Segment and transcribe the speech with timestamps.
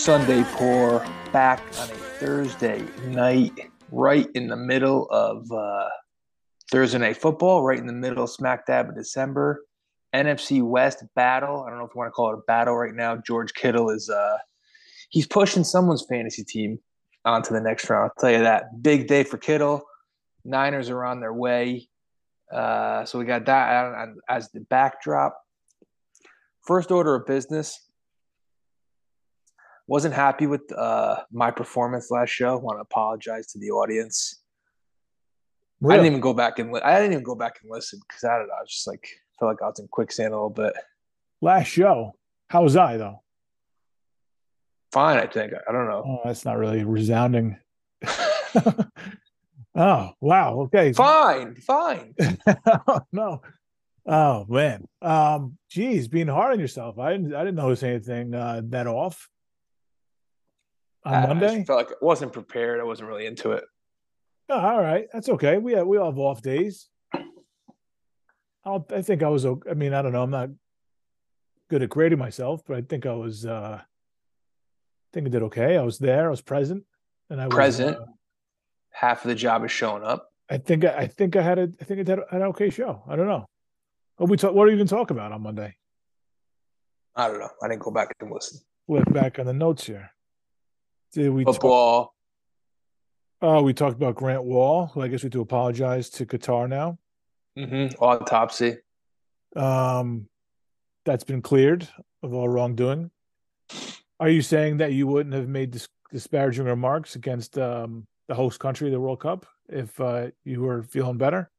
[0.00, 5.90] Sunday pour back on a Thursday night, right in the middle of uh,
[6.72, 9.62] Thursday night football, right in the middle, smack dab of December.
[10.14, 11.64] NFC West battle.
[11.64, 13.18] I don't know if you want to call it a battle right now.
[13.18, 14.38] George Kittle is uh,
[15.10, 16.78] he's pushing someone's fantasy team
[17.26, 18.04] onto the next round.
[18.04, 18.82] I'll tell you that.
[18.82, 19.82] Big day for Kittle.
[20.46, 21.90] Niners are on their way.
[22.50, 25.38] Uh, so we got that as the backdrop.
[26.62, 27.89] First order of business
[29.90, 32.56] wasn't happy with uh, my performance last show.
[32.56, 34.40] Want to apologize to the audience.
[35.80, 35.94] Really?
[35.94, 38.22] I didn't even go back and li- I didn't even go back and listen because
[38.22, 38.54] I don't know.
[38.56, 39.08] I was just like
[39.40, 40.74] felt like I was in quicksand a little bit.
[41.40, 42.14] Last show,
[42.48, 43.20] how was I though?
[44.92, 45.54] Fine, I think.
[45.68, 46.04] I don't know.
[46.06, 47.58] Oh, that's not really resounding.
[49.74, 50.60] oh wow.
[50.60, 50.92] Okay.
[50.92, 51.56] Fine.
[51.56, 52.14] Fine.
[52.86, 53.42] oh, no.
[54.06, 54.86] Oh man.
[55.02, 55.58] Um.
[55.68, 56.96] Geez, being hard on yourself.
[57.00, 57.34] I didn't.
[57.34, 59.28] I didn't notice anything uh, that off
[61.04, 61.60] on I, Monday?
[61.60, 62.80] I felt like I wasn't prepared.
[62.80, 63.64] I wasn't really into it.
[64.48, 65.58] Oh, all right, that's okay.
[65.58, 66.88] We have, we all have off days.
[68.64, 69.46] I'll, I think I was.
[69.46, 70.22] I mean, I don't know.
[70.22, 70.50] I'm not
[71.68, 73.46] good at grading myself, but I think I was.
[73.46, 75.76] uh I think I did okay.
[75.76, 76.26] I was there.
[76.26, 76.84] I was present,
[77.30, 77.96] and I was present.
[77.96, 78.06] Uh,
[78.90, 80.28] Half of the job is showing up.
[80.48, 80.84] I think.
[80.84, 81.70] I think I had a.
[81.80, 83.02] I think I had an okay show.
[83.08, 83.46] I don't know.
[84.16, 84.52] What we talk.
[84.52, 85.74] What do we even talk about on Monday?
[87.16, 87.50] I don't know.
[87.62, 88.60] I didn't go back and listen.
[88.88, 90.10] Look back on the notes here.
[91.12, 92.04] Did we football?
[92.04, 92.12] Talk,
[93.42, 94.92] oh, we talked about Grant Wahl.
[94.96, 96.98] I guess we do apologize to Qatar now.
[97.58, 98.02] Mm-hmm.
[98.02, 98.78] Autopsy.
[99.56, 100.28] Um,
[101.04, 101.88] that's been cleared
[102.22, 103.10] of all wrongdoing.
[104.20, 108.60] Are you saying that you wouldn't have made dis- disparaging remarks against um, the host
[108.60, 111.50] country of the World Cup if uh, you were feeling better?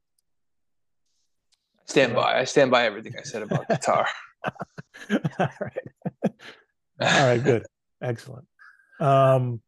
[1.85, 2.39] Stand by.
[2.39, 4.05] I stand by everything I said about Qatar.
[5.11, 5.89] all right.
[7.01, 7.43] All right.
[7.43, 7.65] Good.
[8.01, 8.45] Excellent.
[9.01, 9.61] Um,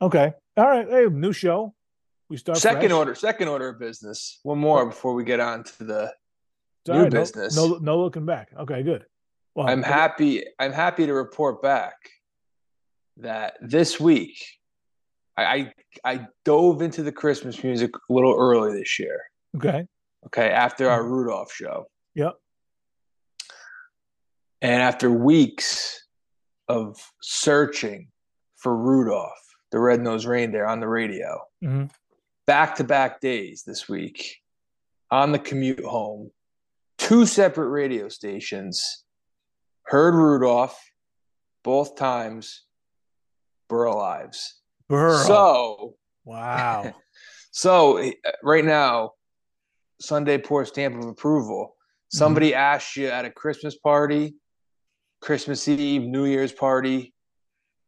[0.00, 0.34] okay.
[0.56, 0.86] All right.
[0.88, 1.74] Hey, new show.
[2.28, 2.92] We start second fresh.
[2.92, 3.14] order.
[3.14, 4.38] Second order of business.
[4.44, 6.14] One more before we get on to the
[6.86, 7.56] new right, business.
[7.56, 8.50] No, no, no, looking back.
[8.56, 9.04] Okay, good.
[9.54, 9.90] Well, I'm okay.
[9.90, 10.44] happy.
[10.58, 11.94] I'm happy to report back
[13.16, 14.36] that this week
[15.36, 15.72] I,
[16.04, 19.22] I I dove into the Christmas music a little early this year.
[19.56, 19.86] Okay.
[20.26, 20.50] Okay.
[20.50, 21.12] After our mm-hmm.
[21.12, 21.86] Rudolph show.
[22.14, 22.34] Yep.
[24.62, 26.04] And after weeks
[26.70, 28.08] of searching
[28.56, 29.32] for Rudolph,
[29.72, 31.40] the red-nosed reindeer, on the radio.
[32.46, 34.36] Back to back days this week
[35.10, 36.30] on the commute home,
[36.96, 39.04] two separate radio stations
[39.84, 40.78] heard Rudolph
[41.64, 42.62] both times.
[43.68, 44.60] Burl Ives.
[44.88, 45.18] Burl.
[45.18, 45.94] So
[46.24, 46.92] wow.
[47.50, 49.12] so right now,
[50.00, 51.76] Sunday pour stamp of approval.
[52.08, 52.58] Somebody mm-hmm.
[52.58, 54.34] asked you at a Christmas party
[55.20, 57.12] Christmas Eve, New Year's party,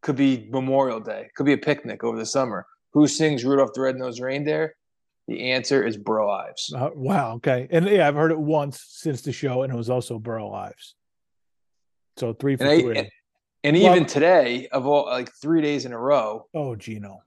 [0.02, 2.66] could be Memorial Day, could be a picnic over the summer.
[2.92, 4.74] Who sings Rudolph the Red-Nosed Reindeer?
[5.28, 6.74] The answer is Burl Ives.
[6.76, 7.34] Uh, wow.
[7.36, 7.68] Okay.
[7.70, 10.94] And yeah, I've heard it once since the show, and it was also Burl Ives.
[12.16, 12.98] So three for and three.
[12.98, 13.10] I,
[13.64, 16.46] and well, even today, of all like three days in a row.
[16.52, 17.22] Oh, Gino.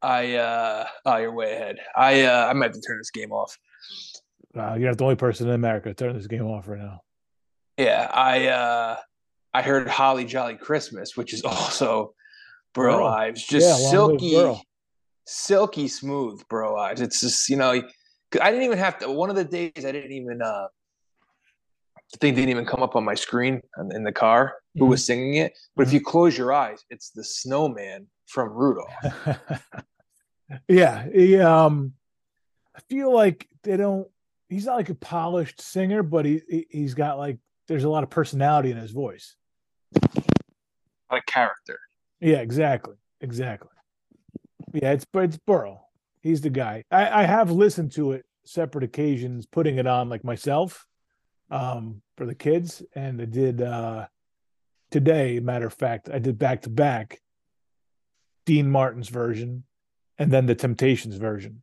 [0.00, 1.78] I uh oh, you're way ahead.
[1.96, 3.58] I uh I might have to turn this game off.
[4.56, 7.02] Uh, you're not the only person in America to turn this game off right now.
[7.76, 8.96] Yeah, I uh
[9.58, 12.14] I heard Holly Jolly Christmas, which is also
[12.74, 14.62] Burl Ives, just yeah, silky,
[15.26, 17.00] silky smooth Burl Ives.
[17.00, 19.10] It's just you know, I didn't even have to.
[19.10, 20.68] One of the days I didn't even uh,
[22.12, 23.60] the thing didn't even come up on my screen
[23.90, 24.90] in the car who mm-hmm.
[24.90, 25.58] was singing it.
[25.74, 25.88] But mm-hmm.
[25.88, 28.92] if you close your eyes, it's the snowman from Rudolph.
[30.68, 31.94] yeah, he, um,
[32.76, 34.06] I feel like they don't.
[34.48, 38.04] He's not like a polished singer, but he, he he's got like there's a lot
[38.04, 39.34] of personality in his voice.
[41.10, 41.78] A character.
[42.20, 42.94] Yeah, exactly.
[43.20, 43.70] Exactly.
[44.72, 45.88] Yeah, it's but it's Burl.
[46.20, 46.84] He's the guy.
[46.90, 50.86] I, I have listened to it separate occasions, putting it on like myself,
[51.50, 52.82] um, for the kids.
[52.94, 54.06] And I did uh
[54.90, 57.20] today, matter of fact, I did back to back
[58.44, 59.64] Dean Martin's version
[60.18, 61.62] and then the Temptations version.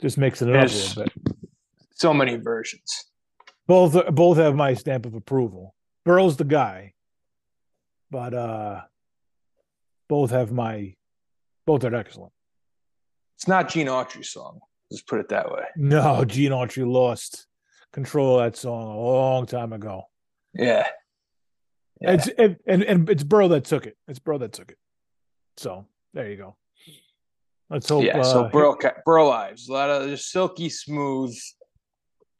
[0.00, 1.12] Just mixing it up a little bit.
[1.94, 3.06] So many versions.
[3.66, 5.74] Both both have my stamp of approval.
[6.08, 6.94] Burl's the guy,
[8.10, 8.80] but uh,
[10.08, 10.94] both have my
[11.66, 12.32] both are excellent.
[13.36, 14.60] It's not Gene Autry's song.
[14.90, 15.64] Let's put it that way.
[15.76, 17.46] No, Gene Autry lost
[17.92, 20.04] control of that song a long time ago.
[20.54, 20.86] Yeah.
[22.00, 22.12] yeah.
[22.12, 23.98] It's it, and and it's Burl that took it.
[24.08, 24.78] It's Burl that took it.
[25.58, 25.84] So
[26.14, 26.56] there you go.
[27.68, 28.02] Let's hope.
[28.02, 28.22] Yeah.
[28.22, 31.38] So uh, Burl Burl Ives, a lot of just silky smooth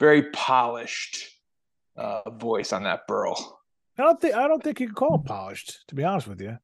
[0.01, 1.29] very polished
[1.99, 3.58] uh, voice on that Burl.
[3.99, 5.87] I don't think I don't think you can call it polished.
[5.89, 6.57] To be honest with you,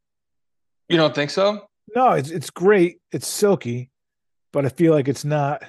[0.89, 1.67] You don't think so?
[1.95, 2.99] no, it's it's great.
[3.13, 3.91] It's silky,
[4.53, 5.63] but I feel like it's not.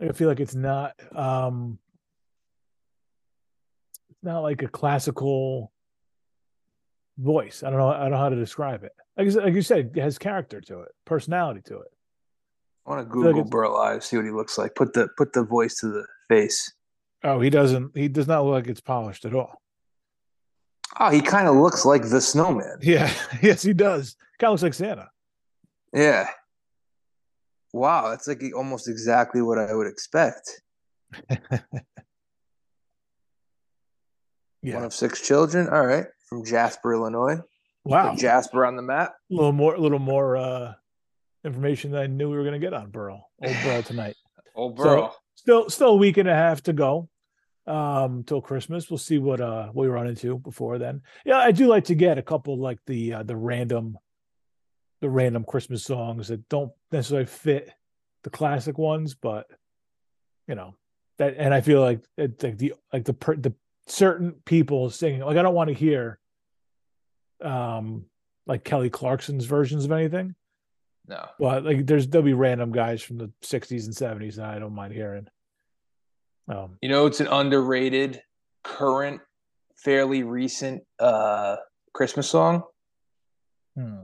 [0.00, 0.94] I feel like it's not.
[1.14, 1.78] um
[4.10, 5.72] It's not like a classical
[7.18, 7.62] voice.
[7.62, 7.88] I don't know.
[7.88, 8.92] I don't know how to describe it.
[9.16, 11.88] Like, you said- like you said, it has character to it, personality to it.
[12.86, 14.74] I want to like Google it's- Burl Ives, see what he looks like.
[14.74, 16.72] Put the put the voice to the face.
[17.22, 17.94] Oh, he doesn't.
[17.96, 19.59] He does not look like it's polished at all.
[20.98, 22.78] Oh, he kind of looks like the snowman.
[22.82, 23.12] Yeah.
[23.42, 24.16] yes, he does.
[24.38, 25.08] Kind of looks like Santa.
[25.92, 26.28] Yeah.
[27.72, 30.60] Wow, that's like almost exactly what I would expect.
[34.62, 35.68] One of six children.
[35.68, 37.38] All right, from Jasper, Illinois.
[37.84, 38.10] Wow.
[38.10, 39.14] Put Jasper on the map.
[39.30, 39.74] A little more.
[39.74, 40.72] A little more uh
[41.44, 43.26] information than I knew we were going to get on Burl.
[43.42, 44.16] Old Burl tonight.
[44.54, 45.16] Old So- Burl.
[45.36, 47.08] Still, still a week and a half to go
[47.66, 48.90] um till Christmas.
[48.90, 51.02] We'll see what uh what we run into before then.
[51.24, 53.98] Yeah, I do like to get a couple like the uh, the random
[55.00, 57.70] the random Christmas songs that don't necessarily fit
[58.22, 59.46] the classic ones, but
[60.46, 60.74] you know
[61.18, 63.54] that and I feel like it's like the like the per, the
[63.86, 66.18] certain people singing like I don't want to hear
[67.42, 68.06] um
[68.46, 70.34] like Kelly Clarkson's versions of anything.
[71.06, 71.26] no.
[71.38, 74.74] but like there's there'll be random guys from the '60s and '70s that I don't
[74.74, 75.28] mind hearing.
[76.50, 78.20] Um, You know, it's an underrated,
[78.64, 79.20] current,
[79.76, 81.56] fairly recent uh
[81.94, 82.62] Christmas song.
[83.76, 83.96] hmm.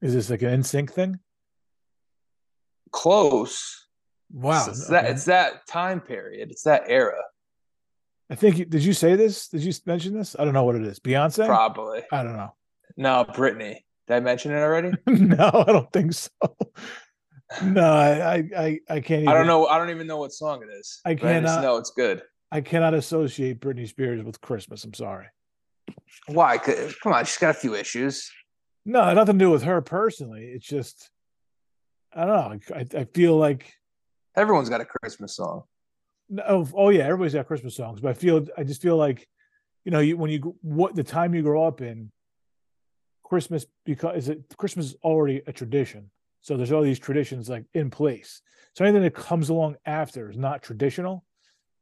[0.00, 1.18] Is this like an NSYNC thing?
[2.90, 3.86] Close.
[4.32, 5.12] Wow, It's, that okay.
[5.12, 6.50] it's that time period.
[6.50, 7.20] It's that era.
[8.30, 9.48] I think did you say this?
[9.48, 10.34] Did you mention this?
[10.38, 10.98] I don't know what it is.
[11.00, 11.46] Beyonce?
[11.46, 12.02] Probably.
[12.10, 12.54] I don't know.
[12.96, 13.78] No, Britney.
[14.08, 14.92] Did I mention it already?
[15.06, 16.30] no, I don't think so.
[17.62, 19.22] No, I, I, I, can't.
[19.22, 19.66] Even, I don't know.
[19.66, 21.00] I don't even know what song it is.
[21.04, 22.22] I but I cannot- know it's good.
[22.50, 24.84] I cannot associate Britney Spears with Christmas.
[24.84, 25.26] I'm sorry.
[26.26, 26.58] Why?
[26.58, 28.30] Come on, she's got a few issues.
[28.84, 30.44] No, nothing to do with her personally.
[30.46, 31.10] It's just,
[32.14, 32.76] I don't know.
[32.76, 33.72] I, I feel like
[34.36, 35.64] Everyone's got a Christmas song.
[36.28, 39.28] No, oh, oh yeah, everybody's got Christmas songs, but I feel I just feel like,
[39.84, 42.10] you know, you when you what the time you grow up in,
[43.24, 46.10] Christmas because is it Christmas is already a tradition.
[46.42, 48.42] So there's all these traditions like in place.
[48.74, 51.24] So anything that comes along after is not traditional.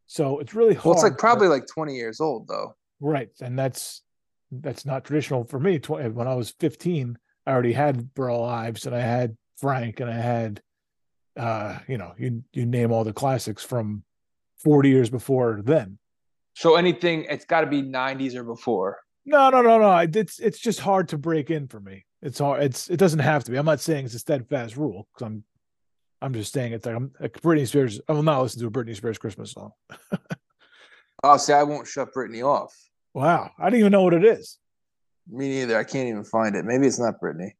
[0.06, 0.84] So it's really hard.
[0.84, 2.74] Well, it's like to- probably like 20 years old though.
[3.00, 4.02] right, and that's
[4.52, 5.78] that's not traditional for me.
[5.78, 7.16] Tw- When I was 15,
[7.46, 10.60] I already had Burl Ives and I had Frank and I had,
[11.36, 14.02] uh, you know, you you name all the classics from
[14.64, 15.98] 40 years before then.
[16.54, 18.98] So anything, it's got to be 90s or before.
[19.24, 19.96] No, no, no, no.
[19.98, 22.04] It's it's just hard to break in for me.
[22.22, 22.62] It's hard.
[22.62, 23.56] It's it doesn't have to be.
[23.56, 25.44] I'm not saying it's a steadfast rule because I'm
[26.20, 28.00] I'm just saying it's like I'm like Britney Spears.
[28.08, 29.72] I will not listen to a Britney Spears Christmas song.
[31.22, 32.74] Oh, see, I won't shut Britney off.
[33.12, 34.56] Wow, I don't even know what it is.
[35.28, 35.76] Me neither.
[35.76, 36.64] I can't even find it.
[36.64, 37.50] Maybe it's not Britney.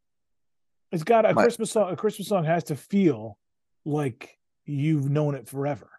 [0.93, 1.93] It's got a My- Christmas song.
[1.93, 3.37] A Christmas song has to feel
[3.85, 5.91] like you've known it forever.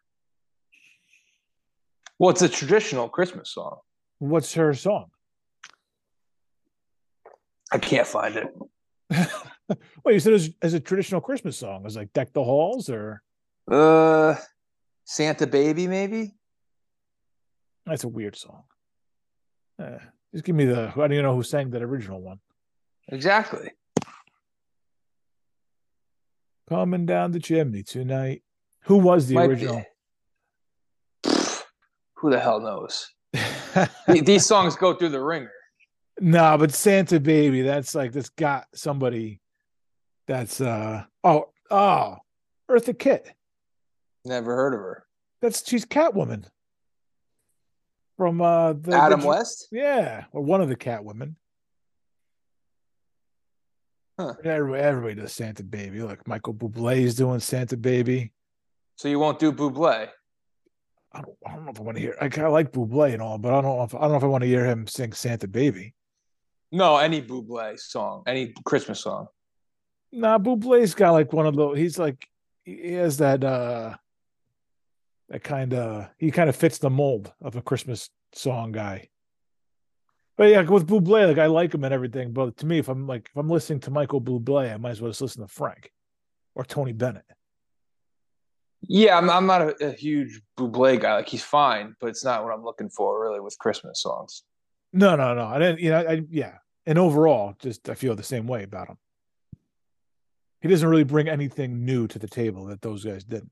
[2.18, 3.78] Well, it's a traditional Christmas song.
[4.20, 5.12] What's her song?
[7.72, 8.48] I can't find it.
[10.04, 11.78] Well, you said it was as a traditional Christmas song.
[11.78, 13.22] It was like "Deck the Halls" or
[13.72, 14.36] Uh,
[15.06, 16.34] Santa Baby, maybe.
[17.86, 18.64] that's a weird song.
[19.82, 20.00] Uh,
[20.34, 20.90] just give me the.
[20.90, 22.40] I don't even know who sang that original one.
[23.08, 23.72] Exactly.
[26.70, 28.44] Coming down the chimney tonight.
[28.86, 29.54] Who was the Might be.
[29.54, 29.84] original?
[32.16, 33.10] Who the hell knows?
[34.08, 35.52] These songs go through the ringer.
[36.20, 39.40] Nah, but Santa Baby, that's like that's got somebody
[40.28, 42.18] that's uh oh oh
[42.70, 43.32] Eartha Kitt.
[44.26, 45.06] Never heard of her.
[45.42, 46.46] That's she's Catwoman.
[48.18, 49.68] From uh the Adam the- West.
[49.72, 51.36] Yeah, or one of the Catwomen.
[54.20, 54.36] Huh.
[54.44, 56.04] Everybody, everybody does Santa Baby.
[56.04, 58.32] Look, Michael Bublé is doing Santa Baby.
[58.98, 60.10] So you won't do Bublé.
[61.14, 62.16] I don't, I don't know if I want to hear.
[62.22, 64.24] I of like Bublé and all, but I don't know if I don't know if
[64.24, 65.96] I want to hear him sing Santa Baby.
[66.72, 69.28] No, any Bublé song, any Christmas song.
[70.12, 71.78] Nah, Bublé's got like one of those.
[71.78, 72.28] He's like
[72.64, 73.96] he has that uh
[75.30, 79.10] that kind of he kind of fits the mold of a Christmas song guy.
[80.38, 83.06] But yeah, with Bublé, like I like him and everything, but to me, if I'm
[83.06, 85.92] like if I'm listening to Michael Bublé, I might as well just listen to Frank
[86.56, 87.26] or Tony Bennett.
[88.88, 91.16] Yeah, I'm, I'm not a, a huge Bublé guy.
[91.16, 94.44] Like he's fine, but it's not what I'm looking for really with Christmas songs.
[94.92, 95.46] No, no, no.
[95.46, 95.80] I didn't.
[95.80, 96.56] You know, I yeah.
[96.86, 98.98] And overall, just I feel the same way about him.
[100.62, 103.50] He doesn't really bring anything new to the table that those guys did.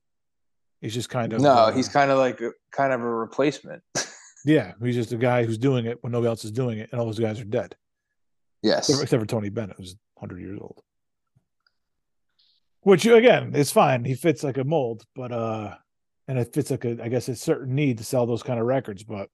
[0.81, 3.83] He's just kind of no, uh, he's kind of like a, kind of a replacement.
[4.45, 6.99] Yeah, he's just a guy who's doing it when nobody else is doing it, and
[6.99, 7.75] all those guys are dead.
[8.61, 8.89] Yes.
[8.89, 10.81] Except, except for Tony Bennett, who's 100 years old.
[12.81, 14.05] Which again, is fine.
[14.05, 15.75] He fits like a mold, but uh,
[16.27, 18.65] and it fits like a, I guess, a certain need to sell those kind of
[18.65, 19.03] records.
[19.03, 19.29] But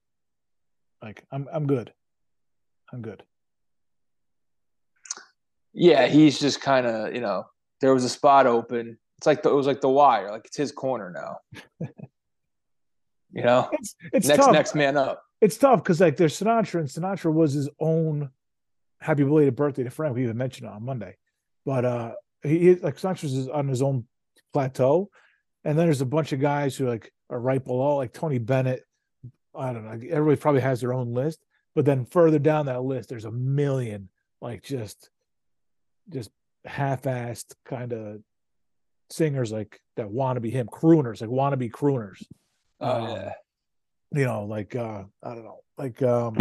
[1.00, 1.92] like, I'm I'm good.
[2.92, 3.22] I'm good.
[5.78, 7.44] Yeah, he's just kind of you know
[7.80, 8.98] there was a spot open.
[9.18, 11.88] It's like the, it was like the wire, like it's his corner now.
[13.32, 14.52] you know, It's it's next tough.
[14.52, 15.22] next man up.
[15.40, 18.30] It's tough because like there's Sinatra, and Sinatra was his own
[19.00, 20.14] happy belated birthday to Frank.
[20.16, 21.16] We even mentioned it on Monday,
[21.66, 24.06] but uh, he like Sinatra's is on his own
[24.54, 25.10] plateau,
[25.64, 28.82] and then there's a bunch of guys who like are right below, like Tony Bennett.
[29.54, 30.08] I don't know.
[30.10, 34.08] Everybody probably has their own list, but then further down that list, there's a million
[34.40, 35.10] like just,
[36.10, 36.30] just
[36.64, 38.20] half-assed kind of
[39.10, 42.22] singers like that want to be him, crooners like want to be crooners
[42.80, 43.32] Oh Um, yeah.
[44.12, 46.36] you know, like uh I don't know, like um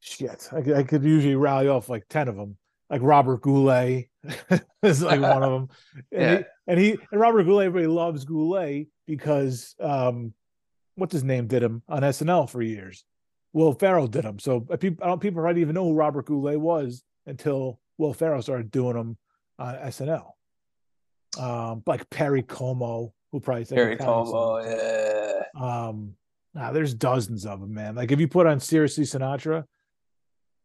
[0.00, 0.48] shit.
[0.52, 2.56] I, could- I could usually rally off like 10 of them.
[2.88, 4.08] Like Robert Goulet
[4.82, 5.68] is like one of them.
[6.12, 6.36] And, Yeah.
[6.38, 10.32] he, and he and Robert Goulet, everybody loves Goulet because um
[10.94, 13.04] what's his name did him on SNL for years.
[13.52, 14.38] Will Ferrell did him.
[14.38, 18.14] So uh, people I don't people might even know who Robert Goulet was until Will
[18.14, 19.18] Ferrell started doing them
[19.58, 20.30] on SNL.
[21.38, 24.30] Um like Perry Como, who probably sang Harry Italian songs.
[24.30, 24.58] Como.
[24.64, 25.42] Yeah.
[25.54, 26.14] Um,
[26.54, 27.94] nah, there's dozens of them, man.
[27.94, 29.64] Like if you put on seriously Sinatra,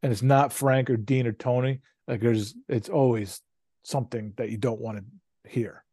[0.01, 3.41] and it's not Frank or Dean or Tony, like there's it's always
[3.83, 5.83] something that you don't want to hear.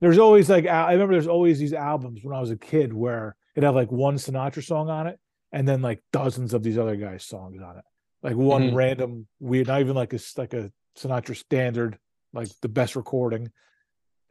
[0.00, 3.36] There's always like I remember there's always these albums when I was a kid where
[3.54, 5.18] it had like one Sinatra song on it,
[5.52, 7.84] and then like dozens of these other guys' songs on it.
[8.24, 8.74] Like one Mhm.
[8.74, 11.98] random weird, not even like a like a Sinatra standard,
[12.32, 13.52] like the best recording.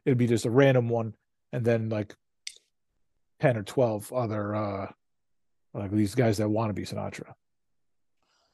[0.04, 1.14] It'd be just a random one,
[1.52, 2.14] and then like
[3.40, 4.92] 10 or 12 other uh
[5.72, 7.32] like these guys that want to be Sinatra.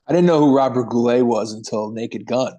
[0.07, 2.55] I didn't know who Robert Goulet was until Naked Gun.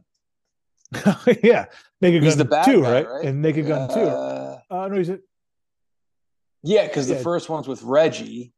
[1.44, 1.66] yeah.
[2.02, 3.08] Naked He's Gun the bad 2, guy, right?
[3.10, 3.26] right?
[3.26, 3.96] And Naked Gun 2.
[4.00, 5.22] Uh, Uh no, he's it.
[6.64, 8.54] yeah, because the first one's with Reggie.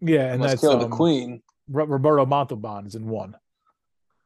[0.00, 1.42] Yeah, And that's Kill um, the Queen.
[1.68, 3.36] Roberto Montalban is in one.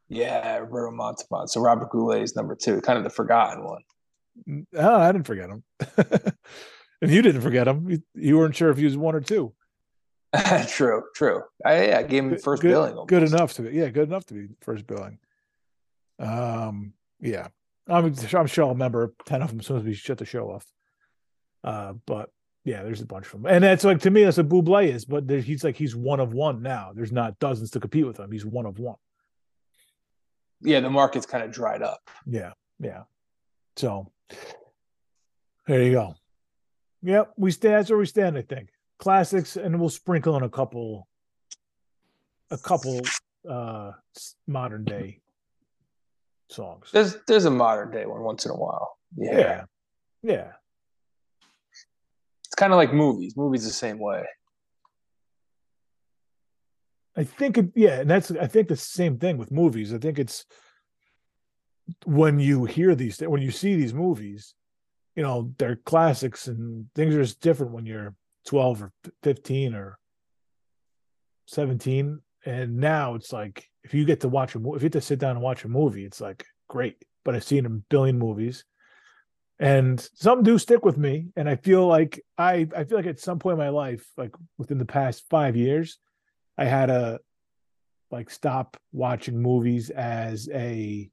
[0.08, 1.48] Yeah, Roberto Montalban.
[1.48, 4.64] So Robert Goulet is number two, kind of the forgotten one.
[4.76, 5.64] Oh, I didn't forget him.
[7.02, 7.88] and you didn't forget him.
[7.90, 9.52] You, you weren't sure if he was one or two.
[10.68, 11.42] true, true.
[11.64, 12.90] I, yeah, I gave him Good- first good, billing.
[12.92, 13.08] almost.
[13.08, 15.18] Good enough to be yeah, good enough to be first billing.
[16.18, 17.48] Um, yeah.
[17.88, 20.50] I'm I'm sure I'll remember 10 of them as soon as we shut the show
[20.50, 20.66] off.
[21.62, 22.30] Uh, but
[22.64, 23.46] yeah, there's a bunch of them.
[23.46, 26.18] And that's like to me, that's what Bublé is, but there, he's like he's one
[26.20, 26.90] of one now.
[26.94, 28.32] There's not dozens to compete with him.
[28.32, 28.96] He's one of one.
[30.62, 32.00] Yeah, the market's kind of dried up.
[32.26, 33.02] Yeah, yeah.
[33.76, 34.10] So
[35.66, 36.14] there you go.
[37.02, 38.70] Yep, we stand that's where we stand, I think.
[38.98, 41.06] Classics, and we'll sprinkle in a couple
[42.50, 43.00] a couple
[43.48, 43.92] uh
[44.46, 45.20] modern day
[46.48, 46.90] songs.
[46.92, 48.96] There's there's a modern day one once in a while.
[49.16, 49.64] Yeah, Yeah.
[50.22, 50.52] Yeah.
[52.44, 53.36] it's kind of like movies.
[53.36, 54.24] Movies the same way.
[57.16, 59.94] I think it, yeah, and that's I think the same thing with movies.
[59.94, 60.44] I think it's
[62.04, 64.54] when you hear these when you see these movies,
[65.14, 68.14] you know, they're classics and things are just different when you're
[68.46, 68.92] 12 or
[69.22, 69.98] 15 or
[71.46, 75.00] 17 and now it's like if you get to watch a if you get to
[75.00, 77.02] sit down and watch a movie it's like great.
[77.24, 78.64] But i've seen a billion movies.
[79.58, 81.28] And some do stick with me.
[81.36, 84.34] And i feel like i i feel like at some point in my life like
[84.58, 85.98] within the past five years
[86.58, 87.18] i had to
[88.10, 91.10] like stop watching movies as a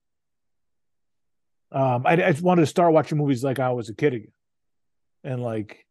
[1.72, 4.32] um i, I just wanted to start watching movies like i was a kid again
[5.24, 5.86] and like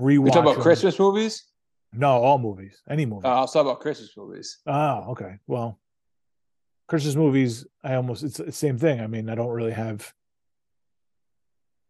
[0.00, 0.62] rewatch We talk about them.
[0.62, 1.44] Christmas movies.
[1.92, 4.58] no all movies any movie Uh, I'll talk about Christmas movies.
[4.66, 5.38] Oh, okay.
[5.46, 5.78] Well,
[6.88, 9.00] Christmas movies, I almost it's the same thing.
[9.00, 10.12] I mean, I don't really have.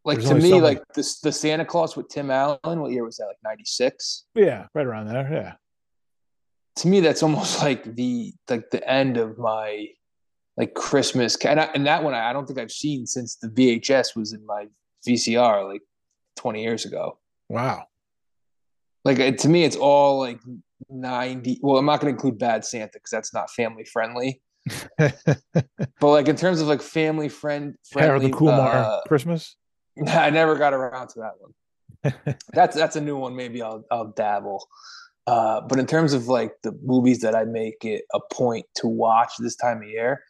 [0.05, 2.59] Like to me, so like the the Santa Claus with Tim Allen.
[2.65, 3.27] What year was that?
[3.27, 4.25] Like ninety six.
[4.35, 5.29] Yeah, right around there.
[5.33, 5.53] Yeah,
[6.77, 9.89] To me, that's almost like the like the end of my
[10.57, 11.37] like Christmas.
[11.45, 14.45] And, I, and that one I don't think I've seen since the VHS was in
[14.47, 14.67] my
[15.07, 15.83] VCR like
[16.37, 17.19] twenty years ago.
[17.49, 17.85] wow.
[19.05, 20.41] Like it- to me, it's all like
[20.89, 21.59] ninety.
[21.63, 24.41] Well, I'm not going to include Bad Santa because that's not family friendly.
[24.97, 29.57] But like in terms of like family friend, friendly, the Kumar uh, Christmas.
[30.07, 32.37] I never got around to that one.
[32.53, 33.35] that's that's a new one.
[33.37, 34.65] Maybe I'll I'll dabble.
[35.27, 38.89] Uh, but in terms of like the movies that I make it a point to
[38.89, 40.25] watch this time of year,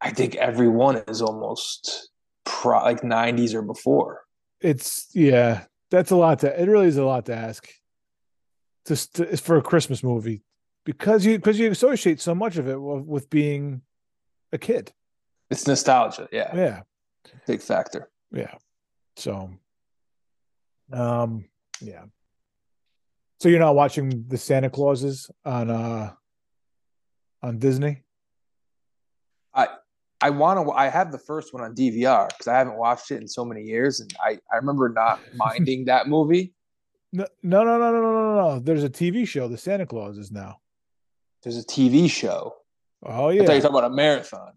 [0.00, 2.10] I think every one is almost
[2.44, 4.22] pro, like '90s or before.
[4.60, 6.62] It's yeah, that's a lot to.
[6.62, 7.68] It really is a lot to ask
[8.86, 10.42] just to, for a Christmas movie
[10.84, 13.82] because you because you associate so much of it with, with being
[14.52, 14.92] a kid.
[15.50, 16.28] It's nostalgia.
[16.32, 16.56] Yeah.
[16.56, 16.80] Yeah.
[17.46, 18.08] Big factor.
[18.32, 18.54] Yeah.
[19.16, 19.50] So,
[20.92, 21.44] um,
[21.80, 22.04] yeah.
[23.40, 26.12] So you're not watching the Santa Clauses on uh
[27.42, 28.02] on Disney?
[29.54, 29.68] I
[30.20, 30.72] I want to.
[30.72, 33.62] I have the first one on DVR because I haven't watched it in so many
[33.62, 36.54] years, and I I remember not minding that movie.
[37.12, 38.58] No, no, no, no, no, no, no, no.
[38.60, 40.58] There's a TV show, The Santa Clauses now.
[41.42, 42.56] There's a TV show.
[43.02, 43.44] Oh I yeah.
[43.44, 44.52] thought you were talking about a marathon.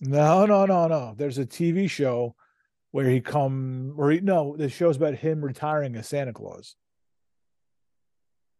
[0.00, 1.14] No, no, no, no.
[1.16, 2.36] There's a TV show
[2.92, 6.76] where he come or he, no, the show's about him retiring as Santa Claus.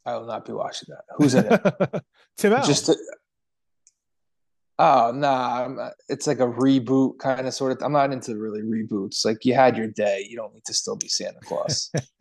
[0.07, 1.05] I will not be watching that.
[1.17, 2.03] Who's in it?
[2.37, 2.67] Tim Allen.
[2.67, 2.87] Just.
[2.87, 2.97] To,
[4.79, 7.83] oh nah, I'm not- it's like a reboot kind of sort of.
[7.83, 9.25] I'm not into really reboots.
[9.25, 11.93] Like you had your day, you don't need to still be Santa Claus.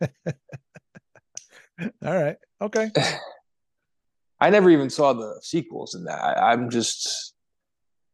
[2.04, 2.36] All right.
[2.60, 2.90] Okay.
[4.42, 6.18] I never even saw the sequels in that.
[6.20, 7.34] I, I'm just.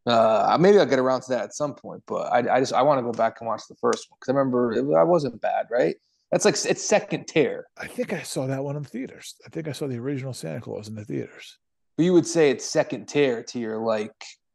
[0.06, 2.82] Uh, maybe I'll get around to that at some point, but I, I just I
[2.82, 5.40] want to go back and watch the first one because I remember it, I wasn't
[5.40, 5.96] bad, right?
[6.30, 7.66] That's like it's second tier.
[7.78, 9.36] I think I saw that one in theaters.
[9.46, 11.58] I think I saw the original Santa Claus in the theaters.
[11.96, 14.12] But you would say it's second tier to your like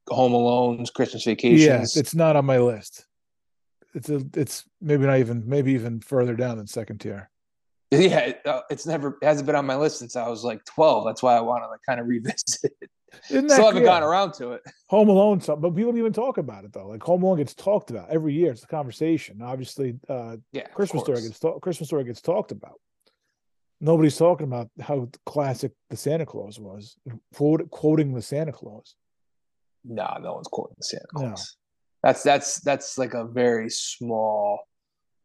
[0.09, 1.95] Home Alone's, Christmas Yeah, Vacations.
[1.97, 3.05] it's not on my list.
[3.95, 7.30] It's a it's maybe not even maybe even further down than second tier.
[7.99, 11.03] Yeah, uh, it's never it hasn't been on my list since I was like 12.
[11.05, 12.89] That's why I want to like kind of revisit it.
[13.25, 14.61] Still haven't gotten around to it.
[14.87, 16.87] Home Alone, something, but people don't even talk about it though.
[16.87, 18.51] Like Home Alone gets talked about every year.
[18.51, 19.41] It's a conversation.
[19.41, 22.79] Obviously, uh, Yeah, Christmas Story gets talk, Christmas Story gets talked about.
[23.81, 26.95] Nobody's talking about how classic the Santa Claus was,
[27.35, 28.95] quote, quoting the Santa Claus.
[29.83, 31.19] Nah, no one's quoting the Santa No.
[31.19, 31.57] Claus.
[32.03, 34.61] That's that's that's like a very small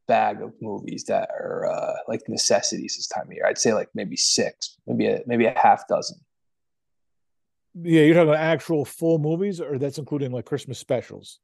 [0.09, 3.47] bag of movies that are uh, like necessities this time of year.
[3.47, 6.19] I'd say like maybe six, maybe a maybe a half dozen.
[7.83, 11.41] Yeah, you're talking about actual full movies, or that's including like Christmas specials,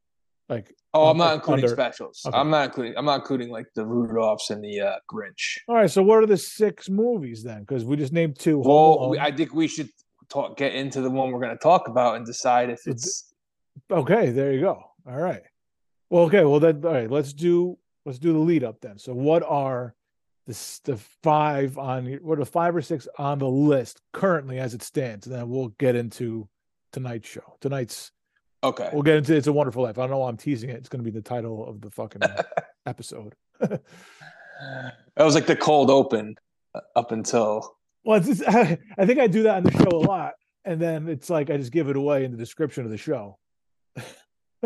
[0.49, 2.23] like Oh, I'm not including under- specials.
[2.27, 2.37] okay.
[2.37, 2.95] I'm not including.
[2.97, 5.59] I'm not including like the Rudolphs and the uh, Grinch.
[5.69, 7.61] All right, so what are the six movies then?
[7.61, 8.59] Because we just named two.
[8.61, 9.91] Well, we, I think we should
[10.31, 13.35] talk, get into the one we're going to talk about and decide if it's.
[13.91, 14.83] okay, there you go.
[15.07, 15.43] All right.
[16.09, 16.45] Well, okay.
[16.45, 17.11] Well, then, all right.
[17.11, 18.99] Let's do let's do the lead up then.
[18.99, 19.95] So, what are
[20.47, 24.83] the the five on what are five or six on the list currently as it
[24.83, 25.27] stands?
[25.27, 26.49] And then we'll get into
[26.93, 27.57] tonight's show.
[27.61, 28.13] Tonight's
[28.65, 28.89] Okay.
[28.93, 29.99] we'll get into it's a wonderful life.
[29.99, 30.77] I don't know why I'm teasing it.
[30.77, 32.23] It's going to be the title of the fucking
[32.87, 33.35] episode.
[33.59, 33.83] That
[35.19, 36.37] was like the cold open
[36.75, 37.77] uh, up until.
[38.05, 40.35] Well, it's just, I, I think I do that on the show a lot,
[40.65, 43.39] and then it's like I just give it away in the description of the show.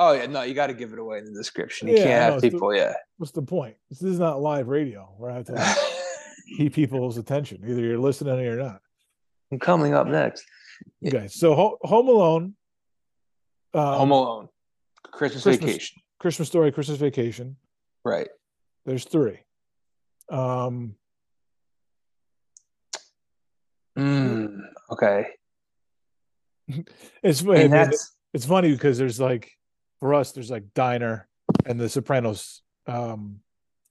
[0.00, 1.88] Oh yeah, no, you got to give it away in the description.
[1.88, 2.74] You Yeah, can't have it's the- people.
[2.74, 2.94] Yeah.
[3.16, 3.74] What's the point?
[3.90, 5.76] This is not live radio where I have to
[6.56, 7.64] keep people's attention.
[7.68, 8.80] Either you're listening or not.
[9.50, 10.44] I'm coming up next.
[11.04, 12.54] Okay, so Ho- Home Alone,
[13.74, 14.48] um, Home Alone,
[15.02, 15.98] Christmas, Christmas- Vacation.
[16.20, 17.56] Christmas Story, Christmas Vacation.
[18.04, 18.28] Right.
[18.86, 19.40] There's three.
[20.30, 20.94] Um,
[23.98, 24.60] Mm,
[24.92, 25.26] okay.
[27.22, 29.50] it's I mean, it's, it's funny because there's like
[30.00, 31.28] for us, there's like Diner
[31.66, 33.40] and The Sopranos um,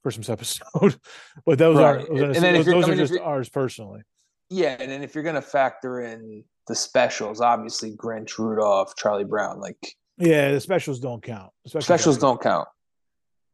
[0.02, 0.96] Christmas episode,
[1.46, 1.84] but those Right.
[1.84, 2.08] aren't.
[2.08, 4.02] Those, those, those are just ours personally.
[4.50, 4.76] yeah.
[4.80, 9.76] And then if you're gonna factor in the specials, obviously Grinch, Rudolph, Charlie Brown, like
[10.16, 11.52] Yeah, the specials don't count.
[11.72, 12.68] The specials don't count.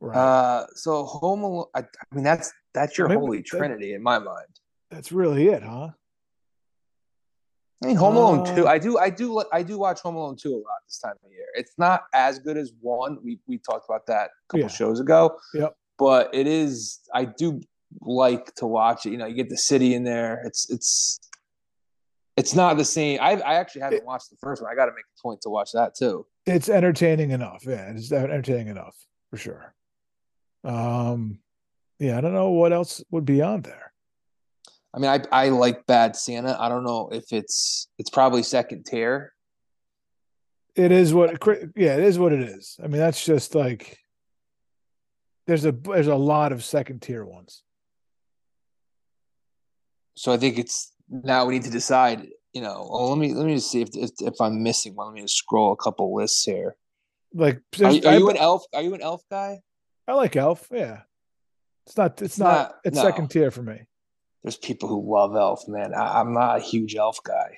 [0.01, 0.17] Right.
[0.17, 1.67] Uh, so Home Alone.
[1.75, 4.47] I, I mean, that's that's your Maybe holy that- trinity in my mind.
[4.91, 5.89] That's really it, huh?
[7.83, 8.67] I mean, Home Alone Uh, two.
[8.69, 11.31] I do, I do, I do watch Home Alone two a lot this time of
[11.33, 11.47] year.
[11.55, 13.19] It's not as good as one.
[13.23, 14.69] We we talked about that a couple Yeah.
[14.69, 15.39] shows ago.
[15.55, 15.77] Yep.
[15.99, 17.01] But it is.
[17.13, 17.61] I do
[18.01, 19.11] like to watch it.
[19.11, 20.43] You know, you get the city in there.
[20.45, 21.21] It's it's
[22.37, 23.19] it's not the same.
[23.21, 24.71] I I actually haven't watched the first one.
[24.73, 26.27] I got to make a point to watch that too.
[26.47, 27.65] it's entertaining enough.
[27.67, 28.97] Yeah, it's entertaining enough
[29.31, 29.75] for sure.
[30.65, 31.39] Um,
[31.99, 33.93] yeah, I don't know what else would be on there.
[34.95, 36.57] I mean, I I like Bad Santa.
[36.59, 39.33] I don't know if it's it's probably second tier.
[40.77, 41.39] It is what,
[41.77, 42.77] yeah, it is what it is.
[42.83, 43.99] I mean, that's just like
[45.47, 47.63] there's a there's a lot of second tier ones.
[50.17, 52.29] So I think it's now we need to decide.
[52.53, 55.09] You know, well, let me let me just see if if, if I'm missing one.
[55.09, 56.77] Let me just scroll a couple lists here.
[57.33, 58.63] Like, Are, you- are you an elf?
[58.73, 59.59] Are you an elf guy?
[60.07, 60.69] I like Elf.
[60.71, 61.01] Yeah,
[61.87, 62.13] it's not.
[62.13, 63.03] It's, It's not, not- It's no.
[63.03, 63.87] second tier for me.
[64.45, 65.95] There's people who love elf, man.
[65.95, 67.57] I, I'm not a huge elf guy.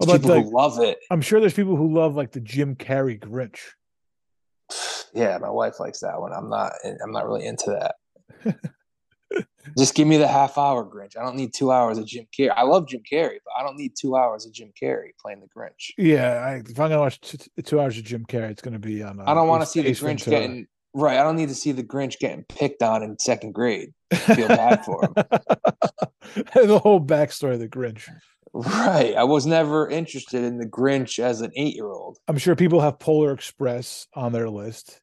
[0.00, 0.98] There's people like who love it.
[1.08, 3.60] I'm sure there's people who love like the Jim Carrey Grinch.
[5.14, 6.34] Yeah, my wife likes that one.
[6.34, 6.70] I'm not.
[6.84, 8.60] I'm not really into that.
[9.78, 11.16] Just give me the half hour Grinch.
[11.16, 12.52] I don't need two hours of Jim Carrey.
[12.54, 15.46] I love Jim Carrey, but I don't need two hours of Jim Carrey playing the
[15.46, 15.92] Grinch.
[15.96, 18.78] Yeah, I, if I'm gonna watch t- t- two hours of Jim Carrey, it's gonna
[18.78, 19.18] be on.
[19.18, 20.40] Uh, I don't want to see the Grinch Ventura.
[20.40, 21.18] getting right.
[21.18, 23.90] I don't need to see the Grinch getting picked on in second grade.
[24.14, 25.14] feel bad for him.
[26.54, 28.08] the whole backstory of the Grinch.
[28.54, 29.14] Right.
[29.14, 32.18] I was never interested in the Grinch as an eight year old.
[32.28, 35.00] I'm sure people have Polar Express on their list.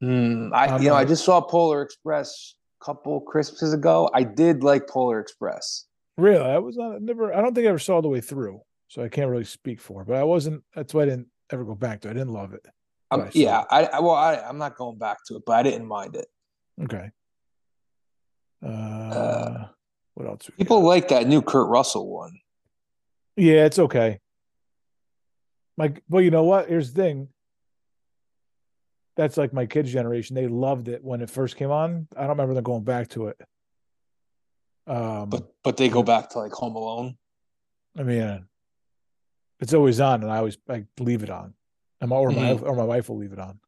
[0.00, 4.10] Hmm, I I'm you know I just saw Polar Express a couple Christmases ago.
[4.12, 5.86] I did like Polar Express.
[6.18, 7.32] Really, I was not never.
[7.34, 9.80] I don't think I ever saw all the way through, so I can't really speak
[9.80, 10.02] for.
[10.02, 10.64] it, But I wasn't.
[10.74, 12.08] That's why I didn't ever go back to.
[12.08, 12.12] it.
[12.12, 12.64] I didn't love it.
[13.22, 15.86] Um, yeah, I, I well I, I'm not going back to it, but I didn't
[15.86, 16.26] mind it.
[16.82, 17.10] Okay.
[18.64, 19.66] Uh,
[20.14, 20.50] what else?
[20.56, 20.86] People got?
[20.86, 22.38] like that new Kurt Russell one.
[23.36, 24.20] Yeah, it's okay.
[25.76, 26.68] Like, well, you know what?
[26.68, 27.28] Here's the thing.
[29.16, 30.34] That's like my kids' generation.
[30.34, 32.08] They loved it when it first came on.
[32.16, 33.40] I don't remember them going back to it.
[34.86, 37.16] Um, But but they go back to like Home Alone.
[37.98, 38.40] I mean, uh,
[39.60, 41.54] it's always on, and I always I leave it on,
[42.00, 42.62] and my or my Mhm.
[42.62, 43.58] or my wife will leave it on,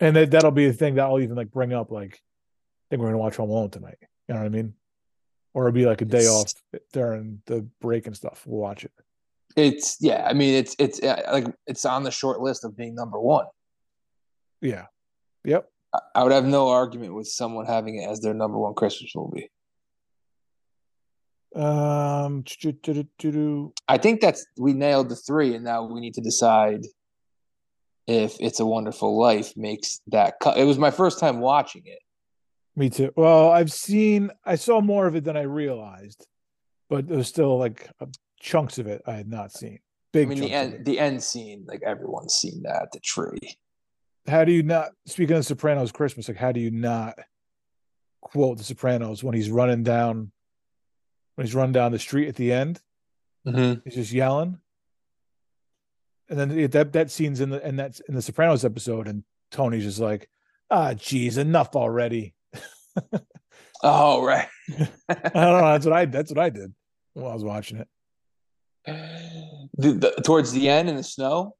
[0.00, 1.90] and that that'll be the thing that I'll even like bring up.
[1.90, 3.98] Like, I think we're gonna watch Home Alone tonight.
[4.28, 4.74] You know what I mean?
[5.54, 8.46] Or it'll be like a day It's- off during the break and stuff.
[8.46, 8.92] We'll watch it.
[9.56, 13.18] It's yeah, I mean it's it's like it's on the short list of being number
[13.20, 13.46] one.
[14.60, 14.86] Yeah.
[15.44, 15.68] Yep.
[16.14, 19.50] I would have no argument with someone having it as their number one Christmas movie.
[21.54, 22.44] Um.
[23.88, 26.84] I think that's we nailed the three, and now we need to decide
[28.06, 30.58] if "It's a Wonderful Life" makes that cut.
[30.58, 32.00] It was my first time watching it.
[32.76, 33.12] Me too.
[33.16, 34.30] Well, I've seen.
[34.44, 36.26] I saw more of it than I realized,
[36.90, 38.06] but there's still like uh,
[38.38, 39.78] chunks of it I had not seen.
[40.12, 40.26] Big.
[40.26, 40.76] I mean, the chunks of it.
[40.76, 43.56] end, the end scene, like everyone's seen that the tree.
[44.28, 47.18] how do you not speaking of sopranos christmas like how do you not
[48.20, 50.30] quote the sopranos when he's running down
[51.38, 52.80] when he's running down the street at the end
[53.46, 53.80] Mm-hmm.
[53.84, 54.58] he's just yelling
[56.28, 59.22] and then that that scene's in the and that's in the sopranos episode and
[59.52, 60.28] tony's just like
[60.70, 62.34] ah geez enough already
[63.82, 64.48] Oh right.
[65.08, 66.74] i don't know that's what i that's what i did
[67.14, 67.88] while i was watching it
[68.84, 71.54] the, the, towards the end in the snow.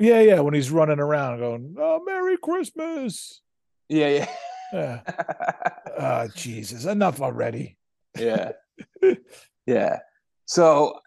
[0.00, 3.40] yeah yeah when he's running around going oh merry christmas
[3.88, 4.28] Yeah, yeah.
[4.72, 5.00] yeah
[5.98, 7.78] ah jesus enough already
[8.18, 8.52] yeah
[9.66, 9.98] yeah.
[10.46, 11.00] So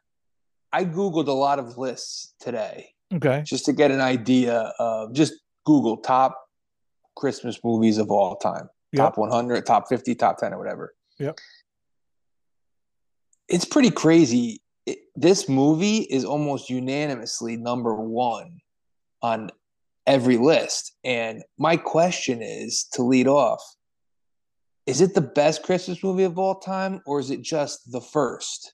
[0.73, 3.43] i googled a lot of lists today okay.
[3.45, 5.33] just to get an idea of just
[5.65, 6.41] google top
[7.15, 8.69] christmas movies of all time.
[8.93, 9.03] Yep.
[9.03, 10.93] top 100 top 50 top 10 or whatever.
[11.19, 11.39] Yep.
[13.47, 14.61] it's pretty crazy.
[14.85, 18.59] It, this movie is almost unanimously number one
[19.21, 19.51] on
[20.07, 20.93] every list.
[21.03, 23.61] And my question is to lead off
[24.85, 28.73] is it the best Christmas movie of all time, or is it just the first?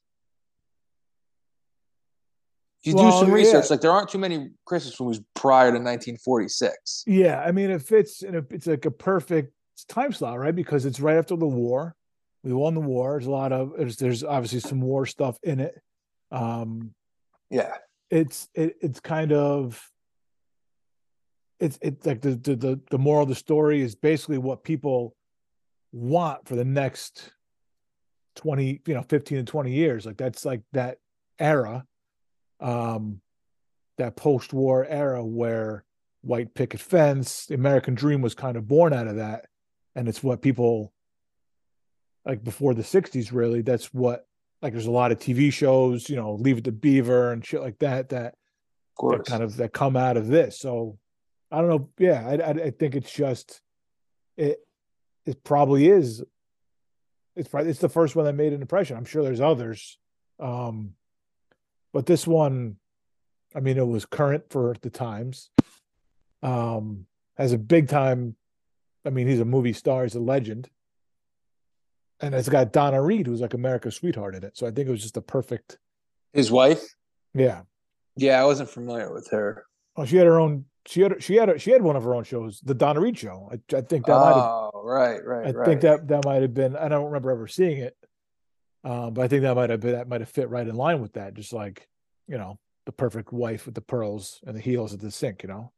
[2.82, 3.36] If you Well, do some yeah.
[3.36, 7.04] research, like there aren't too many Christmas movies prior to 1946.
[7.08, 9.54] Yeah, I mean, it fits in a, it's like a perfect
[9.90, 10.56] time slot, right?
[10.56, 11.96] Because it's right after the war.
[12.44, 13.12] We won the war.
[13.14, 15.82] There's a lot of there's, there's obviously some war stuff in it.
[16.32, 16.94] Um,
[17.50, 17.74] Yeah,
[18.10, 19.84] it's it, it's kind of
[21.60, 25.17] it's it's like the the the moral of the story is basically what people
[25.98, 27.32] want for the next
[28.36, 30.98] 20 you know 15 and 20 years like that's like that
[31.40, 31.86] era
[32.60, 33.20] um
[33.98, 35.84] that post-war era where
[36.22, 39.46] white picket fence the american dream was kind of born out of that
[39.96, 40.92] and it's what people
[42.26, 44.26] like before the 60s really that's what
[44.62, 47.62] like there's a lot of tv shows you know leave it to beaver and shit
[47.62, 48.36] like that that
[48.98, 49.18] of course.
[49.18, 50.60] that kind of that come out of this.
[50.60, 50.98] So
[51.52, 51.90] I don't know.
[52.00, 53.62] Yeah, I, I, I think it's just
[54.36, 54.60] it.
[55.28, 56.24] It probably is.
[57.36, 58.98] It's probably it's the first one that made an impression.
[58.98, 60.00] I'm sure there's others,
[60.40, 60.94] um,
[61.94, 62.78] but this one,
[63.54, 65.52] I mean, it was current for the times.
[66.42, 67.06] Um,
[67.38, 68.36] has a big time.
[69.06, 70.04] I mean, he's a movie star.
[70.04, 70.70] He's a legend,
[72.20, 74.58] and it's got Donna Reed, who's like America's sweetheart in it.
[74.58, 75.78] So I think it was just a perfect.
[76.34, 76.84] His wife.
[77.34, 77.62] Yeah.
[78.16, 79.66] Yeah, I wasn't familiar with her.
[79.96, 80.66] Oh, she had her own.
[80.88, 83.50] She had she had she had one of her own shows, the Donna Reed show.
[83.52, 84.67] I, I think that might have.
[84.88, 85.66] Right, right, I right.
[85.66, 86.78] think that that might have been.
[86.78, 87.98] I don't remember ever seeing it,
[88.86, 91.02] um, but I think that might have been that might have fit right in line
[91.02, 91.34] with that.
[91.34, 91.90] Just like
[92.26, 95.44] you know, the perfect wife with the pearls and the heels at the sink.
[95.44, 95.72] You know.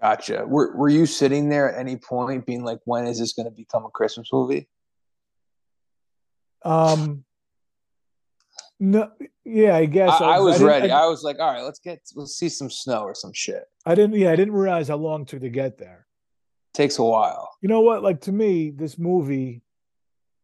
[0.00, 0.46] Gotcha.
[0.46, 3.50] Were Were you sitting there at any point, being like, "When is this going to
[3.50, 4.68] become a Christmas movie?"
[6.64, 7.24] Um.
[8.78, 9.10] No.
[9.44, 10.90] Yeah, I guess I, I was didn't- ready.
[10.92, 13.64] I, I was like, "All right, let's get let's see some snow or some shit."
[13.84, 14.14] I didn't.
[14.14, 16.06] Yeah, I didn't realize how long it took to get there.
[16.74, 17.50] Takes a while.
[17.60, 18.02] You know what?
[18.02, 19.62] Like to me, this movie,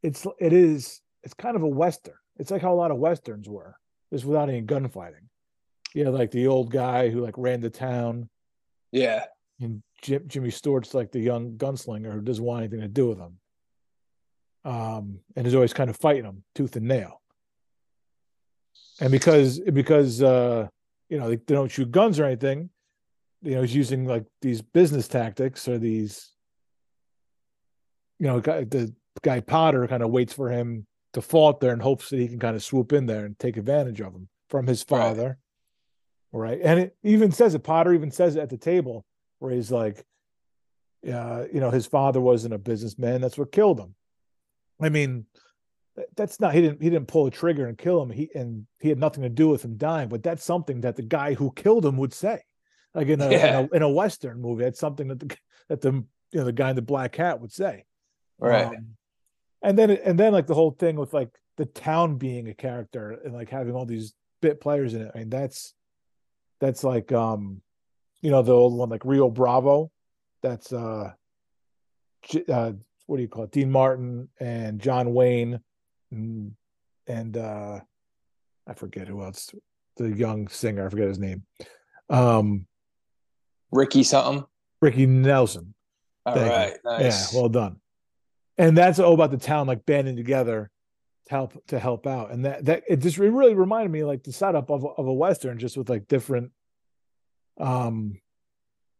[0.02, 2.14] it's it is it's kind of a western.
[2.38, 3.76] It's like how a lot of westerns were,
[4.12, 5.28] just without any gunfighting.
[5.94, 8.28] Yeah, like the old guy who like ran the town,
[8.90, 9.24] Yeah.
[9.60, 13.18] and Jim, Jimmy Stewart's like the young gunslinger who doesn't want anything to do with
[13.18, 13.38] him.
[14.64, 17.20] Um, and is always kind of fighting him tooth and nail.
[19.00, 20.68] And because because uh,
[21.08, 22.70] you know they, they don't shoot guns or anything,
[23.44, 26.30] you know he's using like these business tactics or these,
[28.18, 31.82] you know, guy, the guy Potter kind of waits for him to fall there and
[31.82, 34.66] hopes that he can kind of swoop in there and take advantage of him from
[34.66, 35.38] his father.
[36.32, 36.60] Right.
[36.62, 39.04] And it even says it, Potter even says it at the table
[39.38, 40.04] where he's like,
[41.06, 43.20] uh, you know, his father wasn't a businessman.
[43.20, 43.94] That's what killed him.
[44.80, 45.26] I mean,
[46.16, 48.10] that's not he didn't he didn't pull a trigger and kill him.
[48.10, 51.02] He and he had nothing to do with him dying, but that's something that the
[51.02, 52.42] guy who killed him would say.
[52.94, 53.58] Like in a, Yeah.
[53.60, 55.36] in, a in a Western movie, that's something that the
[55.68, 57.84] that the you know the guy in the black hat would say.
[58.38, 58.66] Right.
[58.66, 58.96] Um,
[59.62, 63.12] and then and then like the whole thing with like the town being a character
[63.24, 65.12] and like having all these bit players in it.
[65.14, 65.74] I mean, that's
[66.60, 67.62] that's like um,
[68.20, 69.90] you know, the old one like Rio Bravo.
[70.42, 71.12] That's uh,
[72.48, 72.72] uh
[73.06, 73.50] what do you call it?
[73.52, 75.60] Dean Martin and John Wayne
[76.10, 76.52] and,
[77.06, 77.80] and uh
[78.66, 79.54] I forget who else.
[79.96, 81.44] The young singer, I forget his name.
[82.10, 82.66] Um
[83.74, 84.44] Ricky something.
[84.80, 85.74] Ricky Nelson.
[86.24, 86.74] All Thank right.
[86.84, 87.32] Nice.
[87.32, 87.76] Yeah, well done.
[88.56, 90.70] And that's all about the town like banding together
[91.26, 92.30] to help to help out.
[92.30, 95.06] And that that it just it really reminded me like the setup of a- of
[95.06, 96.52] a western, just with like different,
[97.58, 98.20] um,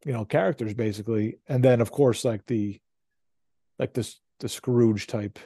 [0.05, 1.39] you know, characters basically.
[1.49, 2.81] And then of course like the,
[3.79, 5.39] like this the Scrooge type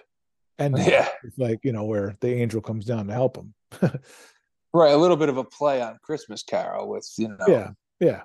[0.58, 1.08] and yeah.
[1.22, 3.54] It's like you know where the angel comes down to help him.
[4.72, 4.92] Right.
[4.92, 8.22] A little bit of a play on Christmas Carol with, you know, yeah, yeah,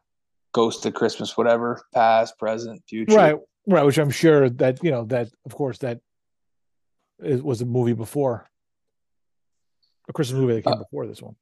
[0.53, 3.15] Ghost of Christmas, whatever, past, present, future.
[3.15, 3.35] right,
[3.67, 3.83] right.
[3.83, 5.99] Which I'm sure that you know that of course that
[7.19, 8.47] is, was a movie before
[10.07, 11.35] a Christmas movie that came Uh, before this one.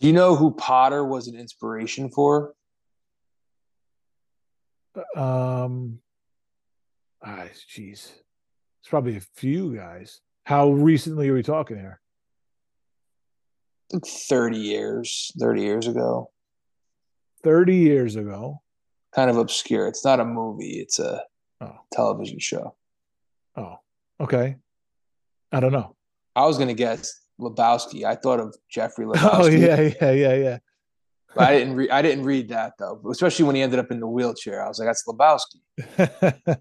[0.00, 2.54] Do you know who Potter was an inspiration for?
[5.16, 6.00] Um,
[7.22, 8.12] ah, jeez,
[8.80, 10.20] it's probably a few guys.
[10.44, 12.00] How recently are we talking here?
[13.92, 16.30] Like 30 years, 30 years ago.
[17.44, 18.60] Thirty years ago.
[19.14, 19.86] Kind of obscure.
[19.86, 21.22] It's not a movie, it's a
[21.60, 21.76] Oh.
[21.92, 22.74] television show.
[23.56, 23.76] Oh,
[24.20, 24.56] okay.
[25.52, 25.94] I don't know.
[26.34, 28.04] I was going to guess Lebowski.
[28.04, 29.30] I thought of Jeffrey Lebowski.
[29.32, 30.58] Oh yeah, yeah, yeah, yeah.
[31.36, 33.00] I didn't read I didn't read that though.
[33.10, 34.64] Especially when he ended up in the wheelchair.
[34.64, 35.60] I was like, that's Lebowski.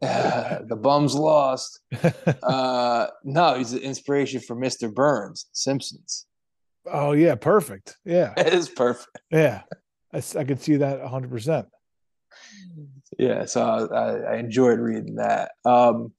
[0.00, 1.80] the bum's lost.
[2.42, 4.92] Uh no, he's the inspiration for Mr.
[4.92, 6.26] Burns, Simpsons.
[6.86, 7.96] oh yeah, perfect.
[8.04, 9.08] Yeah, It is perfect.
[9.30, 9.62] yeah.
[10.12, 11.66] I, I could see that hundred percent.
[13.18, 15.52] Yeah, so I, I enjoyed reading that.
[15.64, 16.12] Um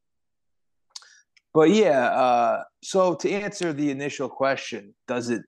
[1.54, 5.44] but yeah, uh so to answer the initial question, does it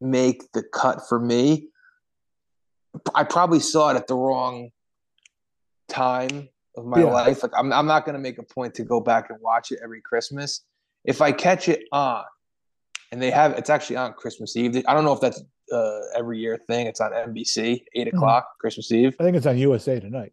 [0.00, 1.68] make the cut for me?
[3.14, 4.70] I probably saw it at the wrong
[5.88, 7.06] time of my Yeah.
[7.06, 7.42] life.
[7.42, 10.00] Like I'm I'm not gonna make a point to go back and watch it every
[10.00, 10.64] Christmas.
[11.04, 12.24] If I catch it on,
[13.12, 14.82] and they have it's actually on Christmas Eve.
[14.88, 16.86] I don't know if that's uh, every year thing.
[16.86, 18.16] It's on NBC, 8 Mm-hmm.
[18.16, 19.14] o'clock Christmas Eve.
[19.20, 20.32] I think it's on USA tonight.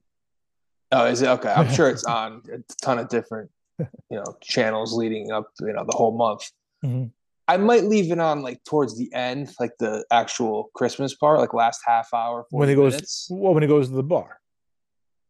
[0.91, 1.52] Oh, is it okay?
[1.54, 5.86] I'm sure it's on a ton of different, you know, channels leading up, you know,
[5.86, 6.50] the whole month.
[6.84, 7.12] Mhm.
[7.48, 11.54] I might leave it on like towards the end, like the actual Christmas part, like
[11.54, 12.46] last half hour.
[12.52, 13.28] When he goes, minutes.
[13.30, 14.39] well, when he goes to the bar.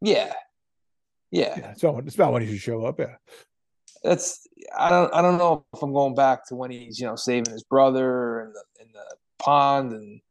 [0.01, 0.33] yeah,
[1.31, 2.99] yeah, Yeah, it's about, it's about when he should show up.
[2.99, 3.15] Yeah.
[4.03, 7.15] That's I don't I don't know if I'm going back to when he's you know
[7.15, 9.05] saving his brother and the in the
[9.41, 10.21] pond and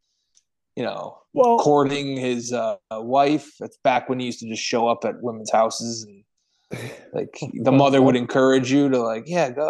[0.76, 3.52] you know Well, courting his uh, wife.
[3.58, 6.24] That's back when he used to just show up at women's houses and
[7.12, 9.68] like the mother would encourage you to like yeah go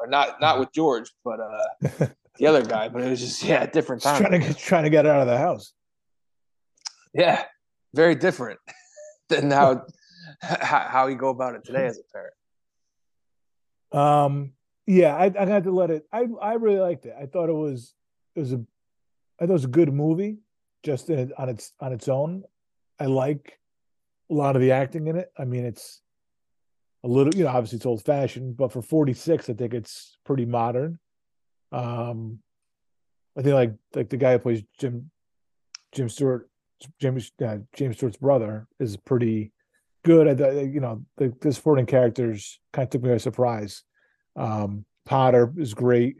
[0.00, 2.06] or not not with George but uh
[2.38, 4.90] the other guy but it was just yeah different time trying to get, trying to
[4.90, 5.72] get out of the house.
[7.14, 7.44] yeah
[7.94, 8.60] very different
[9.30, 9.86] than how
[10.42, 12.34] how how you go about it today as a parent
[13.92, 14.52] Um,
[14.86, 16.06] yeah, I, I had to let it.
[16.12, 17.14] I I really liked it.
[17.18, 17.94] I thought it was
[18.34, 18.60] it was a
[19.42, 20.38] I thought it was a good movie,
[20.84, 22.44] just in on its on its own.
[23.00, 23.58] I like
[24.30, 25.32] a lot of the acting in it.
[25.36, 26.00] I mean, it's
[27.02, 30.44] a little, you know, obviously it's old fashioned, but for 46, I think it's pretty
[30.46, 31.00] modern.
[31.72, 32.38] Um,
[33.36, 35.10] I think like like the guy who plays Jim
[35.90, 36.48] Jim Stewart,
[37.00, 39.50] James uh, James Stewart's brother is pretty
[40.04, 40.40] good.
[40.40, 43.82] I you know the, the supporting characters kind of took me by surprise.
[44.36, 46.18] Um, Potter is great.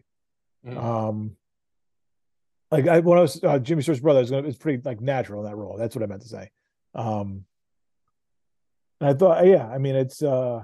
[0.66, 0.76] Mhm.
[0.76, 1.36] Um,
[2.72, 5.50] like I when I was uh, Jimmy Stewart's brother, it's, gonna, pretty like natural in
[5.50, 5.76] that role.
[5.76, 6.50] That's what I meant to say.
[6.94, 7.44] Um,
[9.00, 10.62] And I thought, yeah, I mean, it's uh,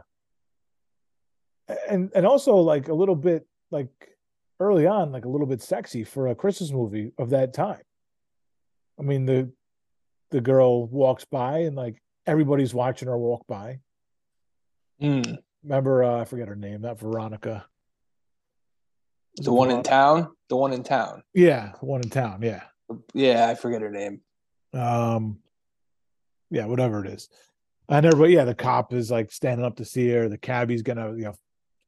[1.88, 3.90] and and also like a little bit like
[4.59, 7.83] early on, like a little bit sexy for a Christmas movie of that time.
[8.99, 9.53] I mean, the
[10.31, 13.81] the girl walks by and like everybody's watching her walk by.
[15.03, 15.38] Mm.
[15.62, 17.66] Remember, uh, I forget her name, not Veronica.
[19.37, 20.31] The one in town.
[20.48, 21.22] The one in town.
[21.34, 22.40] Yeah, the one in town.
[22.42, 22.62] Yeah.
[23.12, 24.20] Yeah, I forget her name.
[24.72, 25.38] Um,
[26.50, 27.28] yeah, whatever it is.
[27.88, 30.28] And everybody, yeah, the cop is like standing up to see her.
[30.28, 31.34] The cabbie's gonna, you know,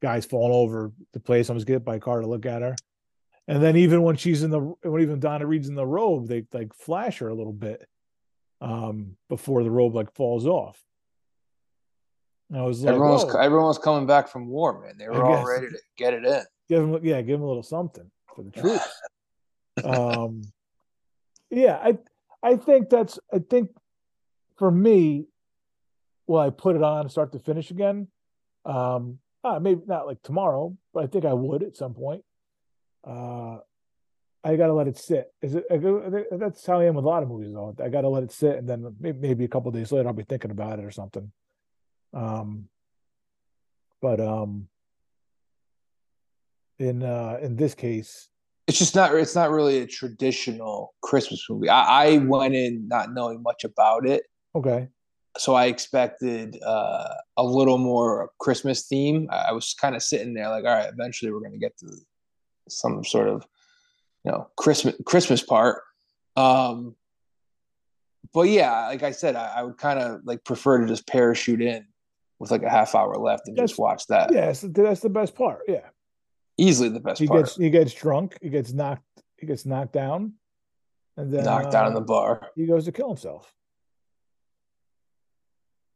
[0.02, 1.46] guys falling over the place.
[1.46, 2.76] Someone's get by car to look at her.
[3.48, 6.46] And then even when she's in the when even Donna Reed's in the robe, they
[6.52, 7.86] like flash her a little bit
[8.60, 10.82] um before the robe like falls off.
[12.50, 14.96] And I was like, everyone was everyone was coming back from war, man.
[14.98, 16.42] They were all ready to get it in.
[16.68, 18.84] give him yeah give him a little something for the troops.
[19.84, 20.42] Um
[21.48, 21.96] yeah i
[22.42, 23.70] i think that's i think
[24.58, 25.24] for me
[26.26, 28.08] will i put it on start to finish again?
[28.66, 32.24] Um uh, maybe not like tomorrow but i think i would at some point.
[33.04, 33.58] Uh
[34.44, 35.32] i gotta let it sit.
[35.40, 37.74] Is it I go- that's how i am with a lot of movies though.
[37.82, 40.24] I gotta let it sit and then maybe, maybe a couple days later i'll be
[40.24, 41.32] thinking about it or something.
[42.12, 42.68] Um
[44.02, 44.68] but um
[46.80, 48.28] in uh in this case
[48.66, 49.14] It's just not.
[49.14, 51.68] It's not really a traditional Christmas movie.
[51.68, 54.22] I, I went in not knowing much about it,
[54.54, 54.88] okay
[55.38, 59.28] so I expected uh, a little more Christmas theme.
[59.30, 61.86] I was kind of sitting there like, all right, eventually we're going to get to
[62.68, 63.46] some sort of,
[64.24, 65.82] you know, Christmas Christmas part.
[66.36, 66.96] Um,
[68.34, 71.62] but yeah, like I said, I, I would kind of like prefer to just parachute
[71.62, 71.86] in
[72.40, 74.32] with like a half hour left and That's- just watch that.
[74.32, 75.86] yeah that's the best part yeah
[76.60, 77.44] Easily the best he part.
[77.44, 79.02] gets he gets drunk he gets knocked
[79.38, 80.34] he gets knocked down
[81.16, 82.50] and then Knocked down in the uh, bar.
[82.54, 83.52] he goes to kill himself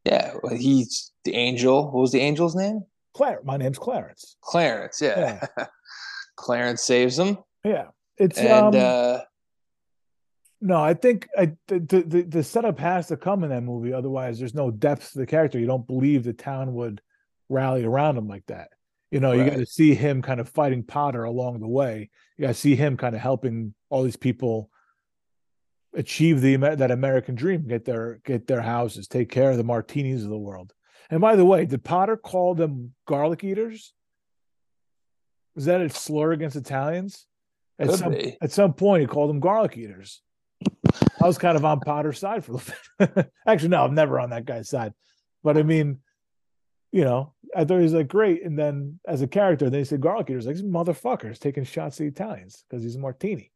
[0.05, 1.85] Yeah, well, he's the angel.
[1.91, 2.83] What was the angel's name?
[3.15, 5.01] Clar- my name's clarence Clarence.
[5.01, 5.45] Yeah,
[6.35, 9.19] Clarence saves him, yeah it's and um uh,
[10.61, 14.37] no i think i the, the the setup has to come in that movie otherwise
[14.39, 17.01] there's no depth to the character you don't believe the town would
[17.49, 18.69] rally around him like that
[19.15, 22.41] you know you got to see him kind of fighting potter along the way you
[22.41, 24.69] got to see him kind of helping all these people
[25.93, 30.25] achieve the that american dream get their get their houses take care of the martinis
[30.25, 30.73] of the world
[31.09, 33.93] and by the way did potter call them garlic eaters
[35.55, 37.25] was that a slur against italians
[37.79, 38.37] at Could some, be.
[38.41, 40.21] at some point he called them garlic eaters
[41.21, 43.31] I was kind of on Potter's side for a little bit.
[43.45, 44.93] Actually, no, I'm never on that guy's side.
[45.43, 45.99] But I mean,
[46.91, 48.43] you know, I thought he was like great.
[48.43, 52.03] And then as a character, they said garlic eaters, like this motherfucker's taking shots at
[52.03, 53.51] the Italians because he's a martini.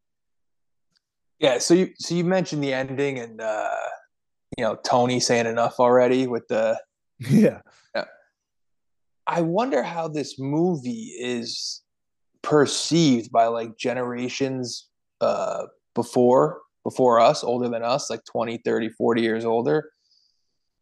[1.39, 1.59] yeah.
[1.59, 3.75] So you so you mentioned the ending and uh,
[4.57, 6.79] you know Tony saying enough already with the.
[7.19, 7.62] yeah.
[9.29, 11.83] I wonder how this movie is
[12.41, 14.88] perceived by like generations
[15.21, 19.91] uh, before before us, older than us, like 20, 30, 40 years older.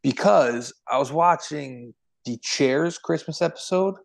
[0.02, 1.94] Because I was watching
[2.28, 3.96] the Cheers Christmas episode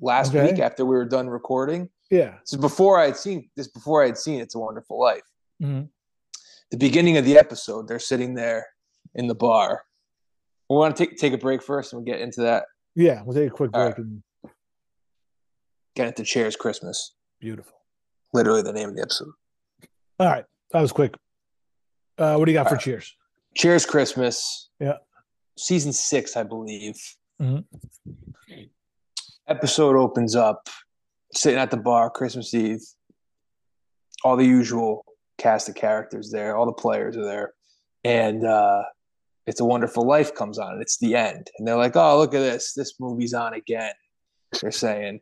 [0.00, 0.50] last Okay.
[0.52, 1.88] week after we were done recording.
[2.10, 2.38] Yeah.
[2.40, 5.22] This is before I had seen this before I had seen It's a Wonderful Life.
[5.62, 5.88] Mhm.
[6.70, 8.66] The beginning of the episode, they're sitting there
[9.14, 9.84] in the bar.
[10.68, 12.66] We want to take take a break first and we'll get into that.
[12.94, 13.22] Yeah.
[13.22, 13.98] We'll take a quick break right.
[13.98, 14.22] and
[15.94, 17.14] Get into Cheers Christmas.
[17.40, 17.72] beautiful.
[18.34, 19.32] Literally the name of the episode.
[20.20, 20.44] All right.
[20.72, 21.14] That was quick.
[22.18, 22.82] Uh, what do you got for All right.
[22.84, 23.16] cheers?
[23.54, 24.68] Cheers Christmas.
[24.78, 24.98] Yeah.
[25.56, 26.96] Season six, I believe.
[27.40, 27.64] Mhm.
[29.48, 30.68] Episode opens up,
[31.34, 32.80] sitting at the bar, Christmas Eve.
[34.24, 35.04] All the usual
[35.38, 37.52] cast of characters there, all the players are there.
[38.04, 38.84] And uh
[39.46, 41.50] It's a Wonderful Life comes on, and it's the end.
[41.58, 42.72] And they're like, Oh, look at this.
[42.72, 43.92] This movie's on again.
[44.60, 45.20] They're saying.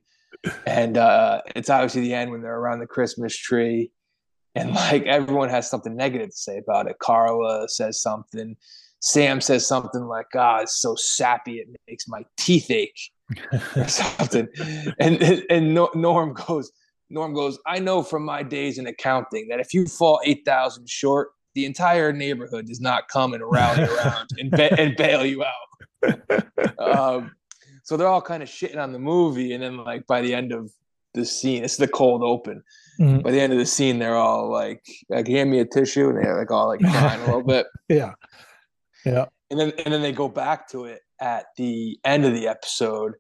[0.67, 3.93] And uh it's obviously the end when they're around the Christmas tree
[4.55, 6.99] and like everyone has something negative to say about it.
[7.01, 8.57] Carla says something.
[9.07, 13.11] Sam says something like, "Ah, it's so sappy, it makes my teeth ache,"
[13.77, 14.49] or something.
[14.99, 16.73] And and Norm goes,
[17.11, 20.89] Norm goes, "I know from my days in accounting that if you fall eight thousand
[20.89, 25.45] short, the entire neighborhood does not come and rally around and ba- and bail you
[25.45, 26.45] out."
[26.79, 27.33] Um,
[27.83, 30.51] so they're all kind of shitting on the movie, and then like by the end
[30.53, 30.73] of
[31.13, 32.63] the scene, it's the cold open
[33.01, 33.23] Mhm.
[33.23, 36.19] by the end of the scene, they're all like, like hand me a tissue, and
[36.19, 37.67] they're like all like crying a little bit.
[37.89, 38.13] Yeah.
[39.05, 39.27] Yeah.
[39.51, 43.15] And then and then they go back to it at the end of the episode.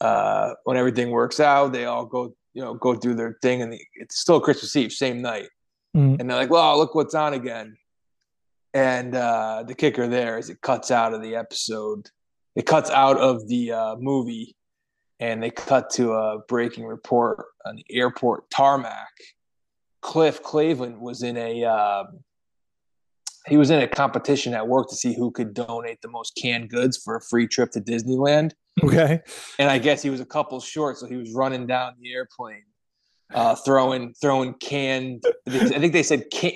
[0.00, 3.72] Uh, when everything works out, they all go, you know, go through their thing, and
[3.72, 5.48] the, it's still Christmas Eve, same night.
[5.96, 6.20] Mhm.
[6.20, 7.76] And they're like, "Well, look what's on again."
[8.74, 12.10] And uh, the kicker there is it cuts out of the episode.
[12.54, 14.54] It cuts out of the uh, movie,
[15.18, 19.12] and they cut to a breaking report on the airport tarmac.
[20.02, 22.20] Cliff Clavin was in a um,
[23.48, 26.68] he was in a competition at work to see who could donate the most canned
[26.68, 28.52] goods for a free trip to Disneyland.
[28.82, 29.20] Okay.
[29.58, 32.64] And I guess he was a couple short, so he was running down the airplane,
[33.32, 35.24] uh, throwing throwing canned.
[35.48, 36.52] I think they said can,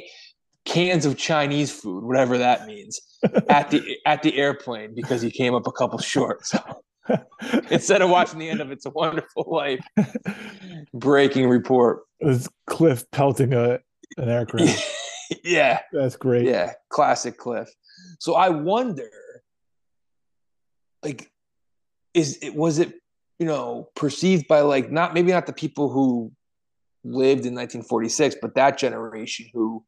[0.65, 3.01] cans of Chinese food, whatever that means,
[3.49, 6.47] at the at the airplane because he came up a couple short.
[6.47, 6.59] So
[7.71, 9.85] instead of watching the end of It's a Wonderful Life,
[10.93, 12.03] breaking report.
[12.21, 13.81] It was Cliff pelting a
[14.19, 14.97] an aircraft.
[15.45, 16.47] yeah, That's great.
[16.47, 17.69] yeah, classic Cliff.
[18.19, 19.11] So I wonder,
[21.03, 21.31] like,
[22.15, 22.95] is it was it
[23.39, 26.33] you know perceived by like not maybe not the people who
[27.05, 29.85] lived in 1946, but that generation who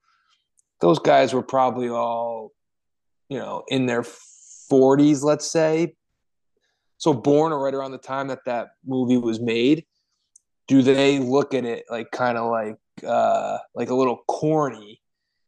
[0.80, 2.52] those guys were probably all
[3.28, 5.94] you know in their 40s, let's say.
[6.98, 9.84] So born or right around the time that that movie was made,
[10.68, 15.01] do they look at it like kind of like uh like a little corny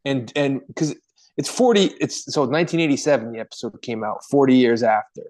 [0.05, 0.95] and and because
[1.37, 5.23] it's 40 it's so 1987 the episode came out 40 years after.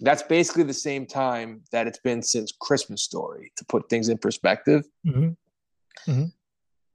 [0.00, 4.18] That's basically the same time that it's been since christmas story to put things in
[4.18, 4.84] perspective.
[5.06, 5.36] Mhm.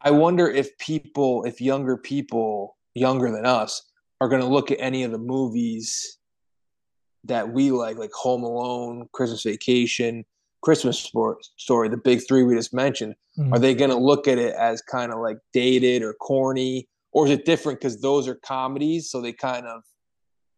[0.02, 3.84] i wonder if people if younger people younger than us
[4.22, 6.18] are going to look at any of the movies
[7.26, 10.24] that we like like home alone christmas vacation
[10.62, 13.16] christmas Sport- story the big three we just mentioned.
[13.38, 13.52] Mhm.
[13.54, 17.26] are they going to look at it as kind of like dated or corny or
[17.26, 19.82] is it different because those are comedies so they kind of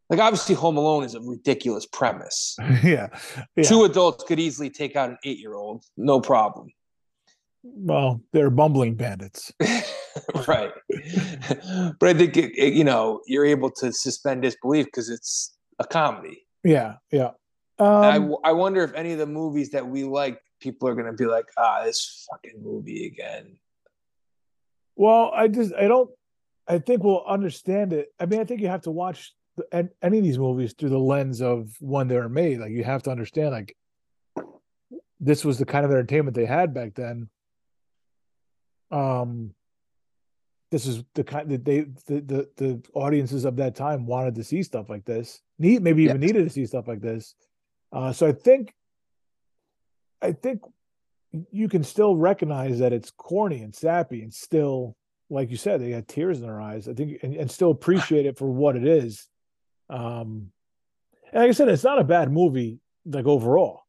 [0.09, 3.07] like obviously home alone is a ridiculous premise yeah.
[3.55, 3.63] Yeah.
[3.63, 6.67] two adults could easily take out an eight year old no problem
[7.63, 9.51] Well, they're bumbling bandits.
[10.47, 10.71] right
[11.99, 15.83] but i think it, it- you know you're able to suspend disbelief because it's a
[15.85, 16.95] comedy Yeah.
[17.11, 17.31] Yeah.
[17.77, 20.95] I, Um, w- I wonder if any of the movies that we like people are
[20.95, 23.57] going to be like ah this fucking movie again
[24.95, 26.09] well, I just I don't
[26.68, 28.09] I think we'll understand it.
[28.20, 30.89] I mean, I think you have to watch the, an- any of these movies through
[30.89, 32.59] the lens of when they were made.
[32.59, 33.76] Like you have to understand like
[35.20, 37.30] this was the kind of entertainment they had back then.
[38.91, 39.53] Um
[40.72, 44.43] this is the kind that they the, the the audiences of that time wanted to
[44.43, 45.41] see stuff like this.
[45.59, 46.28] Need maybe even Yes.
[46.28, 47.36] needed to see stuff like this.
[47.91, 48.74] Uh so I think
[50.22, 50.61] I think
[51.51, 54.95] you can still recognize that it's corny and sappy and still
[55.30, 58.26] like you said they had tears in their eyes i think and, and still appreciate
[58.26, 59.28] it for what it is
[59.89, 60.51] um
[61.32, 63.82] and like i said it's not a bad movie like overall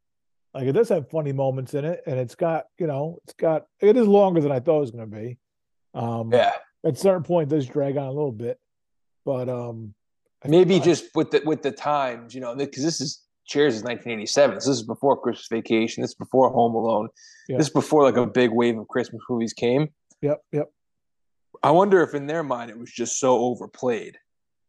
[0.55, 3.64] like it does have funny moments in it and it's got you know it's got
[3.80, 5.39] it is longer than i thought it was going to be
[5.95, 6.53] um yeah
[6.84, 8.59] at a certain point it does drag on a little bit
[9.24, 9.95] but um
[10.45, 13.82] I maybe just with the with the times, you know, because this is Cheers is
[13.82, 14.61] 1987.
[14.61, 16.03] So this is before Christmas Vacation.
[16.03, 17.09] This is before Home Alone.
[17.49, 17.59] Yeah.
[17.59, 19.89] This is before like a big wave of Christmas movies came.
[20.20, 20.72] yep yep
[21.62, 24.18] I wonder if in their mind it was just so overplayed,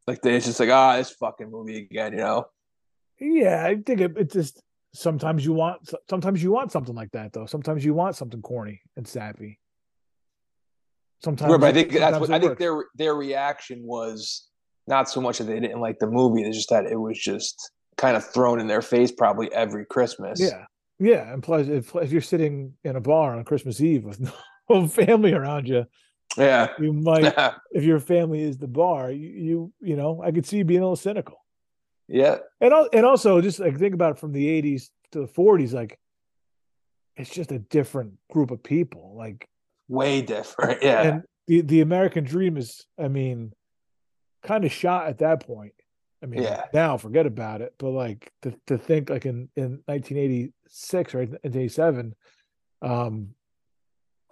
[0.05, 2.45] like they, it's just like ah, this fucking movie again, you know?
[3.19, 4.61] Yeah, I think it, it just
[4.93, 7.45] sometimes you want sometimes you want something like that though.
[7.45, 9.59] Sometimes you want something corny and sappy.
[11.23, 14.47] Sometimes, but I think that's what I think their their reaction was
[14.87, 17.71] not so much that they didn't like the movie, it's just that it was just
[17.97, 20.39] kind of thrown in their face probably every Christmas.
[20.39, 20.65] Yeah,
[20.99, 24.31] yeah, and plus if, if you're sitting in a bar on Christmas Eve with
[24.69, 25.85] no family around you,
[26.35, 26.69] Yeah.
[26.79, 27.33] you might
[27.71, 30.81] if your family is the bar, you you you know I could see you being
[30.81, 31.43] a little cynical.
[32.07, 32.37] yeah.
[32.61, 35.99] And and also just like think about it from the 80s to the 40s, like
[37.15, 39.15] it's just a different group of people.
[39.17, 39.47] Like
[39.87, 40.83] Way different.
[40.83, 41.01] Yeah.
[41.01, 43.53] and the the American dream is, I mean,
[44.43, 45.73] kind of shot at that point.
[46.21, 46.65] I mean, Yeah.
[46.73, 47.73] now forget about it.
[47.77, 52.15] But like to, to think like in in 1986 or 1987,
[52.81, 53.29] um,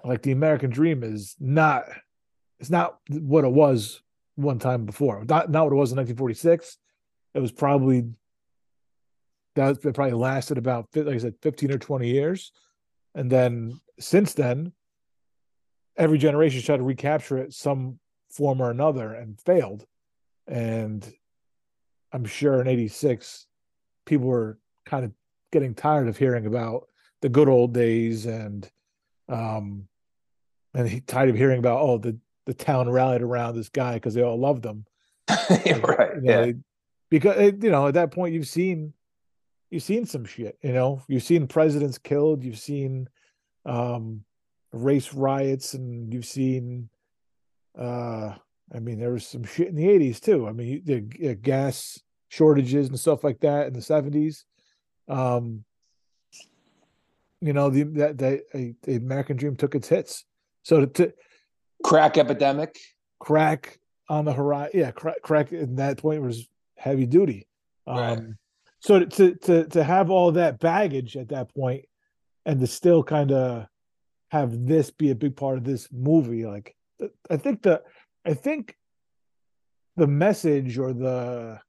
[0.04, 1.86] like the American dream is not
[2.60, 4.02] it's not what it was
[4.36, 5.24] one time before.
[5.26, 6.78] Not not what it was in 1946.
[7.34, 8.06] It was probably
[9.56, 12.52] that it probably lasted about like I said, 15 or 20 years,
[13.14, 14.74] and then since then,
[15.98, 19.86] every generation tried to recapture it some form or another and failed.
[20.48, 21.10] And
[22.12, 23.48] I'm sure in 86,
[24.06, 25.12] people were kind of
[25.52, 26.88] getting tired of hearing about
[27.22, 28.70] the good old days and
[29.30, 29.88] um
[30.74, 34.14] and he tired of hearing about oh the the town rallied around this guy because
[34.14, 34.86] they all loved him
[35.30, 35.66] right.
[35.66, 36.52] you know, Yeah.
[37.10, 38.94] because you know at that point you've seen
[39.72, 43.10] you've seen some shit you know you've seen presidents killed you've seen
[43.66, 44.24] um
[44.72, 46.90] race riots and you've seen
[47.78, 48.36] uh
[48.74, 50.48] I mean, there was some shit in the '80s too.
[50.48, 54.44] I mean, the uh, gas shortages and stuff like that in the '70s.
[55.08, 55.64] Um,
[57.46, 60.26] you know, the that the, the American Dream took its hits.
[60.64, 61.14] So to, to
[61.84, 62.78] crack epidemic,
[63.20, 63.80] crack
[64.10, 67.48] on the horizon, yeah, crack, crack at that point was heavy duty.
[67.86, 68.20] Um, right.
[68.80, 71.86] So to to to have all that baggage at that point,
[72.46, 73.68] and to still kind of
[74.30, 76.76] have this be a big part of this movie, like
[77.30, 77.84] I think the
[78.26, 78.76] I think
[79.98, 81.60] the message or the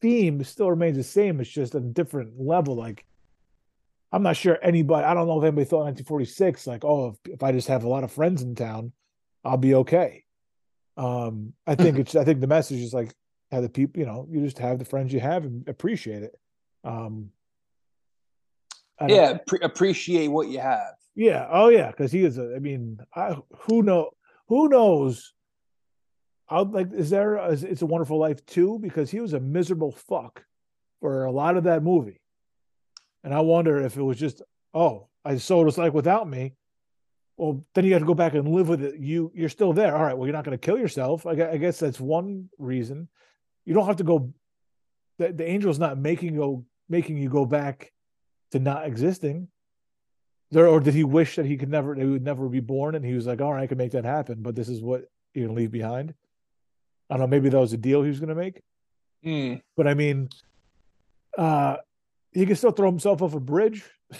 [0.00, 1.40] theme still remains the same.
[1.40, 2.74] It's just a different level.
[2.76, 3.04] Like
[4.12, 5.04] I'm not sure anybody.
[5.04, 7.88] I don't know if anybody thought 1946 like, oh, if, if I just have a
[7.88, 8.92] lot of friends in town,
[9.42, 10.24] I'll be okay.
[10.96, 12.14] Um, I think it's.
[12.14, 13.14] I think the message is like
[13.50, 14.00] have the people.
[14.00, 16.38] You know, you just have the friends you have and appreciate it.
[16.84, 17.30] Um,
[19.08, 20.94] yeah, pre- appreciate what you have.
[21.14, 21.46] Yeah.
[21.50, 22.38] Oh yeah, because he is.
[22.38, 24.10] A, I mean, I, who know?
[24.48, 25.32] Who knows?
[26.48, 26.92] I'll like.
[26.92, 27.36] Is there?
[27.36, 28.78] A, it's a Wonderful Life too?
[28.80, 30.44] Because he was a miserable fuck
[31.00, 32.21] for a lot of that movie.
[33.24, 34.42] And I wonder if it was just,
[34.74, 36.54] oh, I saw what it's like without me.
[37.36, 38.98] Well, then you have to go back and live with it.
[38.98, 39.96] You you're still there.
[39.96, 40.16] All right.
[40.16, 41.26] Well, you're not going to kill yourself.
[41.26, 43.08] I, I, guess that's one reason.
[43.64, 44.32] You don't have to go.
[45.18, 47.92] The, the angel's not making you making you go back
[48.50, 49.48] to not existing.
[50.50, 53.04] There, or did he wish that he could never, he would never be born, and
[53.04, 55.46] he was like, "All right, I can make that happen," but this is what you're
[55.46, 56.12] gonna leave behind.
[57.08, 57.26] I don't know.
[57.26, 58.60] Maybe that was a deal he was gonna make.
[59.24, 59.62] Mm.
[59.76, 60.28] But I mean,
[61.38, 61.76] uh,
[62.32, 63.84] he could still throw himself off a bridge.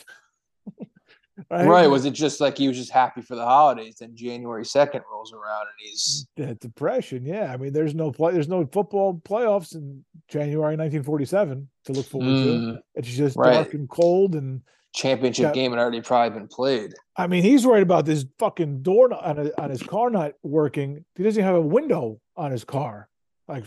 [1.50, 1.66] right?
[1.66, 1.86] right?
[1.86, 3.96] Was it just like he was just happy for the holidays?
[4.00, 7.24] Then January second rolls around and he's that depression.
[7.24, 12.06] Yeah, I mean, there's no play, there's no football playoffs in January 1947 to look
[12.06, 12.82] forward mm, to.
[12.94, 13.54] It's just right.
[13.54, 14.62] dark and cold and
[14.94, 16.94] championship got, game had already probably been played.
[17.16, 21.04] I mean, he's worried about this fucking door on, a, on his car not working.
[21.16, 23.08] He doesn't have a window on his car.
[23.48, 23.64] Like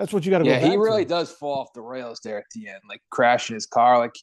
[0.00, 0.64] that's what you got to yeah, go.
[0.64, 1.08] Yeah, he really to.
[1.08, 3.98] does fall off the rails there at the end, like crashing his car.
[3.98, 4.14] Like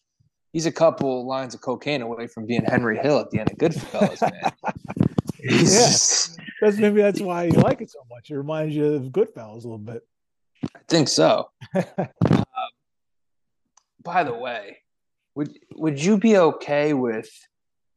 [0.51, 3.57] he's a couple lines of cocaine away from being Henry Hill at the end of
[3.59, 4.51] Goodfellas, man.
[5.39, 8.31] yeah, that's maybe that's why you like it so much.
[8.31, 10.01] It reminds you of Goodfellas a little bit.
[10.63, 11.51] I think so.
[11.75, 12.43] um,
[14.01, 14.79] by the way,
[15.35, 17.29] would would you be okay with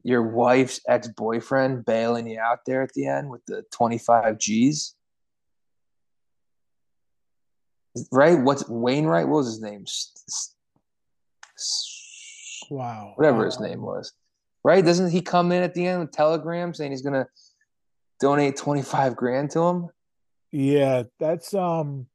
[0.02, 4.38] your wife's ex boyfriend bailing you out there at the end with the twenty five
[4.38, 4.94] G's?
[8.10, 8.38] Right?
[8.38, 9.28] What's Wainwright?
[9.28, 9.84] What was his name?
[12.70, 13.12] Wow.
[13.16, 13.44] Whatever wow.
[13.44, 14.12] his name was.
[14.62, 14.84] Right?
[14.84, 17.26] Doesn't he come in at the end with telegram saying he's gonna
[18.20, 19.88] donate 25 grand to him?
[20.52, 22.06] Yeah, that's um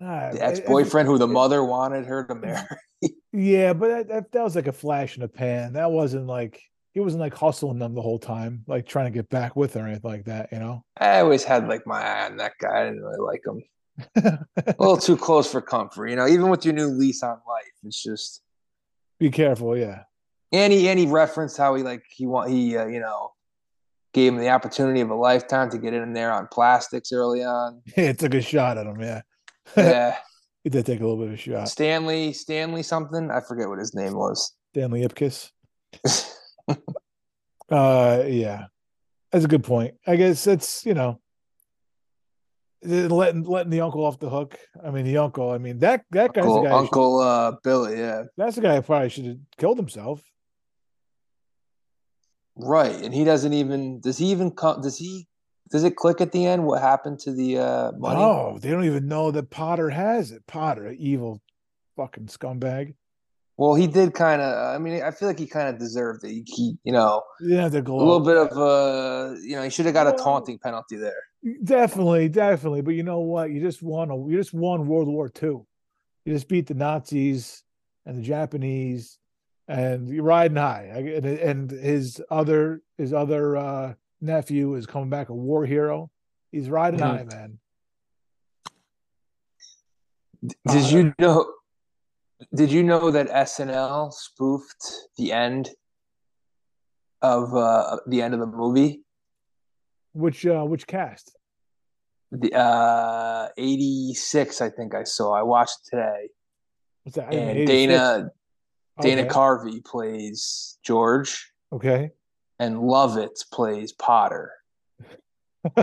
[0.00, 2.66] the ex-boyfriend who the mother wanted her to marry.
[3.32, 5.74] yeah, but that, that, that was like a flash in the pan.
[5.74, 6.62] That wasn't like
[6.92, 9.80] he wasn't like hustling them the whole time, like trying to get back with her
[9.80, 10.84] or anything like that, you know?
[10.98, 12.80] I always had like my eye on that guy.
[12.80, 13.62] I didn't really like him.
[14.56, 17.72] a little too close for comfort, you know, even with your new lease on life,
[17.84, 18.42] it's just
[19.18, 20.04] be careful, yeah.
[20.52, 23.32] And he and he referenced how he like he want he uh, you know
[24.12, 27.82] gave him the opportunity of a lifetime to get in there on plastics early on.
[27.96, 29.20] it took a shot at him, yeah.
[29.76, 30.16] Yeah.
[30.64, 31.68] he did take a little bit of a shot.
[31.68, 33.30] Stanley, Stanley something.
[33.30, 34.54] I forget what his name was.
[34.72, 35.50] Stanley Ipkiss.
[37.70, 38.66] uh, yeah,
[39.30, 39.94] that's a good point.
[40.06, 41.20] I guess it's you know
[42.82, 44.58] letting letting the uncle off the hook.
[44.82, 45.50] I mean, the uncle.
[45.50, 47.98] I mean that that guy's uncle, guy Uncle uh, Billy.
[47.98, 50.22] Yeah, that's the guy who probably should have killed himself.
[52.56, 54.00] Right, and he doesn't even.
[54.00, 54.80] Does he even come?
[54.80, 55.26] Does he?
[55.70, 56.64] Does it click at the end?
[56.64, 58.20] What happened to the uh, money?
[58.20, 60.46] Oh, they don't even know that Potter has it.
[60.46, 61.40] Potter, evil,
[61.96, 62.94] fucking scumbag.
[63.60, 64.74] Well, he did kind of.
[64.74, 66.30] I mean, I feel like he kind of deserved it.
[66.30, 69.84] He, he you know, yeah, the a little bit of uh, you know, he should
[69.84, 71.12] have got a taunting penalty there.
[71.62, 72.80] Definitely, definitely.
[72.80, 73.50] But you know what?
[73.50, 74.10] You just won.
[74.10, 75.60] A, you just won World War II.
[76.24, 77.62] You just beat the Nazis
[78.06, 79.18] and the Japanese,
[79.68, 80.84] and you're riding high.
[80.94, 83.92] And, and his other his other uh,
[84.22, 86.10] nephew is coming back a war hero.
[86.50, 87.28] He's riding mm-hmm.
[87.28, 87.58] high, man.
[90.42, 91.52] Did uh, you know?
[92.54, 94.84] Did you know that SNL spoofed
[95.16, 95.70] the end
[97.22, 99.02] of uh, the end of the movie?
[100.12, 101.36] Which uh, which cast?
[102.32, 105.34] The uh, eighty six, I think I saw.
[105.34, 106.30] I watched today.
[107.04, 107.32] What's that?
[107.32, 108.30] And Dana
[109.00, 109.30] Dana okay.
[109.30, 111.52] Carvey plays George.
[111.72, 112.10] Okay.
[112.58, 114.52] And Lovitz plays Potter.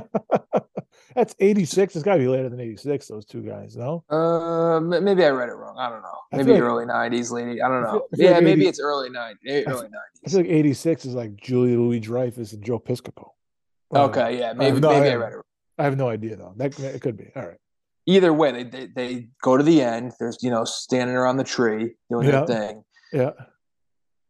[1.16, 1.96] That's 86.
[1.96, 4.04] It's got to be later than 86, those two guys, no?
[4.10, 5.76] Uh, maybe I read it wrong.
[5.78, 6.18] I don't know.
[6.32, 7.62] Maybe like, early 90s, lady.
[7.62, 7.90] I don't know.
[7.90, 9.36] I I yeah, like maybe 80, it's early 90s.
[9.68, 9.92] Early 90s.
[10.26, 13.30] I feel like 86 is like Julia Louis Dreyfus and Joe Piscopo.
[13.96, 15.36] Okay, yeah, maybe no, maybe I- I read it.
[15.36, 15.44] Wrong.
[15.80, 16.54] I have no idea though.
[16.58, 17.32] That it could be.
[17.36, 17.58] All right.
[18.08, 20.12] Either way, they, they they go to the end.
[20.20, 22.44] There's you know standing around the tree doing Yeah.
[22.44, 22.84] their thing,
[23.14, 23.32] Yeah.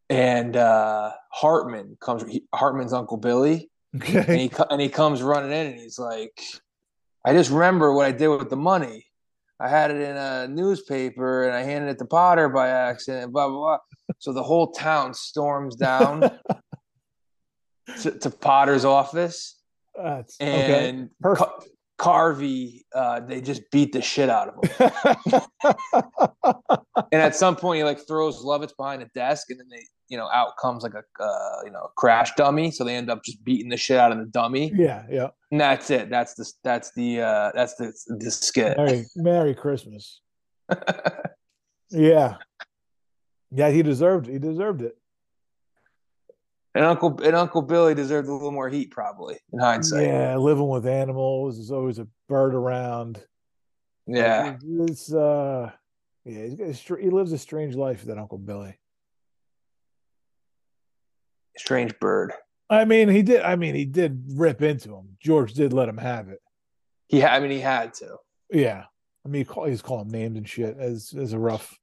[0.09, 2.23] and uh Hartman comes.
[2.29, 4.47] he- Hartman's Uncle Billy, and Okay.
[4.47, 6.39] he and he comes running in, and he's like,
[7.25, 9.05] "I just remember what I did with the money.
[9.59, 13.47] I had it in a newspaper, and I handed it to Potter by accident." Blah
[13.49, 13.77] blah blah.
[14.19, 16.21] So the whole town storms down
[18.01, 19.59] to, to Potter's office.
[19.95, 20.89] That's okay.
[20.89, 21.69] and Perfect.
[21.97, 25.41] Ca- Carvey, uh, they just beat the shit out of him.
[27.11, 30.17] and at some point, he like throws Lovitz behind a desk, and then they, you
[30.17, 32.71] know, out comes like a, uh, you know, crash dummy.
[32.71, 35.03] So they end up just beating the shit out of the dummy, yeah.
[35.09, 35.27] Yeah.
[35.51, 36.09] and that's it.
[36.09, 38.77] That's the that's the uh, that's the the skit.
[38.77, 40.21] Merry Merry Christmas.
[41.89, 42.35] Yeah.
[43.51, 44.33] Yeah, he deserved it.
[44.33, 44.97] he deserved it.
[46.77, 50.05] And Uncle and Uncle Billy deserved a little more heat, probably in hindsight.
[50.05, 51.57] Yeah, living with animals.
[51.57, 53.19] There's always a bird around.
[54.05, 54.57] Yeah.
[54.63, 55.71] It's uh
[56.23, 58.77] yeah, he's got a str- he lives a strange life, that Uncle Billy.
[61.57, 62.33] strange bird.
[62.69, 65.17] I mean, he did I mean, he did rip into him.
[65.19, 66.39] George did let him have it.
[67.07, 68.17] He, ha- I mean, he had to.
[68.51, 68.83] Yeah.
[69.25, 71.73] I mean, he call, he's calling names and shit as as a rough it's a
[71.73, 71.79] rough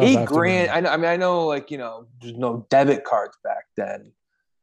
[0.00, 0.70] eight grand.
[0.70, 0.90] I know.
[0.90, 1.46] I mean, I know.
[1.46, 4.12] Like you know, there's no debit cards back then,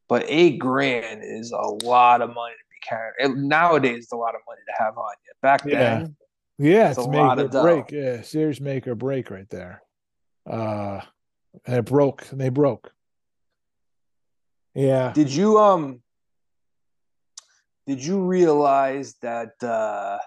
[0.07, 3.13] but eight grand is a lot of money to be carrying.
[3.19, 5.31] It, nowadays, it's a lot of money to have on you.
[5.41, 5.79] Back Yeah.
[5.99, 6.15] then,
[6.57, 7.85] Yeah, It's it's a lot of dough.
[7.91, 9.81] Yeah, serious make or break right there.
[10.49, 11.01] Uh
[11.65, 12.25] and it broke.
[12.31, 12.91] And they broke.
[14.75, 15.11] Yeah.
[15.13, 16.01] did you um?
[17.87, 20.19] Did you realize that uh,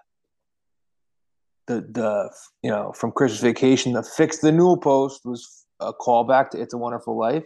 [1.67, 2.31] the the
[2.63, 6.75] you know from Christmas Vacation the fix the newel post was a callback to It's
[6.75, 7.45] a Wonderful Life?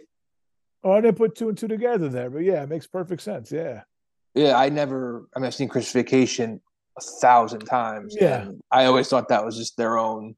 [0.84, 3.50] Oh, I didn't put two and two together there, but yeah, it makes perfect sense.
[3.50, 3.82] Yeah.
[4.34, 5.26] Yeah, I never.
[5.34, 6.60] I mean, I've seen Christmas Vacation
[6.98, 8.16] a thousand times.
[8.18, 8.50] Yeah.
[8.70, 10.36] I always thought that was just their own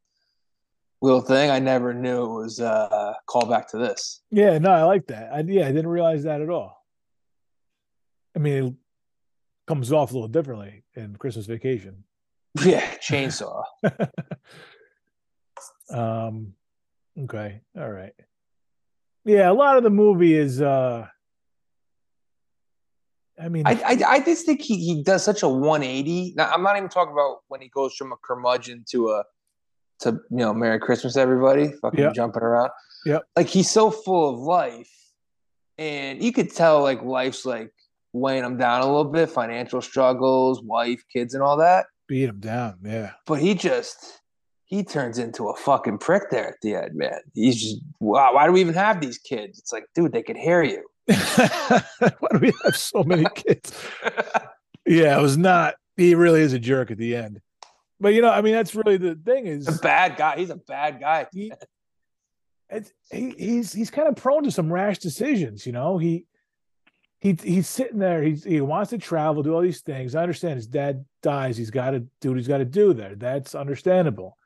[1.02, 1.50] little thing.
[1.50, 4.22] I never knew it was a callback to this.
[4.30, 5.32] Yeah, no, I like that.
[5.32, 6.84] I yeah, I didn't realize that at all.
[8.36, 8.74] I mean, it
[9.66, 12.04] comes off a little differently in Christmas vacation.
[12.64, 13.62] Yeah, chainsaw.
[15.90, 16.52] Um
[17.18, 18.12] okay, all right.
[19.24, 21.06] Yeah, a lot of the movie is uh
[23.40, 26.34] I mean I, I I just think he, he does such a 180.
[26.36, 29.24] Now, I'm not even talking about when he goes from a curmudgeon to a
[30.00, 32.12] to you know Merry Christmas everybody, fucking Yeah.
[32.12, 32.70] jumping around.
[33.06, 33.20] Yeah.
[33.34, 34.90] Like he's so full of life,
[35.78, 37.72] and you could tell like life's like
[38.12, 41.86] weighing him down a little bit, financial struggles, wife, kids, and all that.
[42.08, 43.12] Beat him down, yeah.
[43.26, 44.20] But he just
[44.64, 47.20] he turns into a fucking prick there at the end, man.
[47.34, 48.34] He's just wow.
[48.34, 49.58] Why do we even have these kids?
[49.58, 50.84] It's like, dude, they could hear you.
[51.06, 53.72] Why do we have so many kids?
[54.86, 55.74] Yeah, it was not.
[55.96, 57.40] He really is a jerk at the end.
[58.00, 60.36] But you know, I mean, that's really the thing is a bad guy.
[60.36, 61.26] He's a bad guy.
[61.32, 61.52] he,
[62.70, 65.66] it's, he he's he's kind of prone to some rash decisions.
[65.66, 66.26] You know, he
[67.20, 68.22] he he's sitting there.
[68.22, 70.14] He's he wants to travel, do all these things.
[70.14, 71.56] I understand his dad dies.
[71.56, 73.14] He's got to do what he's got to do there.
[73.16, 74.36] That's understandable.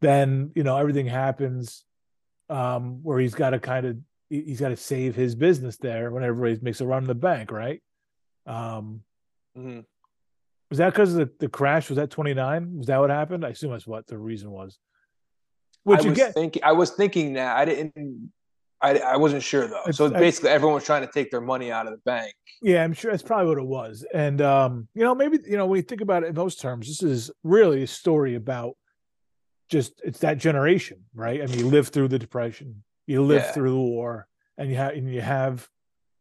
[0.00, 1.84] Then you know everything happens
[2.48, 3.96] um, where he's got to kind of
[4.30, 7.14] he- he's got to save his business there when everybody makes a run in the
[7.14, 7.82] bank, right?
[8.46, 9.02] Um,
[9.56, 9.84] Mhm.
[10.70, 11.88] was that because the, the crash?
[11.90, 12.78] Was that 29?
[12.78, 13.44] Was that what happened?
[13.44, 14.78] I assume that's what the reason was.
[15.84, 16.62] Which I was again, thinking.
[16.64, 18.32] I was thinking that I didn't.
[18.82, 19.80] I, I wasn't sure though.
[19.80, 22.34] It's- So I- basically, everyone was trying to take their money out of the bank.
[22.62, 24.04] yeah, I'm sure that's probably what it was.
[24.12, 26.88] And um, you know, maybe you know when you think about it in those terms,
[26.88, 28.74] this is really a story about
[29.68, 31.40] just it's that generation, right?
[31.42, 33.52] I mean, you live through the depression, you live Yeah.
[33.52, 34.26] through the war,
[34.58, 35.68] and you have and you have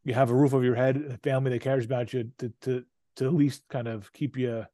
[0.03, 2.53] you have a roof over your head, and a family that cares about you to
[2.61, 2.85] to
[3.17, 4.65] to at least kind of keep you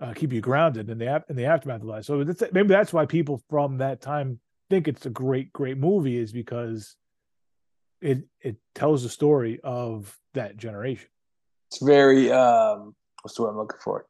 [0.00, 2.04] uh, keep you grounded in the in the aftermath of life.
[2.04, 4.38] So that's, maybe that's why people from that time
[4.70, 6.96] think it's a great great movie is because
[8.00, 11.08] it it tells the story of that generation.
[11.70, 14.06] It's very um, what's the word I'm looking for?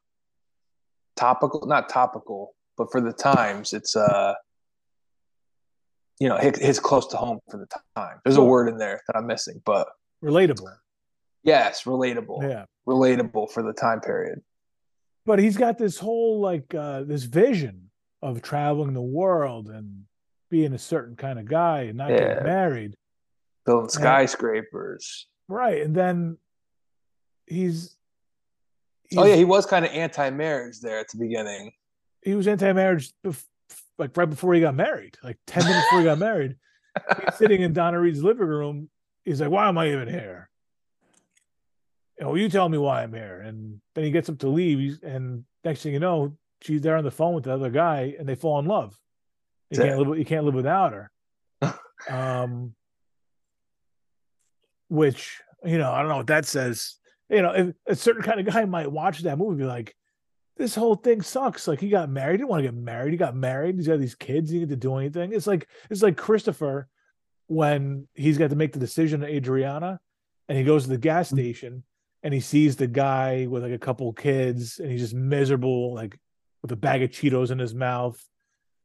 [1.15, 4.33] Topical, not topical, but for the times, it's uh,
[6.19, 8.19] you know, hits close to home for the time.
[8.23, 9.87] There's a word in there that I'm missing, but
[10.23, 10.67] Relatable.
[11.43, 12.65] yes, relatable, Yeah.
[12.87, 14.39] relatable for the time period.
[15.25, 17.89] But he's got this whole like uh this vision
[18.21, 20.03] of traveling the world and
[20.49, 22.17] being a certain kind of guy and not Yeah.
[22.19, 22.95] getting married.
[23.65, 25.27] Building skyscrapers.
[25.47, 25.81] Right.
[25.81, 26.37] And then
[27.47, 27.95] he's,
[29.17, 31.71] Oh yeah, he was kind of anti-marriage there at the beginning.
[32.23, 33.43] he was anti-marriage bef-
[33.97, 36.55] like right before he got married, like 10 minutes before he got married.
[37.25, 38.89] He's sitting in Donna Reed's living room.
[39.25, 40.49] He's like, why am I even here?
[42.21, 43.39] oh, you tell me why I'm here.
[43.41, 47.03] And then he gets up to leave, and next thing you know, she's there on
[47.05, 48.97] the phone with the other guy, and they fall in love.
[49.71, 50.17] You can't live.
[50.17, 51.11] You can't live without her.
[52.09, 52.73] um,
[54.89, 56.95] which you know, I don't know what that says.
[57.29, 59.95] You know, if a certain kind of guy might watch that movie, be like,
[60.57, 63.11] "This whole thing sucks." Like he got married, he didn't want to get married.
[63.11, 63.75] He got married.
[63.75, 64.49] He's got these kids.
[64.49, 65.33] He didn't get to do anything.
[65.33, 66.87] It's like it's like Christopher
[67.47, 69.99] when he's got to make the decision to Adriana,
[70.47, 71.37] and he goes to the gas mm-hmm.
[71.37, 71.83] station
[72.23, 76.19] and he sees the guy with like a couple kids, and he's just miserable, like
[76.61, 78.21] with a bag of Cheetos in his mouth,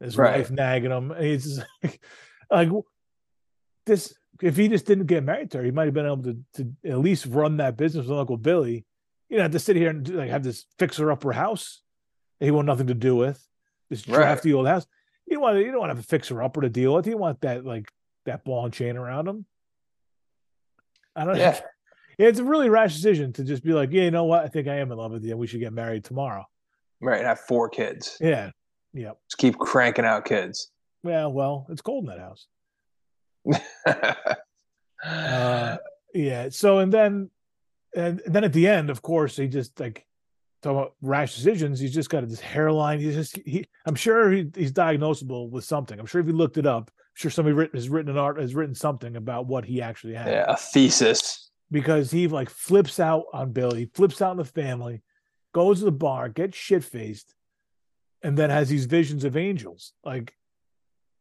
[0.01, 0.39] his right.
[0.39, 1.13] wife nagging him.
[1.19, 2.01] He's like,
[2.51, 2.69] like
[3.87, 6.39] this if he just didn't get married to her, he might have been able to,
[6.55, 8.85] to at least run that business with Uncle Billy.
[9.29, 11.83] You know, to sit here and like have this fixer upper house
[12.41, 13.47] he want nothing to do with
[13.91, 14.59] this drafty right.
[14.59, 14.87] old house.
[15.27, 17.07] You don't want to, you don't want to have a fixer upper to deal with.
[17.07, 17.91] You want that like
[18.27, 19.47] that ball and chain around him.
[21.17, 21.51] I don't yeah.
[22.19, 22.27] know.
[22.27, 24.45] It's a really rash decision to just be like, yeah, you know what?
[24.45, 26.45] I think I am in love with you, and we should get married tomorrow.
[27.01, 28.17] Right, and have four kids.
[28.21, 28.51] Yeah,
[28.95, 29.19] yep.
[29.29, 30.71] Just keep cranking out kids.
[31.03, 32.47] Yeah, well, it's cold in that house.
[35.05, 35.77] uh,
[36.15, 36.49] yeah.
[36.49, 37.31] So and then
[37.95, 40.07] and then at the end, of course, he just like
[40.63, 41.79] talk about rash decisions.
[41.79, 43.01] He's just got this hairline.
[43.01, 43.67] He's just he.
[43.87, 45.99] I'm sure he, he's diagnosable with something.
[45.99, 48.41] I'm sure if you looked it up, I'm sure somebody written, has written an art
[48.41, 50.29] has written something about what he actually had.
[50.29, 51.51] Yeah, a thesis.
[51.71, 55.03] Because he like flips out on Billy, flips out on the family,
[55.53, 57.35] goes to the bar, gets shit faced,
[58.25, 59.93] and then has these visions of angels.
[60.03, 60.35] Like,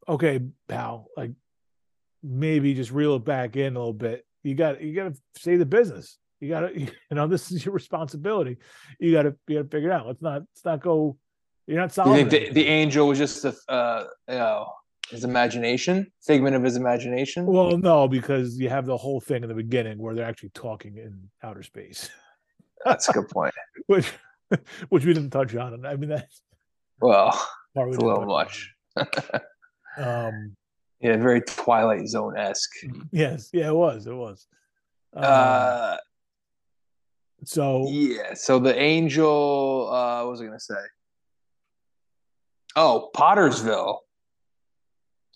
[0.07, 1.31] okay, pal, like
[2.23, 4.25] maybe just reel it back in a little bit.
[4.41, 6.17] You got you got to say the business.
[6.39, 8.57] You got to you know this is your responsibility.
[8.99, 10.07] You got to you got to figure it out.
[10.07, 11.17] Let's not let's not go.
[11.67, 12.25] You're not solving.
[12.25, 14.73] You think the, the, angel was just a uh, you know
[15.09, 17.45] his imagination, figment of his imagination?
[17.45, 20.97] Well, no, because you have the whole thing in the beginning where they're actually talking
[20.97, 22.09] in outer space.
[22.85, 23.53] That's a good point.
[23.87, 24.11] which
[24.89, 25.73] which we didn't touch on.
[25.73, 26.41] And I mean that's
[27.01, 27.29] well,
[27.75, 28.71] it's a little much.
[29.97, 30.55] um
[31.03, 32.71] yeah, very Twilight Zone esque.
[33.11, 34.07] Yes, yeah, it was.
[34.07, 34.47] It was.
[35.13, 35.97] Um, uh,
[37.43, 39.89] so yeah, so the angel.
[39.91, 40.75] Uh, what was I gonna say?
[42.75, 43.97] Oh, Pottersville.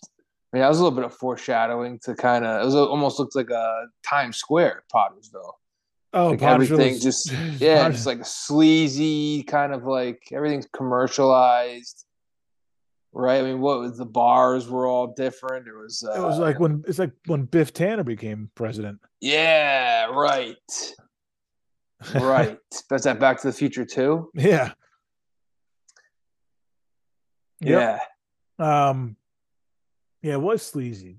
[0.04, 2.62] I mean, that was a little bit of foreshadowing to kind of.
[2.62, 5.52] It was almost looked like a Times Square, Pottersville.
[6.18, 12.06] Oh, like everything just yeah, just like sleazy, kind of like everything's commercialized
[13.12, 13.40] right?
[13.40, 15.66] I mean, what was the bars were all different.
[15.66, 16.04] It was.
[16.06, 19.00] Uh, it was like when it's like when Biff Tannen became president.
[19.20, 20.56] Yeah, right.
[22.14, 22.58] right.
[22.90, 24.30] That's that Back to the Future two.
[24.34, 24.72] Yeah.
[27.60, 27.98] Yeah.
[28.58, 29.16] Um.
[30.22, 31.18] Yeah, it was sleazy.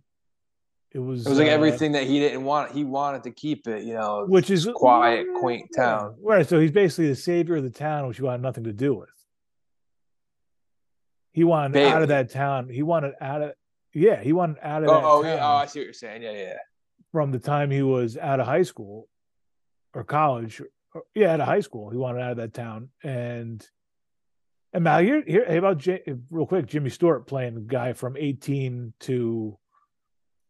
[0.91, 1.25] It was.
[1.25, 2.71] It was like uh, everything that he didn't want.
[2.71, 6.15] He wanted to keep it, you know, which is quiet, quaint town.
[6.21, 6.47] Right.
[6.47, 9.09] So he's basically the savior of the town, which he wanted nothing to do with.
[11.31, 11.91] He wanted Bailey.
[11.91, 12.69] out of that town.
[12.69, 13.51] He wanted out of
[13.93, 15.39] yeah, he wanted out of oh, oh, yeah.
[15.41, 16.23] oh, I see what you're saying.
[16.23, 16.57] Yeah, yeah.
[17.11, 19.07] From the time he was out of high school
[19.93, 20.61] or college,
[20.93, 22.89] or, yeah, out of high school, he wanted out of that town.
[23.03, 23.65] And
[24.73, 28.15] and now here, here, hey, about J, real quick, Jimmy Stewart playing the guy from
[28.15, 29.57] 18 to,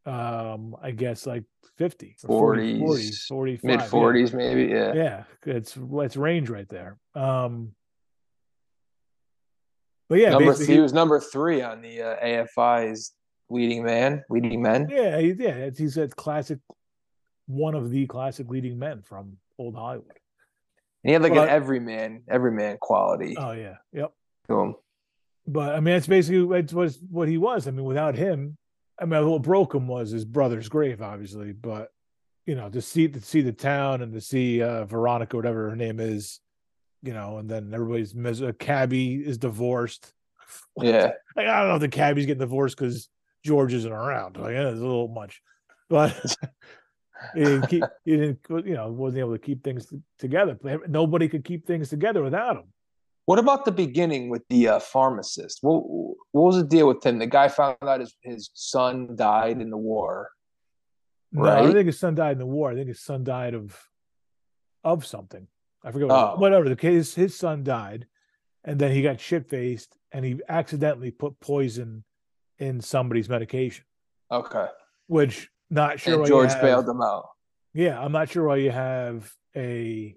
[0.10, 1.44] um, I guess like
[1.78, 3.12] 50, 40s, 40,
[3.56, 4.38] 40 mid 40s, yeah.
[4.38, 4.64] maybe.
[4.72, 6.98] Yeah, yeah, it's it's range right there.
[7.16, 7.74] Um,
[10.10, 13.14] but yeah, number three, he was number three on the uh, AFI's
[13.50, 14.88] leading man, leading men.
[14.90, 16.58] Yeah, he, yeah, he's a classic,
[17.46, 20.18] one of the classic leading men from old Hollywood.
[21.04, 23.38] And he had like but, an everyman, everyman quality.
[23.38, 24.12] Oh yeah, yep.
[24.48, 24.76] To him.
[25.48, 27.68] But I mean, that's basically it's what what he was.
[27.68, 28.58] I mean, without him,
[29.02, 31.52] I mean, what broke him was his brother's grave, obviously.
[31.52, 31.90] But
[32.46, 35.76] you know, to see to see the town and to see uh, Veronica, whatever her
[35.76, 36.40] name is,
[37.04, 40.14] you know, and then everybody's mis- a cabbie is divorced.
[40.82, 43.08] Yeah, like, I don't know if the cabbie's getting divorced because
[43.46, 44.36] George isn't around.
[44.36, 45.44] Like, yeah, it's a little much,
[45.90, 46.12] but
[47.36, 47.84] he didn't keep.
[48.04, 50.58] He didn't, you know, wasn't able to keep things together.
[50.88, 52.74] Nobody could keep things together without him.
[53.30, 55.60] What about the beginning with the uh, pharmacist?
[55.62, 55.84] What
[56.32, 57.20] what was the deal with him?
[57.20, 60.32] The guy found out his his son died in the war.
[61.32, 61.62] Right?
[61.62, 62.72] No, I think his son died in the war.
[62.72, 63.80] I think his son died of
[64.84, 65.46] of something.
[65.84, 66.40] I forget what, oh.
[66.40, 67.14] whatever the case.
[67.14, 68.08] His son died,
[68.64, 72.04] and then he got shit faced, and he accidentally put poison
[72.58, 73.86] in somebody's medication.
[74.32, 74.66] Okay.
[75.06, 76.16] Which not sure.
[76.16, 77.28] And George have, bailed him out.
[77.76, 80.16] Yeah, I'm not sure why you have a.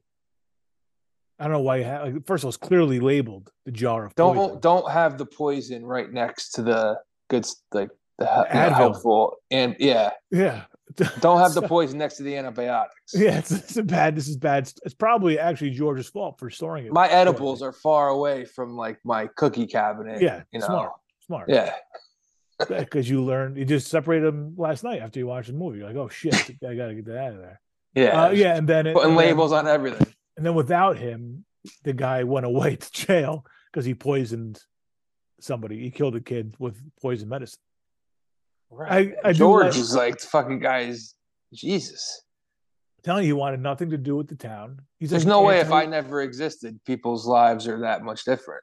[1.43, 2.05] I don't know why you have.
[2.05, 4.14] Like, first of all, it's clearly labeled the jar of.
[4.14, 4.61] Don't poison.
[4.61, 10.11] don't have the poison right next to the good like the, the helpful and yeah
[10.30, 10.64] yeah
[11.20, 12.95] Don't have the poison next to the antibiotics.
[13.12, 14.14] Yeah, it's, it's a bad.
[14.14, 14.70] This is bad.
[14.84, 16.93] It's probably actually George's fault for storing it.
[16.93, 20.22] My edibles are far away from like my cookie cabinet.
[20.22, 20.66] Yeah, you know.
[20.66, 20.93] smart,
[21.26, 21.49] smart.
[21.49, 21.74] Yeah,
[22.68, 25.78] because you learned you just separated them last night after you watched the movie.
[25.78, 26.34] You're like, oh shit,
[26.64, 27.61] I gotta get that out of there.
[27.95, 30.07] yeah, Uh, yeah, and then it, Putting and then- labels on everything.
[30.37, 31.45] And then without him,
[31.85, 34.61] the guy went away to jail because he poisoned
[35.41, 35.80] somebody.
[35.80, 37.61] He killed a kid with poison medicine.
[38.89, 41.14] I, I do George like- is like the fucking guys.
[41.53, 42.22] Jesus.
[43.03, 44.80] telling you, he wanted nothing to do with the town.
[44.99, 48.62] He's There's like no way if I never existed, people's lives are that much different.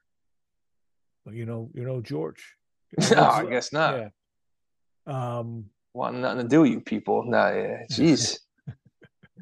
[1.24, 2.56] Well, you know, you know George.
[3.12, 4.00] no, I guess not.
[4.00, 4.10] Yeah.
[5.38, 7.24] Um, Want nothing to do with you people.
[7.26, 7.78] Nah, yeah.
[7.92, 8.40] Jeez.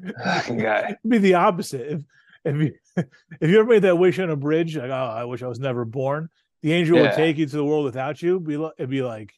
[0.48, 1.80] It'd be the opposite.
[1.92, 2.02] If
[2.44, 2.74] if you
[3.40, 5.58] if you ever made that wish on a bridge, like, oh, I wish I was
[5.60, 6.28] never born.
[6.62, 8.40] The angel would take you to the world without you.
[8.40, 9.32] Be it'd be like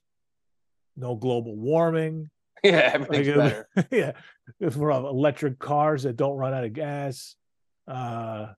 [0.96, 2.30] no global warming.
[2.62, 3.88] Yeah, everything's Like, better.
[3.90, 4.12] yeah,
[4.60, 7.34] if we're on electric cars that don't run out of gas.
[7.88, 8.48] Uh,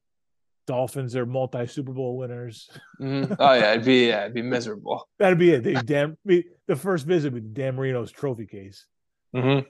[0.67, 2.69] Dolphins are multi Super Bowl winners.
[3.01, 3.37] Mhm.
[3.39, 5.09] Oh yeah, it'd be yeah, it'd be miserable.
[5.21, 5.63] That'd be it.
[5.63, 8.87] The Dan, be- the first visit would be Dan Marino's trophy case.
[9.37, 9.67] Mhm.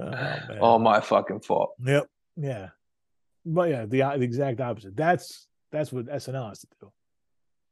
[0.00, 0.58] Oh.
[0.60, 1.74] All my fucking fault.
[1.84, 2.08] Yep.
[2.36, 2.68] Yeah.
[3.46, 4.96] But yeah, the the exact opposite.
[4.96, 6.92] That's that's what SNL has to do.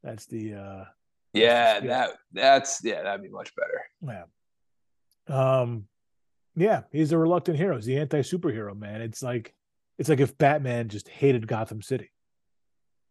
[0.05, 0.84] That's the uh
[1.32, 1.80] Yeah, Yeah.
[1.88, 4.26] that that's yeah, that'd be much better.
[5.28, 5.61] yeah.
[5.61, 5.86] Um
[6.55, 7.76] yeah, he's a reluctant hero.
[7.76, 9.01] He's the anti superhero, man.
[9.01, 9.55] It's like
[9.99, 12.11] it's like if Batman just hated Gotham City.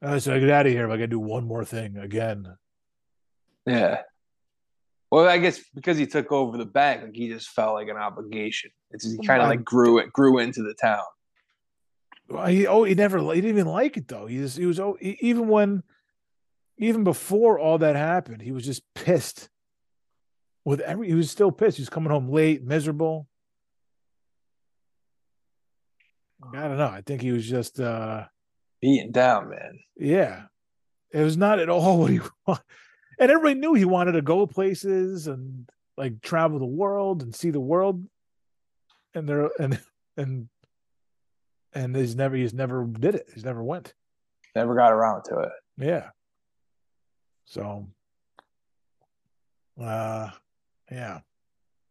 [0.01, 2.55] Uh, so I get out of here if I gotta do one more thing again.
[3.65, 4.01] Yeah.
[5.11, 7.97] Well, I guess because he took over the bank, like he just felt like an
[7.97, 8.71] obligation.
[8.91, 11.03] It's he kind of like grew it grew into the town.
[12.29, 14.25] Well, He oh he never he didn't even like it though.
[14.25, 15.83] He just he was oh he- even when
[16.77, 19.49] even before all that happened, he was just pissed.
[20.63, 21.77] With every he was still pissed.
[21.77, 23.27] He was coming home late, miserable.
[26.53, 26.87] I don't know.
[26.87, 28.25] I think he was just uh
[28.81, 29.79] Beaten down, man.
[29.97, 30.43] yeah.
[31.13, 32.63] It was not at all what he wanted.
[33.21, 37.51] And everybody knew he wanted to go places and like travel the world and see
[37.51, 38.03] the world.
[39.13, 39.79] And there and
[40.17, 40.49] and
[41.71, 43.29] and he's never he's never did it.
[43.31, 43.93] He's never went.
[44.55, 45.51] Never got around to it.
[45.77, 46.09] Yeah.
[47.45, 47.87] So
[49.79, 50.31] uh
[50.91, 51.19] yeah.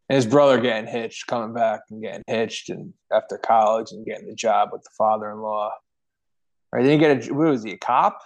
[0.08, 4.26] And his brother getting hitched, coming back and getting hitched, and after college and getting
[4.26, 5.70] the job with the father-in-law.
[6.72, 6.82] Right?
[6.82, 8.20] Didn't he get a what was he a cop?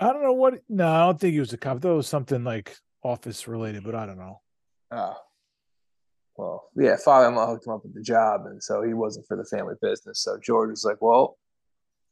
[0.00, 1.80] I don't know what no, I don't think he was a cop.
[1.80, 4.40] That was something like office related, but I don't know.
[4.90, 5.16] Oh.
[6.36, 9.44] Well, yeah, father-in-law hooked him up with the job, and so he wasn't for the
[9.44, 10.20] family business.
[10.20, 11.38] So George was like, "Well,"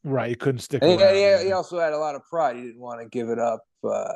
[0.05, 0.29] Right.
[0.29, 1.15] He couldn't stick and he, around.
[1.15, 1.43] he, yeah.
[1.43, 2.57] he also had a lot of pride.
[2.57, 4.13] He didn't want to give it up uh,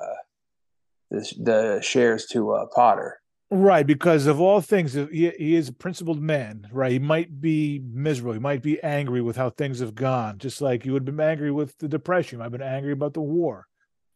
[1.10, 3.17] the the shares to uh, Potter.
[3.50, 6.92] Right, because of all things, he, he is a principled man, right?
[6.92, 8.34] He might be miserable.
[8.34, 11.26] He might be angry with how things have gone, just like you would have been
[11.26, 12.36] angry with the depression.
[12.36, 13.66] You might have been angry about the war.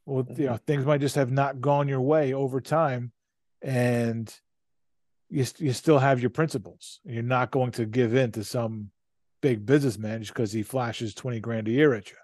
[0.04, 0.44] Well, you mm-hmm.
[0.44, 3.12] know, things might just have not gone your way over time,
[3.62, 4.32] and
[5.30, 7.00] you you still have your principles.
[7.04, 8.90] You're not going to give in to some
[9.40, 12.16] big businessman just because he flashes twenty grand a year at you.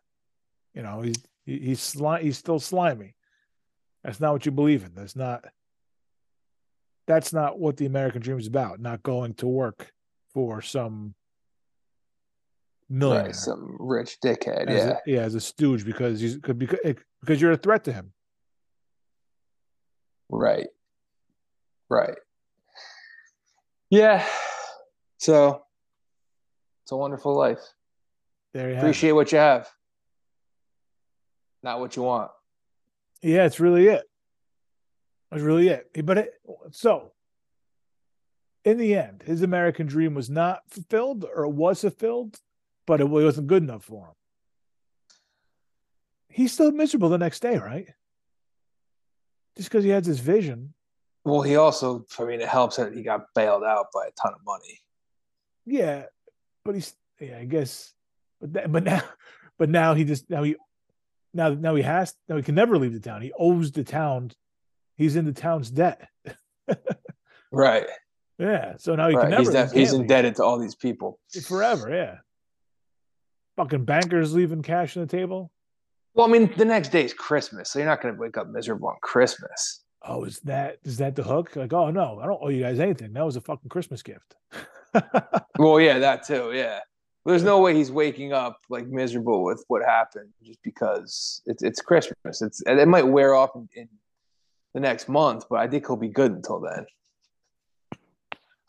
[0.75, 3.15] You know, he's he, he's sli- he's still slimy.
[4.05, 4.93] That's not what you believe in.
[4.95, 5.47] That's not
[7.09, 8.79] that's not what the American dream is about.
[8.81, 9.91] Not going to work
[10.35, 11.15] for some
[12.89, 14.69] millionaire, Right, some rich dickhead.
[14.69, 16.79] as Yeah, a, yeah, as a stooge because he's could because
[17.21, 18.13] because you're a threat to him.
[20.29, 20.69] right,
[21.89, 22.17] right.
[23.91, 24.25] Yeah.
[25.17, 25.63] So
[26.85, 27.59] it's a wonderful life.
[28.53, 29.67] There you have Appreciate what you have,
[31.63, 32.31] not what you want.
[33.23, 34.05] Yeah, it's really it.
[35.31, 35.91] That's really it.
[36.05, 36.35] But it,
[36.72, 37.12] so,
[38.64, 42.39] in the end, his American dream was not fulfilled, or was fulfilled,
[42.87, 44.14] but it wasn't good enough for him.
[46.31, 47.89] He's still miserable the next day, right?
[49.57, 50.74] Just because he has this vision.
[51.24, 54.35] Well, he also, I mean, it helps that he got bailed out by a ton
[54.35, 54.81] of money.
[55.66, 56.05] Yeah,
[56.64, 57.93] but he's yeah, I guess.
[58.41, 59.03] But that, but now,
[59.59, 60.57] but now he just now he
[61.35, 63.22] now now he has now he can never leave the town.
[63.22, 64.31] He owes the town.
[64.99, 66.09] He's in the town's debt.
[67.51, 67.86] Right.
[68.38, 69.22] Yeah, so now he right.
[69.22, 69.42] can never.
[69.42, 71.18] he's, def- he's indebted to all these people.
[71.46, 71.92] forever.
[71.92, 72.16] Yeah.
[73.57, 75.51] Fucking bankers leaving cash on the table.
[76.14, 78.49] Well, I mean, the next day is Christmas, so you're not going to wake up
[78.49, 79.82] miserable on Christmas.
[80.03, 81.57] Oh, is that is that the hook?
[81.57, 83.12] Like, oh no, I don't owe you guys anything.
[83.14, 84.34] That was a fucking Christmas gift.
[85.59, 86.53] Well, yeah, that too.
[86.55, 86.78] Yeah.
[87.26, 91.80] There's no way he's waking up like miserable with what happened just because it's it's
[91.80, 92.40] Christmas.
[92.40, 93.88] It's it might wear off in, in
[94.75, 96.87] the next month, but I think he'll be good until then.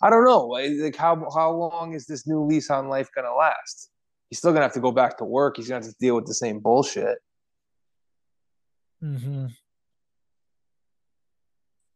[0.02, 0.47] I don't know.
[0.47, 3.91] Like how how long is this new lease on life gonna last?
[4.30, 5.58] He's still gonna have to go back to work.
[5.58, 7.18] He's gonna have to deal with the same bullshit.
[9.04, 9.47] Mm-hmm.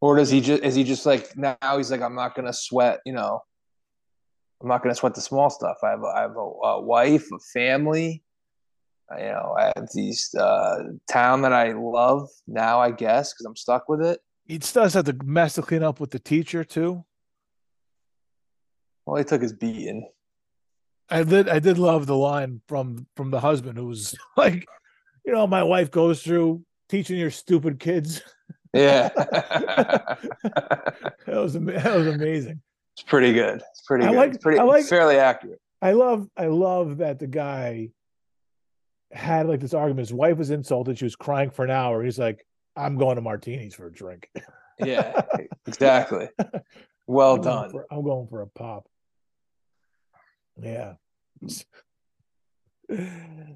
[0.01, 2.99] Or does he just is he just like now he's like I'm not gonna sweat,
[3.05, 3.41] you know,
[4.61, 5.77] I'm not gonna sweat the small stuff.
[5.81, 8.21] I have a, I have a, a wife, a family,
[9.17, 13.55] you know, I have these uh, town that I love now, I guess, because I'm
[13.55, 14.19] stuck with it.
[14.45, 17.05] He does have to mess to clean up with the teacher too.
[19.05, 20.09] Well, he took his beating.
[21.09, 24.65] I did I did love the line from from the husband who was like,
[25.25, 28.21] you know, my wife goes through teaching your stupid kids.
[28.73, 30.17] Yeah, that
[31.27, 32.61] was that was amazing.
[32.95, 33.61] It's pretty good.
[33.71, 34.15] It's pretty I good.
[34.17, 35.59] like- it's pretty I like- fairly accurate.
[35.81, 37.89] I love I love that the guy
[39.13, 40.07] had like this argument.
[40.07, 40.97] His wife was insulted.
[40.97, 42.03] She was crying for an hour.
[42.03, 42.45] He's like,
[42.75, 44.29] I'm going to martinis for a drink.
[44.79, 45.21] Yeah,
[45.67, 46.29] exactly.
[47.07, 47.69] Well I'm done.
[47.71, 48.87] for- I'm going for a pop.
[50.61, 50.93] Yeah.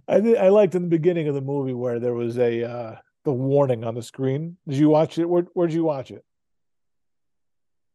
[0.08, 2.96] I did, I liked in the beginning of the movie where there was a uh
[3.26, 4.58] the warning on the screen.
[4.68, 5.26] Did you watch it?
[5.26, 6.24] Where where'd you watch it?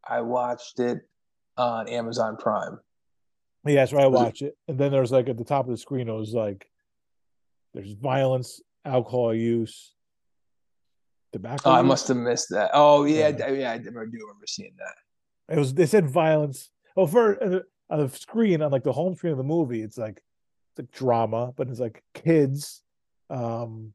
[0.08, 0.98] I watched it
[1.56, 2.78] on Amazon Prime.
[3.64, 4.56] Yeah, that's where I Was watched it.
[4.68, 6.66] And then there's like at the top of the screen, it was like
[7.74, 9.94] there's violence, alcohol use,
[11.32, 11.62] tobacco.
[11.70, 12.70] Oh, I must have missed that.
[12.74, 13.46] Oh yeah, Yeah.
[13.46, 15.54] I- yeah, I do remember seeing that.
[15.54, 16.70] It was they said violence.
[16.96, 17.60] Oh, for uh,
[17.90, 20.22] on the screen on like the home screen of the movie, it's like
[20.72, 22.82] it's like drama, but it's like kids,
[23.30, 23.92] um,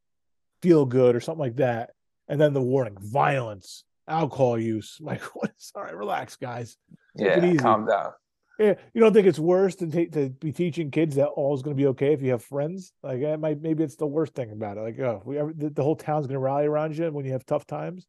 [0.61, 1.91] feel good or something like that.
[2.27, 4.97] And then the warning: violence, alcohol use.
[5.01, 5.51] Like, what?
[5.57, 6.77] Sorry, relax, guys.
[7.17, 8.11] Take Yeah, calm down.
[8.59, 11.61] Yeah, you don't think it's worse to take to be teaching kids that all is
[11.61, 12.91] going to be okay if you have friends?
[13.03, 14.81] Like, might maybe it's the worst thing about it.
[14.81, 17.33] Like, oh, we ever, the, the whole town's going to rally around you when you
[17.33, 18.07] have tough times.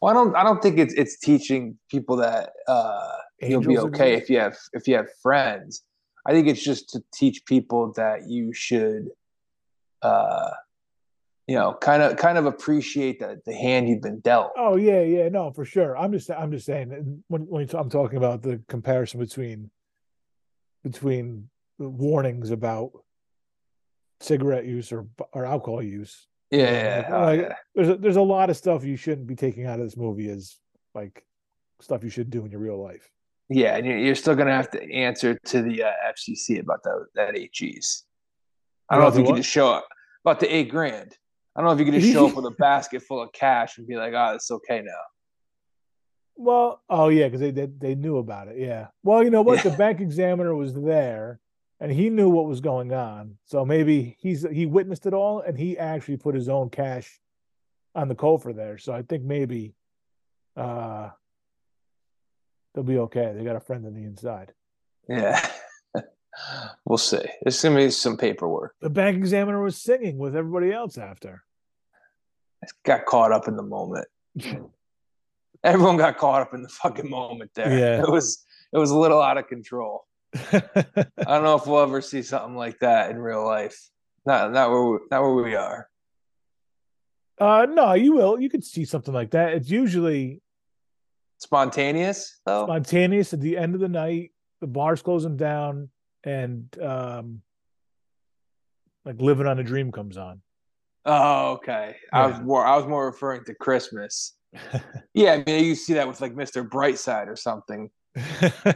[0.00, 0.36] Well, I don't.
[0.36, 4.56] I don't think it's it's teaching people that uh, you'll be okay if you have
[4.74, 5.82] if you have friends.
[6.26, 9.08] I think it's just to teach people that you should,
[10.02, 10.50] uh,
[11.46, 14.52] you know, kind of kind of appreciate the the hand you've been dealt.
[14.56, 15.96] Oh yeah, yeah, no, for sure.
[15.96, 19.70] I'm just I'm just saying when when I'm talking about the comparison between
[20.84, 22.92] between warnings about
[24.20, 26.26] cigarette use or or alcohol use.
[26.50, 27.54] Yeah, like- oh, like, yeah.
[27.74, 30.28] There's a, there's a lot of stuff you shouldn't be taking out of this movie
[30.28, 30.56] as
[30.94, 31.24] like
[31.80, 33.10] stuff you should do in your real life.
[33.48, 37.06] Yeah, and you're, you're still gonna have to answer to the uh, FCC about that
[37.14, 38.04] that eight G's.
[38.88, 39.36] I don't know if you what?
[39.36, 39.88] just show up
[40.24, 41.16] about the eight grand.
[41.54, 43.78] I don't know if you could just show up with a basket full of cash
[43.78, 44.92] and be like, "Oh, it's okay now."
[46.36, 48.58] Well, oh yeah, because they, they they knew about it.
[48.58, 48.88] Yeah.
[49.02, 49.62] Well, you know what?
[49.62, 51.40] The bank examiner was there,
[51.78, 53.36] and he knew what was going on.
[53.44, 57.20] So maybe he's he witnessed it all, and he actually put his own cash
[57.94, 58.78] on the cofer there.
[58.78, 59.74] So I think maybe
[60.56, 61.10] uh
[62.74, 63.34] they'll be okay.
[63.36, 64.52] They got a friend on the inside.
[65.08, 65.46] Yeah,
[66.84, 67.24] we'll see.
[67.42, 68.74] It's gonna be some paperwork.
[68.80, 71.44] The bank examiner was singing with everybody else after.
[72.84, 74.06] Got caught up in the moment.
[75.64, 77.76] Everyone got caught up in the fucking moment there.
[77.76, 78.02] Yeah.
[78.02, 80.06] It was it was a little out of control.
[80.34, 80.62] I
[81.16, 83.78] don't know if we'll ever see something like that in real life.
[84.24, 85.88] Not not where we, not where we are.
[87.38, 88.40] uh no, you will.
[88.40, 89.52] You could see something like that.
[89.54, 90.40] It's usually
[91.38, 92.66] Spontaneous though.
[92.66, 94.30] spontaneous at the end of the night
[94.60, 95.88] the bar's closing down
[96.24, 97.42] and um
[99.04, 100.40] like living on a dream comes on
[101.04, 101.96] Oh, okay.
[102.12, 104.34] I was more I was more referring to Christmas.
[105.14, 106.66] Yeah, I mean you see that with like Mr.
[106.66, 107.90] Brightside or something.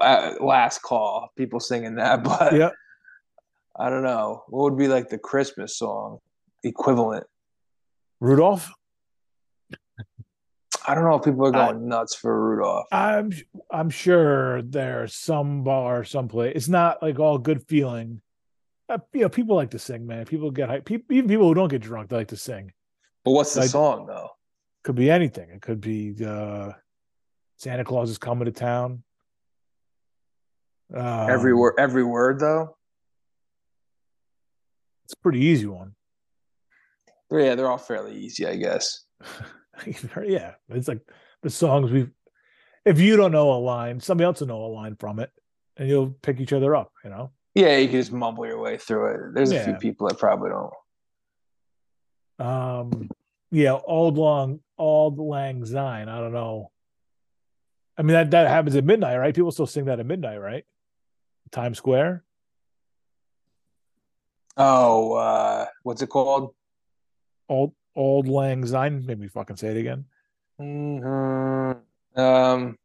[0.00, 2.70] Uh, last call, people singing that, but yeah
[3.78, 4.42] I don't know.
[4.48, 6.18] What would be like the Christmas song
[6.62, 7.26] equivalent?
[8.20, 8.70] rudolph
[10.86, 12.86] I don't know if people are going nuts for Rudolph.
[12.92, 13.30] i'm
[13.70, 18.20] i'm sure there's some bar someplace it's not like all good feeling
[18.88, 21.54] uh, you know people like to sing man people get hype people, even people who
[21.54, 22.72] don't get drunk they like to sing
[23.24, 24.30] But what's the like- song though?
[24.84, 26.72] could be anything it could be uh
[27.56, 29.02] santa claus is coming to town
[30.94, 32.76] um, every word, every word though.
[35.04, 35.94] it's a pretty easy one
[37.30, 39.04] Yeah, they're all fairly easy, I guess.
[40.24, 41.00] yeah, it's like
[41.42, 42.10] the songs we've.
[42.84, 45.30] If you don't know a line, somebody else will know a line from it,
[45.76, 46.92] and you'll pick each other up.
[47.04, 47.30] You know.
[47.54, 49.34] Yeah, you can just mumble your way through it.
[49.34, 50.72] There's a few people that probably don't.
[52.46, 53.10] Um,
[53.50, 56.08] yeah, old long, auld lang syne.
[56.08, 56.70] I don't know.
[57.96, 59.34] I mean that that happens at midnight, right?
[59.34, 60.64] People still sing that at midnight, right?
[61.50, 62.24] Times Square.
[64.56, 66.54] Oh, uh, what's it called?
[67.48, 69.04] Old auld lang syne.
[69.06, 70.04] Maybe fucking say it again.
[70.60, 72.20] Mm-hmm.
[72.20, 72.76] Um,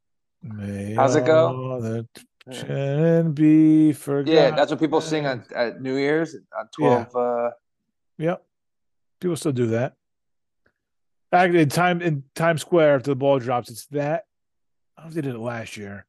[0.41, 2.05] May How's it go?
[2.51, 4.34] can be forgotten.
[4.34, 7.16] yeah, that's what people sing on at New Year's on twelve.
[7.16, 7.51] Uh,
[8.20, 8.43] Yep.
[9.20, 9.93] People still do that.
[11.32, 14.24] Actually, in time in Times Square after the ball drops, it's that.
[14.97, 16.05] I don't know if they did it last year.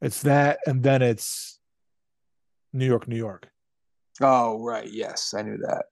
[0.00, 1.58] It's that, and then it's
[2.72, 3.48] New York, New York.
[4.20, 4.90] oh, right.
[4.90, 5.84] Yes, I knew that.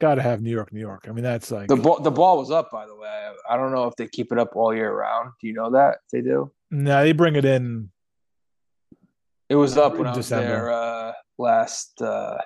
[0.00, 1.04] Got to have New York, New York.
[1.08, 2.70] I mean, that's like The ball, the ball was up.
[2.70, 5.32] By the way, I don't know if they keep it up all year round.
[5.40, 6.50] Do you know that if they do?
[6.70, 7.90] no, they bring it in.
[9.48, 10.46] It was up when I was December.
[10.46, 12.38] there uh, last uh,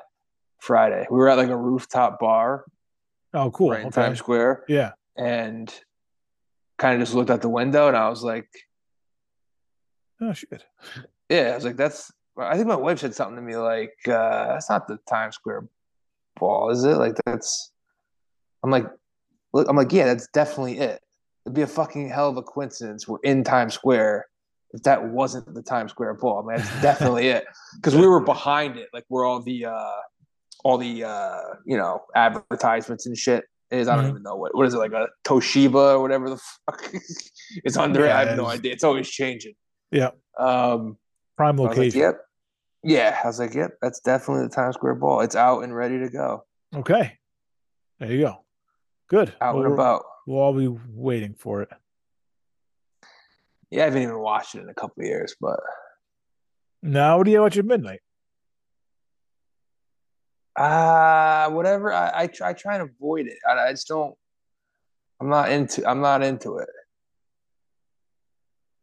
[0.60, 1.06] Friday.
[1.10, 2.64] We were at like a rooftop bar
[3.34, 3.70] Oh, cool.
[3.72, 4.02] right in okay.
[4.02, 4.92] Times Square, Yeah.
[5.16, 5.72] and
[6.78, 8.48] kind of just looked out the window, and I was like,
[10.20, 10.64] Oh shit.
[11.28, 14.48] "Yeah." I was like, "That's." I think my wife said something to me like, uh,
[14.54, 15.68] "That's not the Times Square
[16.38, 17.70] ball, is it?" Like that's.
[18.62, 18.86] I'm like,
[19.52, 21.00] look, I'm like, yeah, that's definitely it.
[21.44, 23.06] It'd be a fucking hell of a coincidence.
[23.06, 24.26] We're in Times Square.
[24.72, 27.44] If that wasn't the Times Square ball, I mean, that's definitely it.
[27.76, 29.90] Because we were behind it, like where all the, uh,
[30.64, 33.86] all the, uh, you know, advertisements and shit is.
[33.86, 34.10] I don't Mhm.
[34.10, 36.90] even know what what is it like a Toshiba or whatever the fuck
[37.64, 38.06] it's under.
[38.06, 38.10] it.
[38.12, 38.72] I have no idea.
[38.72, 39.54] It's always changing.
[39.90, 40.10] Yeah.
[40.38, 40.96] Um,
[41.36, 42.00] Prime was like, location.
[42.00, 42.20] yep.
[42.84, 45.20] Yeah, I was like, yep, that's definitely the Times Square ball.
[45.20, 46.44] It's out and ready to go.
[46.76, 47.18] Okay.
[47.98, 48.44] There you go.
[49.08, 49.34] Good.
[49.40, 50.04] Out Well, and about.
[50.26, 51.70] We'll all be waiting for it.
[53.70, 55.58] Yeah, I haven't even watched it in a couple of years, but
[56.82, 58.00] Now, what do you watch at midnight?
[60.56, 61.92] uh whatever.
[61.92, 63.38] I I try, I try and avoid it.
[63.48, 64.14] I, I just don't.
[65.20, 65.84] I'm not into.
[65.88, 66.68] I'm not into it.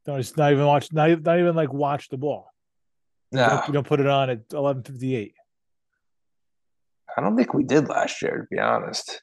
[0.06, 0.91] Don't just not even watch.
[0.91, 2.51] Not, not even like watch the ball.
[3.32, 5.34] No, you don't put it on at eleven fifty eight.
[7.18, 8.38] I don't think we did last year.
[8.38, 9.22] To be honest,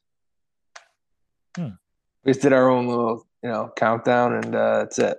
[1.56, 1.70] Hmm.
[2.24, 5.18] we just did our own little, you know, countdown, and uh, that's it.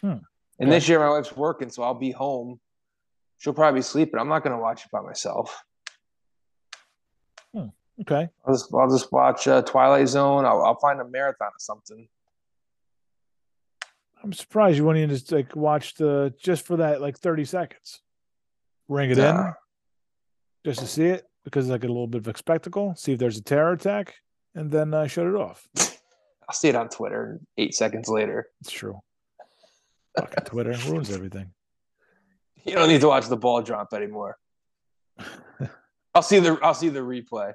[0.00, 0.16] Hmm.
[0.58, 2.60] And this year, my wife's working, so I'll be home.
[3.38, 4.18] She'll probably be sleeping.
[4.20, 5.62] I'm not going to watch it by myself.
[8.00, 8.28] Okay.
[8.44, 10.44] I'll just, I'll just watch uh, Twilight Zone.
[10.44, 12.08] I'll, I'll find a marathon or something.
[14.24, 18.00] I'm surprised you wouldn't even just like watch the just for that like thirty seconds.
[18.88, 19.48] Ring it Nah.
[19.48, 19.52] in
[20.64, 22.94] just to see it because it's like a little bit of a spectacle.
[22.96, 24.14] See if there's a terror attack,
[24.54, 25.68] and then uh, shut it off.
[26.48, 28.48] I'll see it on Twitter eight seconds later.
[28.62, 28.98] It's true.
[30.18, 31.50] Fucking Twitter ruins everything.
[32.66, 34.38] You don't need to watch the ball drop anymore.
[36.14, 37.52] I'll see the I'll see the replay.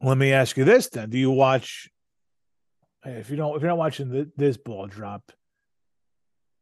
[0.00, 1.90] Let me ask you this then: Do you watch?
[3.04, 5.32] If you don't, if you're not watching th- this ball drop,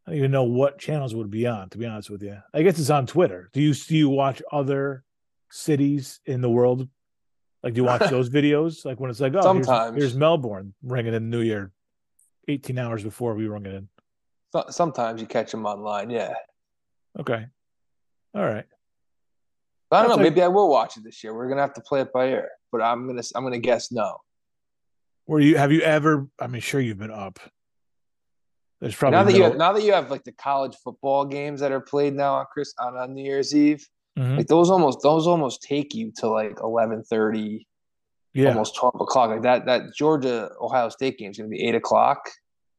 [0.07, 1.69] I don't even know what channels would be on.
[1.71, 3.51] To be honest with you, I guess it's on Twitter.
[3.53, 5.05] Do you do you watch other
[5.51, 6.89] cities in the world?
[7.63, 8.85] Like, do you watch those videos?
[8.85, 9.97] Like when it's like, oh, here's- Sometimes.
[9.97, 11.73] here's, Melbourne ringing in New Year,
[12.49, 13.89] eighteen hours before we ring it in.
[14.53, 16.35] So, sometimes you catch them online, yeah.
[17.19, 17.47] Okay,
[18.35, 18.65] all right.
[19.91, 20.25] But I don't That's know.
[20.25, 21.35] like- maybe I will watch it this year.
[21.35, 22.49] We're gonna have to play it by ear.
[22.71, 24.19] But I'm gonna I'm gonna guess no.
[25.27, 25.57] Were you?
[25.59, 26.29] Have you ever?
[26.39, 27.41] I mean, sure, you've been up.
[28.81, 31.61] There's probably now that you have, now that you have like the college football games
[31.61, 33.89] that are played now on Chris on, on New Year's Eve,
[34.19, 34.37] Mhm.
[34.39, 37.67] like those almost those almost take you to like eleven thirty,
[38.35, 38.49] yeah.
[38.49, 39.31] almost twelve o'clock.
[39.31, 42.29] Like that that Georgia Ohio State game is gonna be eight o'clock.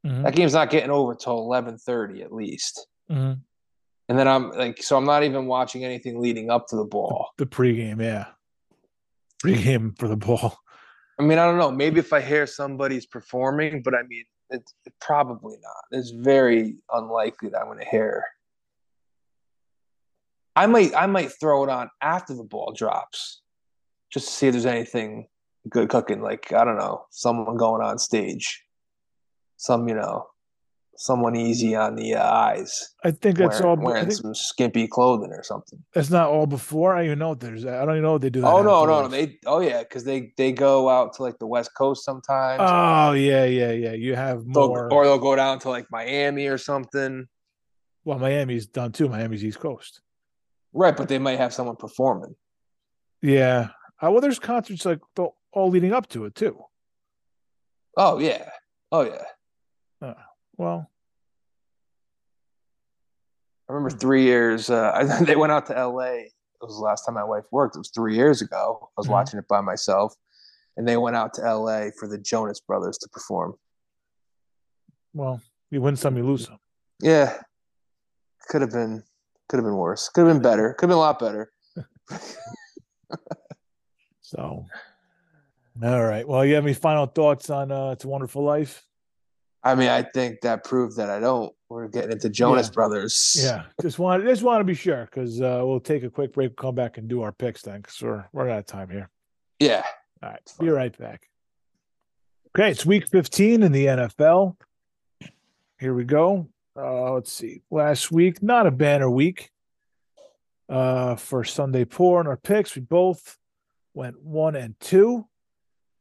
[0.05, 0.23] Mhm.
[0.23, 2.87] That game's not getting over till eleven thirty at least.
[3.09, 3.39] Mhm.
[4.09, 7.29] And then I'm like, so I'm not even watching anything leading up to the ball.
[7.37, 8.27] The pregame, yeah.
[9.43, 10.57] Pregame for the ball.
[11.19, 11.71] I mean, I don't know.
[11.71, 15.99] Maybe if I hear somebody's performing, but I mean, it's probably not.
[15.99, 18.23] It's very unlikely that I'm going to hear.
[20.55, 23.41] I might, I might throw it on after the ball drops,
[24.11, 25.27] just to see if there's anything
[25.69, 26.21] good cooking.
[26.21, 28.63] Like I don't know, someone going on stage,
[29.57, 30.27] some you know,
[30.97, 33.85] someone easy on the uh, eyes, I think that's wearing, all.
[33.85, 35.83] Wearing think some skimpy clothing or something.
[35.93, 36.93] that's not all before.
[36.93, 37.65] I don't even know if there's.
[37.65, 38.47] I don't even know if they do that.
[38.47, 39.07] Oh no, no, no!
[39.07, 42.61] They, oh yeah, because they they go out to like the West Coast sometimes.
[42.63, 43.93] Oh yeah, yeah, yeah.
[43.93, 44.91] You have They'll- more.
[44.91, 47.27] or they'll go down to like Miami or something.
[48.03, 49.07] well, Miami's done too.
[49.07, 50.01] Miami's East Coast.
[50.73, 52.35] Right, but they might have someone performing.
[53.21, 53.69] Yeah.
[54.03, 54.99] Uh, well, there's concerts like
[55.51, 56.59] all leading up to it too.
[57.95, 58.49] Oh yeah.
[58.91, 59.23] Oh yeah.
[60.57, 60.89] Well,
[63.69, 64.69] I remember three years.
[64.69, 66.31] Uh, they went out to L.A.
[66.59, 67.75] It was the last time my wife worked.
[67.75, 68.89] It was three years ago.
[68.97, 69.11] I was Mhm.
[69.11, 70.15] watching it by myself,
[70.75, 71.91] and they went out to L.A.
[71.99, 73.55] for the Jonas Brothers to perform.
[75.13, 76.59] well, you win some, you lose some.
[77.01, 77.41] Yeah,
[78.49, 79.03] could have been,
[79.49, 80.09] could have been worse.
[80.09, 80.73] Could have been better.
[80.73, 81.51] Could have been a lot better.
[84.21, 84.65] So,
[85.81, 86.27] All right.
[86.27, 88.83] Well, you have any final thoughts on uh, It's a Wonderful Life?
[89.67, 91.53] I mean, I think that proved that I don't.
[91.67, 92.73] We're getting into Jonas Yeah.
[92.73, 93.35] Brothers.
[93.37, 96.55] Yeah, just want just want to be sure because uh, we'll take a quick break,
[96.55, 99.09] come back and do our picks then because we're we're out of time here.
[99.59, 99.83] Yeah.
[100.23, 101.27] All right, be right back.
[102.57, 104.55] Okay, it's week 15 in the NFL.
[105.79, 106.47] Here we go.
[106.75, 107.61] Uh, let's see.
[107.69, 109.51] Last week, not a banner week.
[110.69, 113.37] Uh, for Sunday Poor in our picks, we both
[113.93, 115.27] went one and two.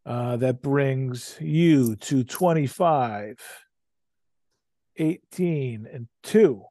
[0.07, 3.41] Uh, that brings you to 25,
[4.99, 6.63] 18, and two.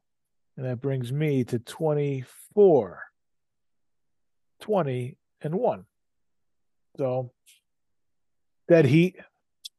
[0.56, 3.02] And that brings me to 24,
[4.60, 5.84] 20, and one.
[6.96, 7.30] So
[8.68, 9.16] that heat,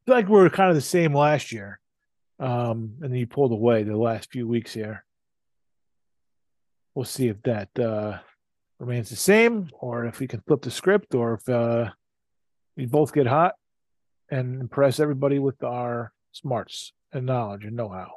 [0.06, 1.80] like we were kind of the same last year.
[2.40, 5.04] Um, and then you pulled away the last few weeks here.
[6.94, 8.20] We'll see if that uh,
[8.80, 11.90] remains the same or if we can flip the script or if uh,
[12.78, 13.56] we both get hot
[14.30, 18.12] and impress everybody with our smarts and knowledge and know how.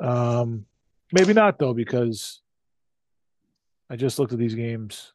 [0.00, 0.64] Um,
[1.12, 2.40] maybe not though, because
[3.90, 5.12] I just looked at these games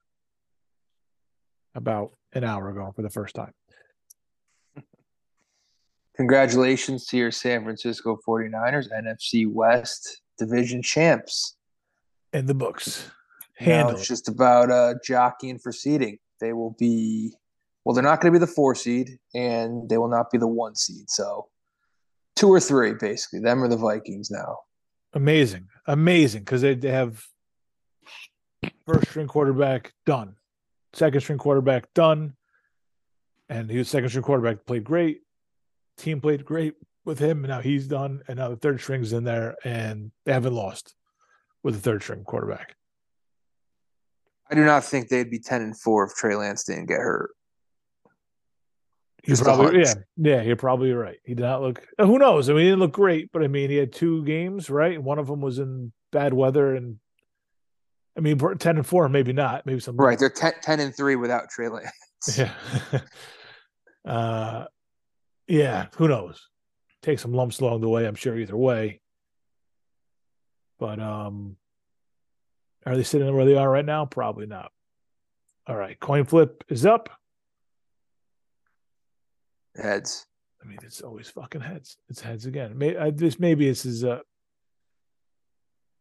[1.74, 3.54] about an hour ago for the first time.
[6.16, 11.56] Congratulations to your San Francisco 49ers, NFC West division champs.
[12.34, 13.10] In the books.
[13.62, 16.18] Now it's just about uh, jockeying for seeding.
[16.40, 17.34] They will be,
[17.88, 20.46] well, they're not going to be the four seed, and they will not be the
[20.46, 21.10] one seed.
[21.10, 21.48] So,
[22.36, 23.40] two or three, basically.
[23.40, 24.58] Them are the Vikings now.
[25.14, 25.70] Amazing.
[25.86, 26.42] Amazing.
[26.42, 27.26] Because they, they have
[28.86, 30.36] first string quarterback done.
[30.92, 32.36] Second string quarterback done.
[33.48, 35.22] And his second string quarterback played great.
[35.98, 36.74] Team played great
[37.06, 37.46] with him.
[37.46, 38.22] and Now he's done.
[38.28, 40.94] And now the third string's in there and they haven't lost
[41.64, 42.76] with the third string quarterback.
[44.52, 47.30] I do not think they'd be 10 and 4 if Trey Lance didn't get hurt.
[49.28, 51.18] A probably yeah, yeah, you're probably right.
[51.26, 52.50] He did not look who knows?
[52.50, 55.02] I mean, he didn't look great, but I mean he had two games, right?
[55.02, 56.98] One of them was in bad weather and
[58.18, 59.66] I mean ten and four, maybe not.
[59.66, 60.18] Maybe some Right.
[60.18, 61.92] They're 10, 10 and 3 without Trey Lance.
[62.38, 62.52] Yeah.
[64.06, 64.66] uh
[65.48, 66.50] yeah, who knows?
[67.04, 69.02] Take some lumps along the way, I'm sure either way.
[70.80, 71.58] But um
[72.86, 74.06] are they sitting where they are right now?
[74.06, 74.72] Probably not.
[75.68, 76.00] All right.
[76.00, 77.10] Coin flip is up.
[79.82, 80.26] Heads.
[80.62, 81.98] I mean, it's always fucking heads.
[82.10, 82.78] It's heads again.
[82.78, 84.20] Maybe I, this maybe this is uh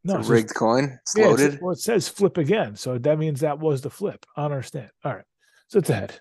[0.02, 0.98] no It's a rigged coin.
[1.02, 4.24] It's yeah, it's- well, it says flip again, so that means that was the flip.
[4.36, 4.90] I don't understand.
[5.04, 5.24] All right,
[5.68, 6.20] so it's a head.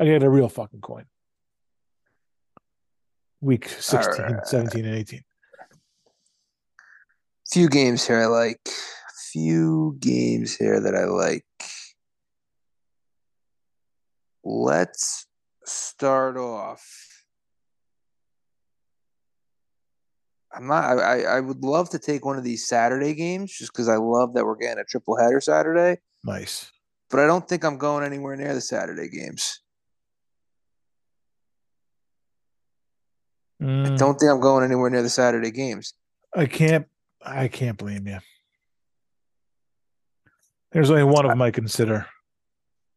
[0.00, 1.04] I get a real fucking coin.
[3.40, 4.46] Week 16, right.
[4.46, 5.20] 17, and 18.
[7.52, 8.60] few games here I like.
[9.32, 11.44] Few games here that I like.
[14.42, 15.26] Let's
[15.66, 16.82] start off.
[20.52, 20.84] I'm not.
[20.84, 23.96] I, I I would love to take one of these Saturday games just because I
[23.96, 26.00] love that we're getting a triple header Saturday.
[26.24, 26.70] Nice.
[27.10, 29.60] But I don't think I'm going anywhere near the Saturday games.
[33.60, 35.94] I Mm, don't think I'm going anywhere near the Saturday games.
[36.34, 36.86] I can't.
[37.24, 38.18] I can't blame you.
[40.72, 42.06] There's only one of them I consider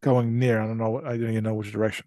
[0.02, 0.62] going near.
[0.62, 0.98] I don't know.
[1.06, 2.06] I don't even know which direction.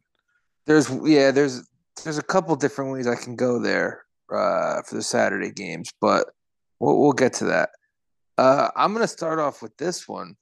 [0.71, 1.69] There's yeah, there's
[2.05, 6.31] there's a couple different ways I can go there uh, for the Saturday games, but
[6.79, 7.71] we'll we'll get to that.
[8.39, 10.37] Uh, I'm gonna start off with this one.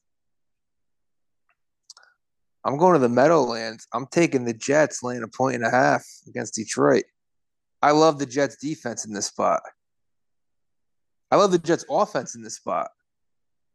[2.63, 3.87] I'm going to the Meadowlands.
[3.95, 7.05] I'm taking the Jets laying a point and a half against Detroit.
[7.81, 9.63] I love the Jets defense in this spot.
[11.31, 12.91] I love the Jets offense in this spot.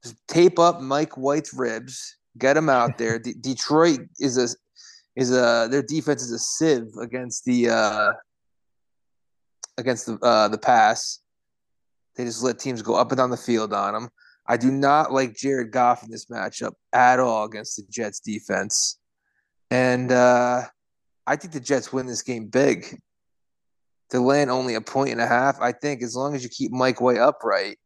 [0.04, 3.18] Just tape up Mike White's ribs, get him out there.
[3.24, 4.50] De- Detroit is a
[5.15, 8.14] is a their defense is a sieve against the uh
[9.77, 11.19] against the uh the pass.
[12.15, 14.10] They just let teams go up and down the field on them.
[14.45, 18.99] I do not like Jared Goff in this matchup at all against the Jets defense.
[19.72, 20.64] And uh
[21.26, 22.99] I think the Jets win this game big.
[24.10, 26.72] To land only a point and a half, I think as long as you keep
[26.72, 27.77] Mike White upright.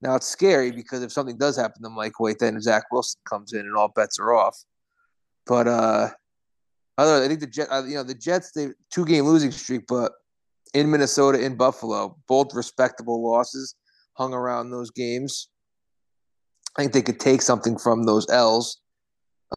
[0.00, 3.52] Now it's scary because if something does happen to Mike White, then Zach Wilson comes
[3.52, 4.56] in and all bets are off.
[5.46, 6.10] But uh
[6.96, 9.86] other, I think the Jet, uh, you know, the Jets, they two game losing streak,
[9.88, 10.12] but
[10.74, 13.74] in Minnesota, in Buffalo, both respectable losses
[14.14, 15.48] hung around those games.
[16.76, 18.80] I think they could take something from those L's,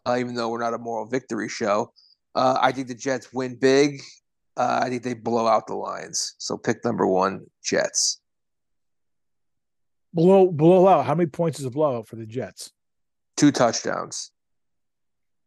[0.06, 1.92] uh, even though we're not a moral victory show.
[2.34, 4.00] Uh, I think the Jets win big.
[4.56, 6.34] Uh, I think they blow out the Lions.
[6.38, 8.20] So pick number one, Jets.
[10.12, 11.04] Blow blow out.
[11.04, 12.72] How many points is a blowout for the Jets?
[13.36, 14.32] Two touchdowns.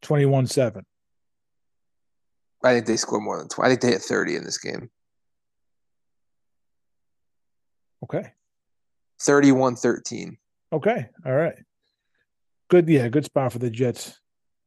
[0.02, 0.86] 21 7.
[2.64, 3.66] I think they score more than 20.
[3.66, 4.90] I think they hit 30 in this game.
[8.04, 8.34] Okay.
[9.22, 10.38] 31 13.
[10.74, 11.10] Okay.
[11.26, 11.56] All right.
[12.70, 12.88] Good.
[12.88, 13.08] Yeah.
[13.10, 14.20] Good spot for the Jets.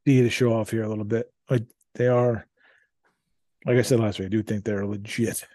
[0.05, 1.31] D to show off here a little bit.
[1.49, 1.63] Like
[1.95, 2.45] they are,
[3.65, 5.45] like I said last week, I do think they're legit.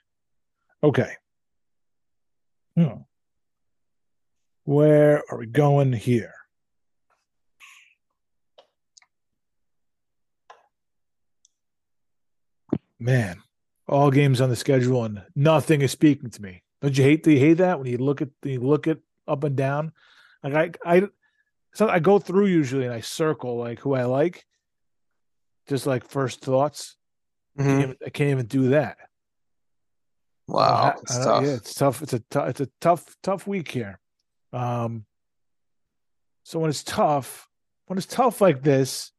[0.83, 1.13] Okay.
[2.77, 3.03] Hmm.
[4.65, 6.35] Where are we going here?
[13.01, 13.43] Man,
[13.89, 16.63] all games on the schedule and nothing is speaking to me.
[16.83, 17.23] Don't you hate?
[17.23, 19.93] Do you hate that when you look at you look at up and down?
[20.43, 21.09] Like I, I,
[21.75, 24.45] so I go through usually and I circle like who I like,
[25.67, 26.97] just like first thoughts.
[27.59, 27.71] Mm-hmm.
[27.71, 28.99] I, can't, I, can't, even do that.
[30.47, 31.45] Wow, it's tough.
[31.45, 32.03] Yeah, it's tough.
[32.03, 33.99] It's a t- it's a tough tough week here.
[34.53, 35.05] Um,
[36.45, 37.49] so when it's tough,
[37.87, 39.13] when it's tough like this,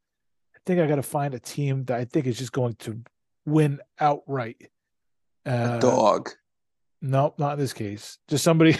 [0.56, 3.02] I think I got to find a team that I think is just going to
[3.45, 4.69] win outright.
[5.45, 6.30] Uh, a dog.
[7.01, 8.18] No, not in this case.
[8.27, 8.77] Just somebody,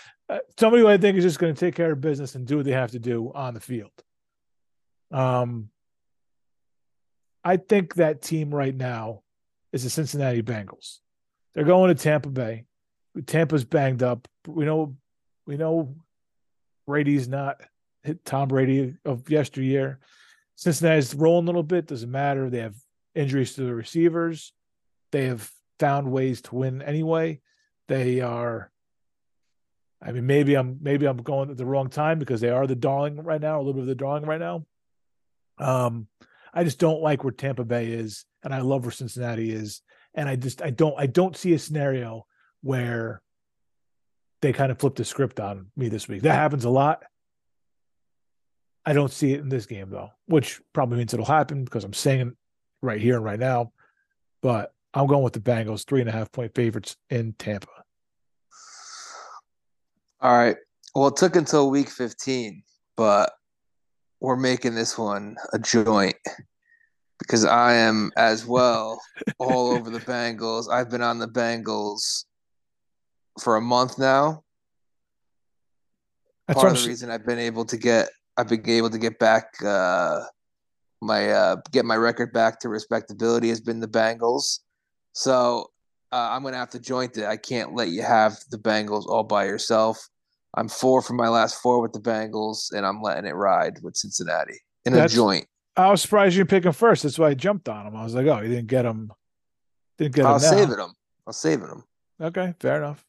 [0.58, 2.64] somebody who I think is just going to take care of business and do what
[2.64, 3.92] they have to do on the field.
[5.10, 5.70] Um,
[7.44, 9.22] I think that team right now
[9.72, 10.98] is the Cincinnati Bengals.
[11.54, 12.64] They're going to Tampa Bay.
[13.26, 14.28] Tampa's banged up.
[14.46, 14.96] We know,
[15.46, 15.96] we know,
[16.86, 17.60] Brady's not
[18.02, 19.98] hit Tom Brady of yesteryear.
[20.56, 21.86] Cincinnati's rolling a little bit.
[21.86, 22.48] Doesn't matter.
[22.48, 22.76] They have
[23.14, 24.52] injuries to the receivers.
[25.12, 27.40] They have found ways to win anyway.
[27.88, 28.70] They are.
[30.00, 32.76] I mean, maybe I'm maybe I'm going at the wrong time because they are the
[32.76, 34.64] darling right now, a little bit of the darling right now.
[35.58, 36.06] Um,
[36.54, 39.82] I just don't like where Tampa Bay is, and I love where Cincinnati is,
[40.14, 42.26] and I just I don't I don't see a scenario
[42.62, 43.22] where
[44.40, 46.22] they kind of flip the script on me this week.
[46.22, 47.02] That happens a lot.
[48.86, 51.92] I don't see it in this game though, which probably means it'll happen because I'm
[51.92, 52.36] saying
[52.82, 53.72] right here and right now.
[54.42, 57.68] But I'm going with the Bengals, three and a half point favorites in Tampa.
[60.20, 60.56] All right.
[60.94, 62.62] Well, it took until week 15,
[62.96, 63.30] but
[64.20, 66.16] we're making this one a joint
[67.18, 69.00] because I am as well
[69.38, 70.70] all over the Bengals.
[70.70, 72.24] I've been on the Bengals
[73.40, 74.42] for a month now.
[76.46, 79.18] That's Part of the reason I've been able to get I've been able to get
[79.18, 80.22] back uh,
[81.00, 84.60] my uh, get my record back to respectability has been the Bengals.
[85.12, 85.70] So
[86.12, 87.24] uh, I'm gonna have to joint it.
[87.24, 90.08] I can't let you have the Bengals all by yourself.
[90.54, 93.96] I'm four from my last four with the Bengals, and I'm letting it ride with
[93.96, 95.46] Cincinnati in That's, a joint.
[95.76, 97.02] I was surprised you pick him first.
[97.02, 97.94] That's why I jumped on him.
[97.94, 99.12] I was like, oh, you didn't get him.
[99.98, 100.32] Didn't get him.
[100.32, 100.92] I'll save it him.
[101.26, 101.84] I'll save it him.
[102.20, 103.04] Okay, fair enough.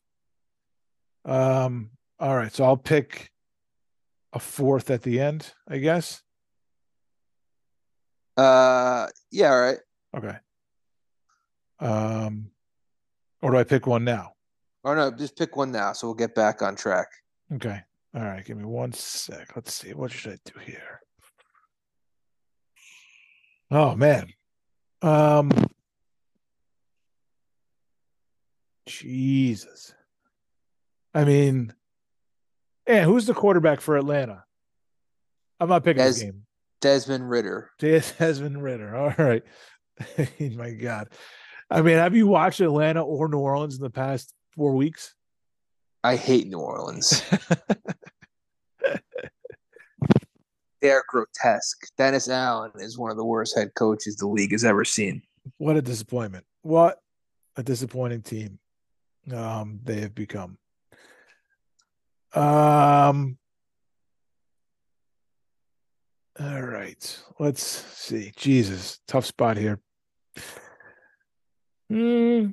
[1.25, 1.91] Um.
[2.19, 3.31] All right, so I'll pick
[4.33, 6.21] a fourth at the end, I guess.
[8.39, 9.07] Uh.
[9.31, 9.51] Yeah.
[9.51, 9.77] All right.
[10.17, 10.37] Okay.
[11.79, 12.51] Um.
[13.41, 14.33] Or do I pick one now?
[14.83, 17.07] Oh no, just pick one now, so we'll get back on track.
[17.53, 17.81] Okay.
[18.15, 18.45] All right.
[18.45, 19.55] Give me one sec.
[19.55, 19.93] Let's see.
[19.93, 21.01] What should I do here?
[23.71, 24.33] Oh man.
[25.01, 25.51] Um
[28.87, 29.93] Jesus.
[31.13, 31.73] I mean,
[32.87, 34.43] yeah, who's the quarterback for Atlanta?
[35.59, 36.45] I'm not picking Des- this game.
[36.81, 37.71] Desmond Ridder.
[37.79, 38.95] Desmond Ridder.
[38.95, 39.43] All right.
[40.55, 41.09] My God.
[41.69, 45.13] I mean, have you watched Atlanta or New Orleans in the past four weeks?
[46.03, 47.21] I hate New Orleans.
[50.81, 51.87] They're grotesque.
[51.97, 55.21] Dennis Allen is one of the worst head coaches the league has ever seen.
[55.57, 56.45] What a disappointment.
[56.61, 57.01] What
[57.57, 58.59] a disappointing team
[59.33, 60.57] um, they have become.
[62.33, 63.37] Um,
[66.41, 67.23] all right.
[67.39, 68.31] Let's see.
[68.35, 69.79] Jesus, tough spot here.
[71.89, 72.51] Hmm.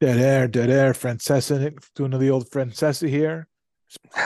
[0.00, 0.92] Dead air, dead air.
[0.94, 3.46] Francesa doing the old Francesa here.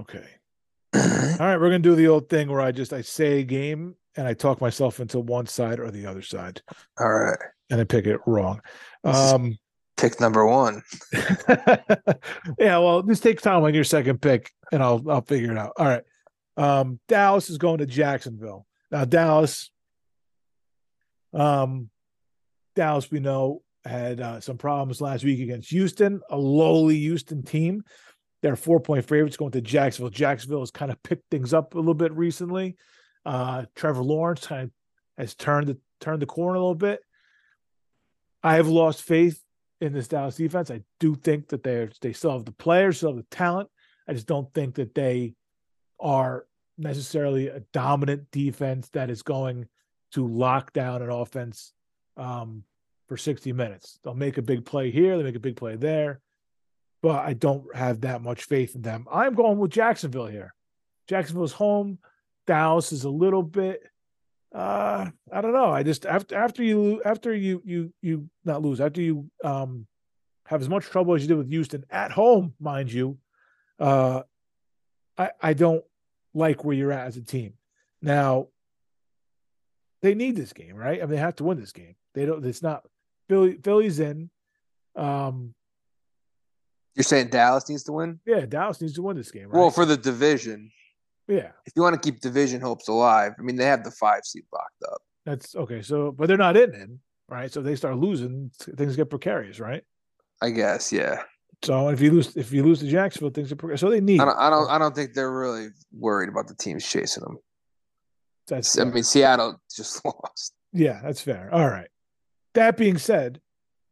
[0.00, 0.26] okay.
[0.94, 3.94] All right, we're gonna do the old thing where I just I say a game
[4.16, 6.62] and I talk myself into one side or the other side.
[6.98, 7.38] All right.
[7.70, 8.60] And I pick it wrong.
[9.04, 9.58] Um
[9.96, 10.82] pick number one.
[12.58, 15.72] yeah, well, this takes time on your second pick, and I'll I'll figure it out.
[15.76, 16.02] All right.
[16.56, 18.66] Um, Dallas is going to Jacksonville.
[18.90, 19.70] Now, Dallas,
[21.34, 21.90] um,
[22.74, 27.84] Dallas, we know had uh, some problems last week against Houston, a lowly Houston team.
[28.42, 30.10] They're four point favorites going to Jacksonville.
[30.10, 32.76] Jacksonville has kind of picked things up a little bit recently.
[33.24, 34.70] Uh, Trevor Lawrence kind of
[35.18, 37.00] has turned the turned the corner a little bit.
[38.42, 39.42] I have lost faith
[39.80, 40.70] in this Dallas defense.
[40.70, 43.68] I do think that they they still have the players, still have the talent.
[44.08, 45.34] I just don't think that they
[45.98, 46.46] are
[46.78, 49.66] necessarily a dominant defense that is going
[50.12, 51.72] to lock down an offense
[52.16, 52.62] um,
[53.08, 53.98] for 60 minutes.
[54.02, 56.20] They'll make a big play here, they make a big play there,
[57.02, 59.06] but I don't have that much faith in them.
[59.10, 60.54] I'm going with Jacksonville here.
[61.08, 61.98] Jacksonville's home.
[62.46, 63.82] Dallas is a little bit
[64.54, 65.70] uh I don't know.
[65.70, 69.86] I just after after you after you you you not lose, after you um
[70.46, 73.18] have as much trouble as you did with Houston at home, mind you,
[73.78, 74.22] uh
[75.18, 75.84] I I don't
[76.34, 77.54] like where you're at as a team.
[78.00, 78.48] Now
[80.02, 80.98] they need this game, right?
[80.98, 81.96] I mean they have to win this game.
[82.14, 82.84] They don't it's not
[83.28, 84.30] Philly Philly's in.
[84.94, 85.54] Um
[86.94, 88.20] You're saying Dallas needs to win?
[88.24, 89.58] Yeah, Dallas needs to win this game, right?
[89.58, 90.70] Well, for the division.
[91.28, 91.50] Yeah.
[91.64, 94.44] If you want to keep division hopes alive, I mean, they have the five seed
[94.52, 95.02] locked up.
[95.24, 95.82] That's okay.
[95.82, 96.90] So, but they're not in it,
[97.28, 97.52] right?
[97.52, 99.82] So if they start losing, things get precarious, right?
[100.40, 101.22] I guess, yeah.
[101.64, 103.80] So if you lose, if you lose to Jacksonville, things are precarious.
[103.80, 104.20] So they need.
[104.20, 107.38] I don't, I don't, I don't think they're really worried about the teams chasing them.
[108.46, 108.78] That's.
[108.78, 110.52] I mean, Seattle just lost.
[110.72, 111.48] Yeah, that's fair.
[111.52, 111.88] All right.
[112.54, 113.40] That being said,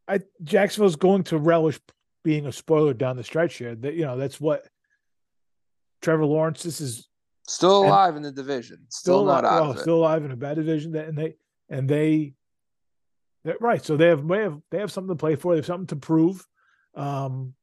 [0.07, 1.81] I Jacksonville's going to relish
[2.23, 3.75] being a spoiler down the stretch here.
[3.75, 4.69] That you know, that's what
[6.03, 6.63] Trevor Lawrence.
[6.63, 7.09] This is
[7.47, 8.79] Still alive and, in the division.
[8.89, 10.95] Still, still not alive, out well, Still alive in a bad division.
[10.97, 11.35] And they
[11.69, 12.35] and they
[13.61, 13.85] right.
[13.85, 15.53] So they have they have they have something to play for.
[15.53, 16.47] They have something to prove.
[16.95, 17.55] Um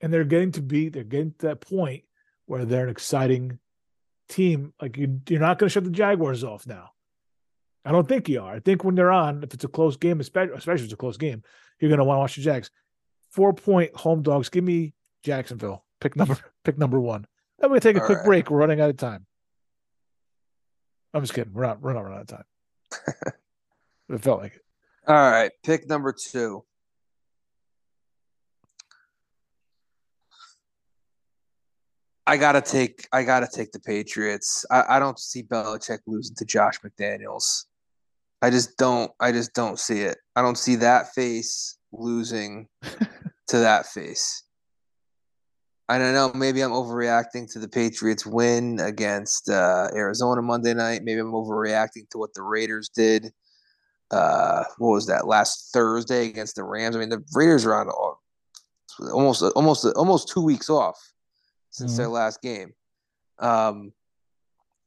[0.00, 2.04] and they're getting to be they're getting to that point
[2.46, 3.58] where they're an exciting
[4.28, 4.72] team.
[4.80, 6.90] Like you you're not gonna shut the Jaguars off now.
[7.84, 8.54] I don't think you are.
[8.54, 10.96] I think when they're on, if it's a close game, especially, especially if it's a
[10.98, 11.42] close game,
[11.80, 12.70] you're going to want to watch the Jags.
[13.30, 14.50] Four point home dogs.
[14.50, 14.92] Give me
[15.22, 15.84] Jacksonville.
[16.00, 17.26] Pick number pick number one.
[17.58, 18.26] Then we take a All quick right.
[18.26, 18.50] break.
[18.50, 19.26] We're running out of time.
[21.12, 21.52] I'm just kidding.
[21.52, 21.80] We're not.
[21.80, 23.32] We're not running out of time.
[24.10, 24.62] it felt like it.
[25.06, 25.50] All right.
[25.64, 26.64] Pick number two.
[32.26, 33.08] I gotta take.
[33.10, 34.66] I gotta take the Patriots.
[34.70, 37.64] I, I don't see Belichick losing to Josh McDaniels.
[38.42, 39.10] I just don't.
[39.18, 40.18] I just don't see it.
[40.36, 42.68] I don't see that face losing
[43.48, 44.44] to that face.
[45.88, 46.30] I don't know.
[46.34, 51.02] Maybe I'm overreacting to the Patriots win against uh, Arizona Monday night.
[51.02, 53.32] Maybe I'm overreacting to what the Raiders did.
[54.10, 56.94] Uh, what was that last Thursday against the Rams?
[56.94, 57.90] I mean, the Raiders are on
[59.12, 60.98] almost almost almost two weeks off
[61.70, 61.98] since mm-hmm.
[61.98, 62.72] their last game.
[63.38, 63.92] Um,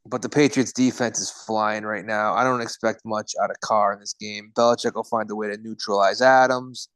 [0.06, 2.34] but the Patriots defense is flying right now.
[2.34, 4.52] I don't expect much out of Carr in this game.
[4.56, 6.90] Belichick will find a way to neutralize Adams.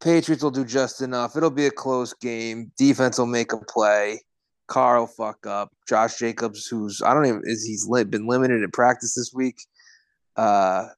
[0.00, 1.36] Patriots will do just enough.
[1.36, 2.70] It'll be a close game.
[2.76, 4.20] Defense will make a play.
[4.68, 5.70] Carl will fuck up.
[5.88, 9.56] Josh Jacobs, who's I don't even is he's been limited in practice this week.
[10.36, 10.88] Uh,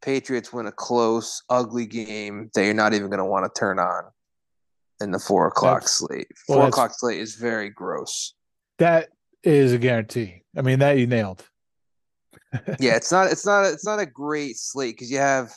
[0.00, 3.78] Patriots win a close, ugly game that you're not even going to want to turn
[3.78, 4.04] on
[5.00, 6.28] in the four o'clock that's, slate.
[6.46, 8.34] Four well, o'clock slate is very gross.
[8.78, 9.10] That
[9.42, 10.42] is a guarantee.
[10.56, 11.46] I mean, that you nailed.
[12.80, 13.30] yeah, it's not.
[13.30, 13.66] It's not.
[13.66, 15.52] It's not a great slate because you have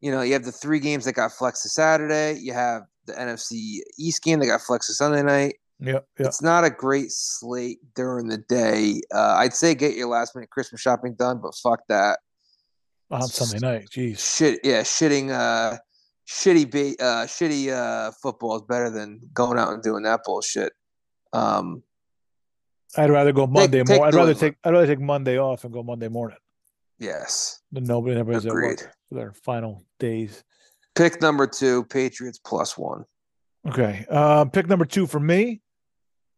[0.00, 2.38] you know, you have the three games that got flexed to Saturday.
[2.38, 5.56] You have the NFC East game that got flexed to Sunday night.
[5.78, 6.26] Yeah, yeah.
[6.26, 9.00] It's not a great slate during the day.
[9.14, 12.20] Uh, I'd say get your last minute Christmas shopping done, but fuck that.
[13.10, 14.36] On Sunday night, jeez.
[14.36, 15.76] Shit, yeah, shitting, uh,
[16.26, 20.72] shitty, ba- uh, shitty uh, football is better than going out and doing that bullshit.
[21.32, 21.82] Um,
[22.96, 23.78] I'd rather go Monday.
[23.78, 24.56] Take, take I'd rather take.
[24.64, 26.38] I'd rather take Monday off and go Monday morning.
[26.98, 27.60] Yes.
[27.72, 28.80] Then nobody, everybody's Agreed.
[28.80, 30.42] at work for their final days.
[30.94, 33.04] Pick number two, Patriots plus one.
[33.68, 34.06] Okay.
[34.08, 35.60] Uh, pick number two for me.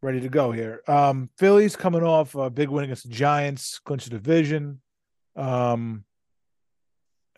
[0.01, 0.82] Ready to go here.
[0.86, 4.80] Um, Philly's coming off a big win against the Giants, clinch the division.
[5.36, 6.05] Um,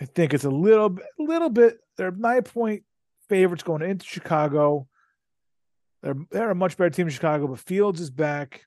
[0.01, 1.78] I think it's a little bit, little bit.
[1.97, 2.84] They're nine point
[3.28, 4.86] favorites going into Chicago.
[6.02, 8.66] They're they're a much better team in Chicago, but Fields is back.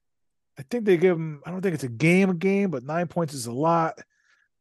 [0.58, 1.42] I think they give them.
[1.46, 4.00] I don't think it's a game a game, but nine points is a lot.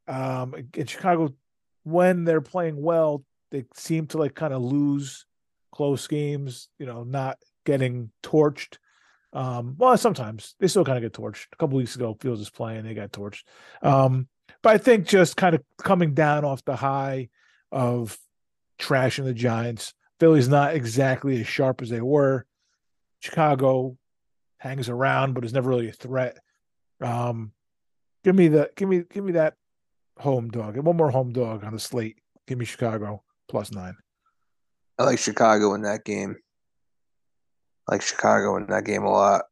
[0.09, 1.35] Um, in Chicago,
[1.85, 5.27] when they're playing well, they seem to like kind of lose
[5.73, 8.79] close games, you know, not getting torched.
[9.33, 11.47] Um, well, sometimes they still kind of get torched.
[11.53, 13.45] A couple weeks ago, Fields was playing, they got torched.
[13.83, 14.29] Um,
[14.63, 17.29] but I think just kind of coming down off the high
[17.71, 18.19] of
[18.79, 22.47] trashing the Giants, Philly's not exactly as sharp as they were.
[23.21, 23.97] Chicago
[24.59, 26.39] hangs around, but is never really a threat.
[27.01, 27.53] Um,
[28.23, 29.55] give me the give me give me that
[30.19, 30.77] home dog.
[30.79, 32.19] One more home dog on the slate.
[32.47, 33.95] Give me Chicago plus nine.
[34.99, 36.37] I like Chicago in that game.
[37.89, 39.43] I like Chicago in that game a lot.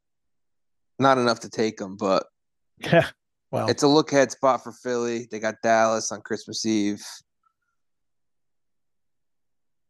[0.99, 2.25] Not enough to take them, but
[2.79, 3.09] yeah,
[3.51, 5.27] well, it's a look ahead spot for Philly.
[5.31, 7.03] They got Dallas on Christmas Eve.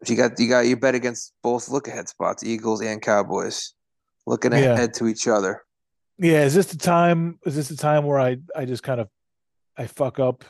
[0.06, 3.74] You got you got you bet against both look ahead spots, Eagles and Cowboys,
[4.26, 4.72] looking yeah.
[4.72, 5.62] ahead to each other.
[6.18, 7.38] Yeah, is this the time?
[7.44, 9.08] Is this the time where I I just kind of
[9.76, 10.44] I fuck up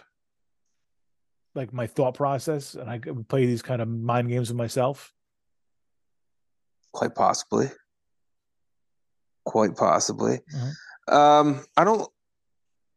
[1.54, 5.12] like my thought process and I play these kind of mind games with myself?
[6.92, 7.70] Quite possibly.
[9.44, 10.40] Quite possibly.
[10.54, 11.14] Mm-hmm.
[11.14, 12.08] Um, I don't.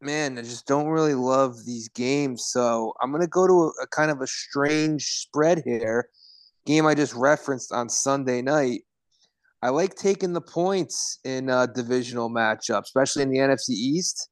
[0.01, 2.47] Man, I just don't really love these games.
[2.47, 6.09] So I'm gonna go to a, a kind of a strange spread here.
[6.65, 8.81] Game I just referenced on Sunday night.
[9.61, 14.29] I like taking the points in a divisional matchup, especially in the NFC East.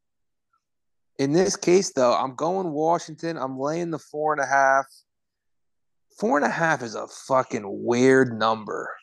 [1.17, 3.37] In this case, though, I'm going Washington.
[3.37, 4.85] I'm laying the four and a half.
[6.19, 8.93] Four and a half is a fucking weird number.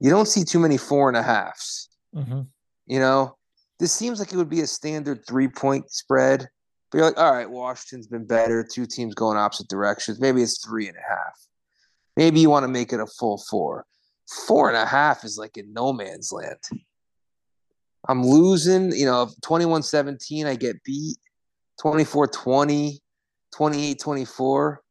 [0.00, 1.88] You don't see too many four and a halves.
[2.14, 2.42] Mm-hmm.
[2.86, 3.36] You know,
[3.78, 6.48] this seems like it would be a standard three point spread.
[6.90, 8.64] But you're like, all right, Washington's been better.
[8.64, 10.20] Two teams going opposite directions.
[10.20, 11.46] Maybe it's three and a half.
[12.16, 13.86] Maybe you want to make it a full four
[14.28, 16.58] four and a half is like in no man's land.
[18.08, 21.18] I'm losing, you know, 21 17, I get beat
[21.80, 23.00] 24 20,
[23.54, 24.82] 28 24.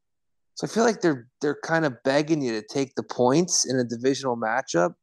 [0.56, 3.78] So I feel like they're they're kind of begging you to take the points in
[3.78, 4.94] a divisional matchup.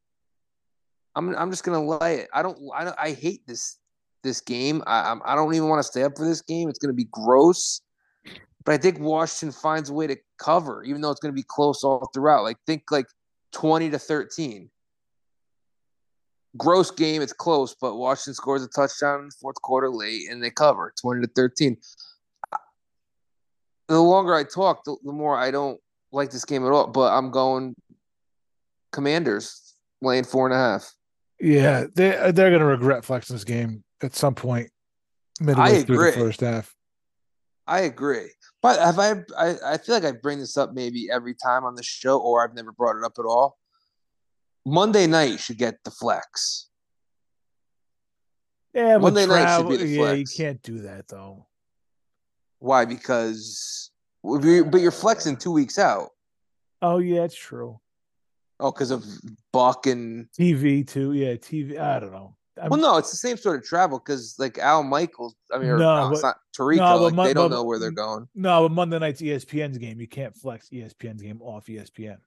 [1.15, 2.29] I'm I'm just gonna lay it.
[2.33, 3.77] I don't I don't, I hate this
[4.23, 4.81] this game.
[4.87, 6.69] I I don't even want to stay up for this game.
[6.69, 7.81] It's gonna be gross.
[8.65, 11.83] But I think Washington finds a way to cover, even though it's gonna be close
[11.83, 12.43] all throughout.
[12.43, 13.05] Like think like
[13.51, 14.69] 20 to 13.
[16.57, 20.43] Gross game, it's close, but Washington scores a touchdown in the fourth quarter late and
[20.43, 21.77] they cover 20 to 13.
[23.87, 25.79] The longer I talk, the, the more I don't
[26.11, 27.75] like this game at all, but I'm going
[28.91, 30.93] Commanders laying four and a half.
[31.39, 34.69] Yeah, they they're gonna regret flexing this game at some point
[35.41, 36.73] midway through the first half.
[37.67, 38.29] I agree.
[38.61, 39.55] But have I, I?
[39.73, 42.55] I feel like I bring this up maybe every time on the show, or I've
[42.55, 43.57] never brought it up at all.
[44.65, 46.67] Monday night should get the flex.
[48.73, 50.11] Yeah, Monday night should be the flex.
[50.11, 51.45] Yeah, you can't do that though.
[52.59, 52.85] Why?
[52.85, 53.91] Because,
[54.23, 56.09] but you're flexing two weeks out.
[56.81, 57.79] Oh yeah, it's true.
[58.59, 59.03] Oh, because of
[59.51, 61.13] Buck and TV too.
[61.13, 61.77] Yeah, TV.
[61.79, 62.35] I don't know.
[62.61, 65.69] I'm, well, no, it's the same sort of travel because like Al Michaels, I mean,
[65.69, 66.77] no, no but, it's not Tirico.
[66.77, 68.27] No, like, they don't but, know where they're going.
[68.35, 69.99] No, but Monday night's ESPN's game.
[69.99, 72.17] You can't flex ESPN's game off ESPN.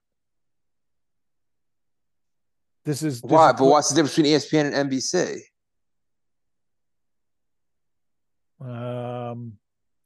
[2.87, 3.49] This is this why.
[3.49, 5.41] Is, but what's the difference between ESPN and NBC?
[8.61, 9.57] Um,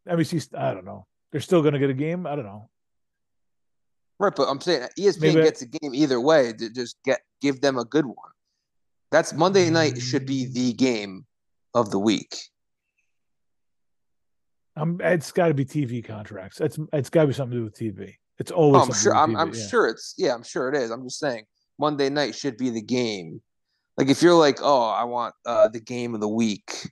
[0.09, 0.57] NBC.
[0.57, 1.05] I don't know.
[1.31, 2.25] They're still going to get a game.
[2.25, 2.71] I don't know.
[4.17, 6.53] Right, but I'm saying ESPN Maybe gets a game either way.
[6.53, 8.31] To just get give them a good one.
[9.11, 11.27] That's Monday night should be the game
[11.75, 12.35] of the week.
[14.75, 16.59] Um, it's got to be TV contracts.
[16.59, 18.15] It's it's got to be something to do with TV.
[18.39, 18.81] It's always.
[18.81, 19.15] Oh, I'm sure.
[19.15, 19.67] I'm, I'm yeah.
[19.67, 20.15] sure it's.
[20.17, 20.89] Yeah, I'm sure it is.
[20.89, 21.45] I'm just saying
[21.81, 23.41] Monday night should be the game.
[23.97, 26.91] Like if you're like, oh, I want uh, the game of the week,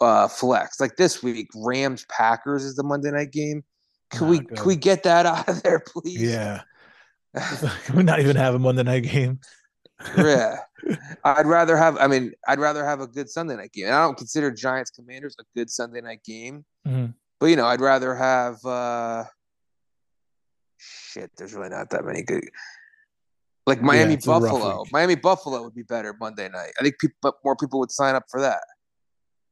[0.00, 0.78] uh, flex.
[0.78, 3.64] Like this week, Rams Packers is the Monday night game.
[4.10, 6.22] Can we can we get that out of there, please?
[6.22, 6.60] Yeah.
[7.84, 9.38] Can we not even have a Monday night game?
[10.16, 10.56] yeah.
[11.24, 13.86] I'd rather have I mean, I'd rather have a good Sunday night game.
[13.86, 16.64] And I don't consider Giants Commanders a good Sunday night game.
[16.86, 17.12] Mm-hmm.
[17.38, 19.24] But you know, I'd rather have uh
[20.78, 22.44] shit, there's really not that many good
[23.68, 24.84] like Miami yeah, Buffalo.
[24.90, 26.72] Miami Buffalo would be better Monday night.
[26.80, 28.62] I think people more people would sign up for that.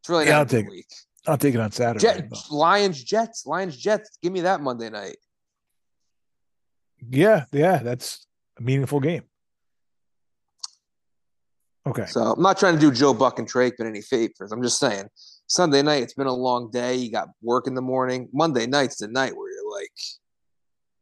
[0.01, 0.87] It's really yeah, not I'll take, week.
[1.27, 2.01] I'll take it on Saturday.
[2.01, 3.47] Jet, Lions Jets.
[3.47, 4.19] Lions Jets.
[4.23, 5.19] Give me that Monday night.
[7.11, 8.27] Yeah, yeah, that's
[8.59, 9.23] a meaningful game.
[11.87, 12.07] Okay.
[12.07, 14.51] So I'm not trying to do Joe Buck and Drake but any favors.
[14.51, 15.09] I'm just saying
[15.47, 16.97] Sunday night, it's been a long day.
[16.97, 18.29] You got work in the morning.
[18.33, 19.93] Monday night's the night where you're like,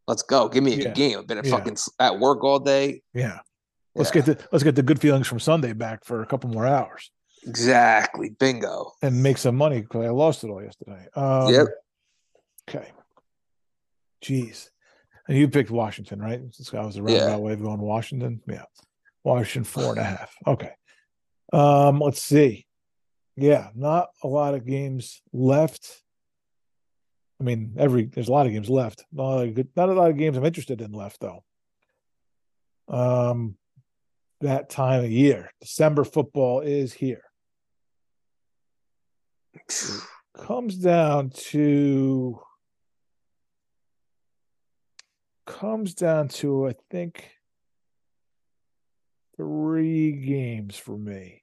[0.07, 0.49] let's go.
[0.49, 0.83] Give me a yeah.
[0.85, 1.19] good game.
[1.19, 1.57] I've been at yeah.
[1.57, 3.03] fucking at work all day.
[3.13, 3.39] Yeah.
[3.95, 4.23] Let's yeah.
[4.23, 7.11] get the let's get the good feelings from Sunday back for a couple more hours.
[7.47, 8.31] Exactly.
[8.31, 8.93] Bingo.
[9.03, 11.07] And make some money because I lost it all yesterday.
[11.15, 11.67] Um, yep.
[12.69, 12.91] Okay.
[14.23, 14.71] Jeez.
[15.29, 16.41] And you picked Washington, right?
[16.59, 18.41] This guy was a roundabout way of going Washington.
[18.47, 18.65] Yeah.
[19.23, 20.35] Washington four and a half.
[20.47, 20.73] Okay.
[21.53, 22.67] Um, let's see.
[23.37, 26.04] Yeah, not a lot of games left.
[27.45, 29.05] I mean, every there's a lot of games left.
[29.13, 31.45] Not a, good, not a lot of games I'm interested in left though.
[32.89, 33.59] Um,
[34.41, 37.25] that time of year, December football is here.
[39.53, 39.63] It
[40.39, 42.41] comes down to
[45.45, 47.31] comes down to I think
[49.37, 51.43] three games for me.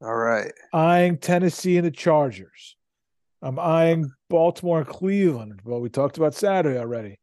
[0.00, 0.52] All right.
[0.72, 2.76] Eyeing Tennessee and the Chargers.
[3.44, 5.60] I'm eyeing Baltimore and Cleveland.
[5.64, 7.18] Well, we talked about Saturday already.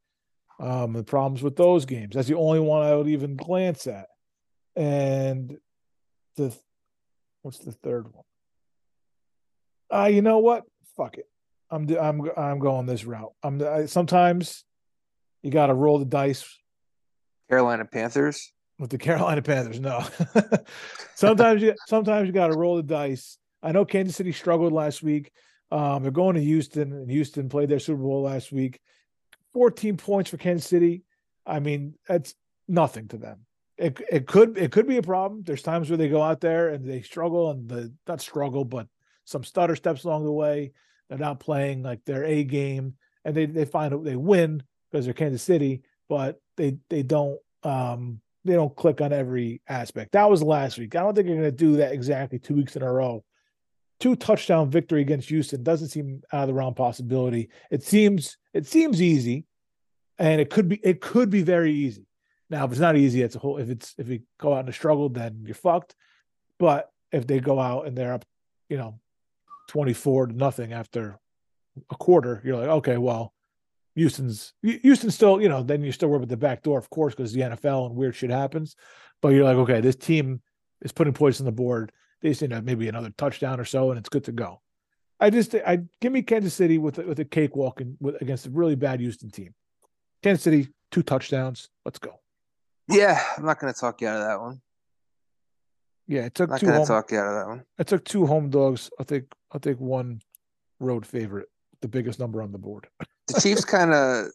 [0.60, 2.14] Um, the problems with those games.
[2.14, 4.06] That's the only one I would even glance at.
[4.76, 5.58] And
[6.36, 6.56] the
[7.42, 8.24] what's the third one?
[9.92, 10.64] Uh, you know what?
[10.96, 11.28] Fuck it.
[11.72, 13.34] I'm I'm I'm going this route.
[13.42, 14.64] I'm I, sometimes
[15.42, 16.46] you got to roll the dice
[17.50, 18.54] Carolina Panthers.
[18.78, 19.80] with the Carolina Panthers.
[19.80, 20.06] No,
[21.16, 23.40] sometimes you sometimes you got to roll the dice.
[23.64, 25.32] I know Kansas City struggled last week.
[25.72, 28.80] Um, they're going to Houston, and Houston played their Super Bowl last week.
[29.54, 31.04] 14 points for Kansas City.
[31.46, 32.36] I mean, that's
[32.68, 33.46] nothing to them.
[33.78, 35.44] It it could it could be a problem.
[35.44, 38.88] There's times where they go out there and they struggle, and the not struggle, but
[39.26, 40.74] some stutter steps along the way.
[41.10, 42.96] They're not playing like their A game,
[43.26, 44.62] and they they find they win
[44.92, 50.12] because they're Kansas City, but they they don't um they don't click on every aspect.
[50.12, 50.96] That was last week.
[50.96, 53.24] I don't think they're going to do that exactly two weeks in a row.
[54.02, 57.50] Two touchdown victory against Houston doesn't seem out of the realm possibility.
[57.70, 59.46] It seems it seems easy,
[60.18, 62.08] and it could be it could be very easy.
[62.50, 63.58] Now, if it's not easy, it's a whole.
[63.58, 65.96] If it's if we go out and struggle, then you're fucked.
[66.60, 68.26] But if they go out and they're up,
[68.70, 69.00] you know,
[69.70, 71.20] twenty four to nothing after
[71.90, 73.34] a quarter, you're like, okay, well,
[73.96, 77.14] Houston's Houston still, you know, then you still work with the back door, of course,
[77.14, 78.76] because the NFL and weird shit happens.
[79.22, 80.42] But you're like, okay, this team
[80.82, 81.92] is putting points on the board.
[82.22, 84.62] They just need maybe another touchdown or so, and it's good to go.
[85.20, 88.50] I just, I give me Kansas City with with a cakewalk and with, against a
[88.50, 89.54] really bad Houston team.
[90.24, 91.70] Kansas City, two touchdowns.
[91.86, 92.20] Let's go.
[92.88, 94.62] Yeah, I'm not going to talk you out of that one.
[96.08, 96.66] Yeah, it took Not two.
[96.66, 97.64] going to Home, talk you out of that one.
[97.78, 98.90] it took two home dogs.
[99.00, 100.22] I'll take, I'll take one
[100.80, 101.48] road favorite,
[101.82, 102.88] the biggest number on the board.
[103.28, 104.26] The Chiefs kind of.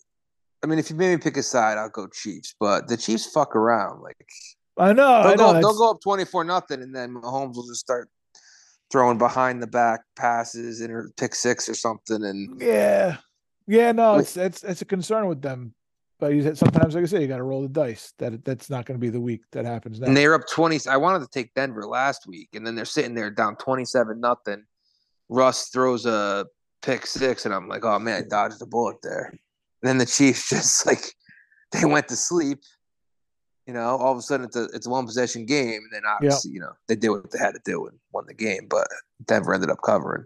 [0.63, 2.55] I mean, if you made me pick a side, I'll go Chiefs.
[2.59, 4.01] But the Chiefs fuck around.
[4.01, 4.17] Like
[4.79, 5.23] I know.
[5.23, 5.53] They'll know.
[5.53, 8.09] go, they'll go up twenty four nothing, and then Mahomes will just start
[8.91, 12.25] throwing behind the back passes and or pick six or something.
[12.25, 13.19] And Yeah,
[13.67, 15.75] yeah, no, it's it's it's a concern with them.
[16.19, 18.15] But you said sometimes, like I say, you got to roll the dice.
[18.19, 20.07] That that's not going to be the week that happens now.
[20.07, 20.79] and they're up twenty.
[20.89, 24.21] I wanted to take Denver last week, and then they're sitting there down twenty seven
[24.21, 24.65] nothing.
[25.29, 26.47] Russ throws a
[26.83, 29.27] pick six, and I'm like, oh man, I dodged the bullet there.
[29.27, 31.05] And then the Chiefs just like
[31.73, 32.61] they went to sleep.
[33.67, 36.03] You know, all of a sudden it's a it's a one possession game, and then
[36.07, 38.87] obviously you know they did what they had to do and won the game, but
[39.25, 40.25] Denver ended up covering.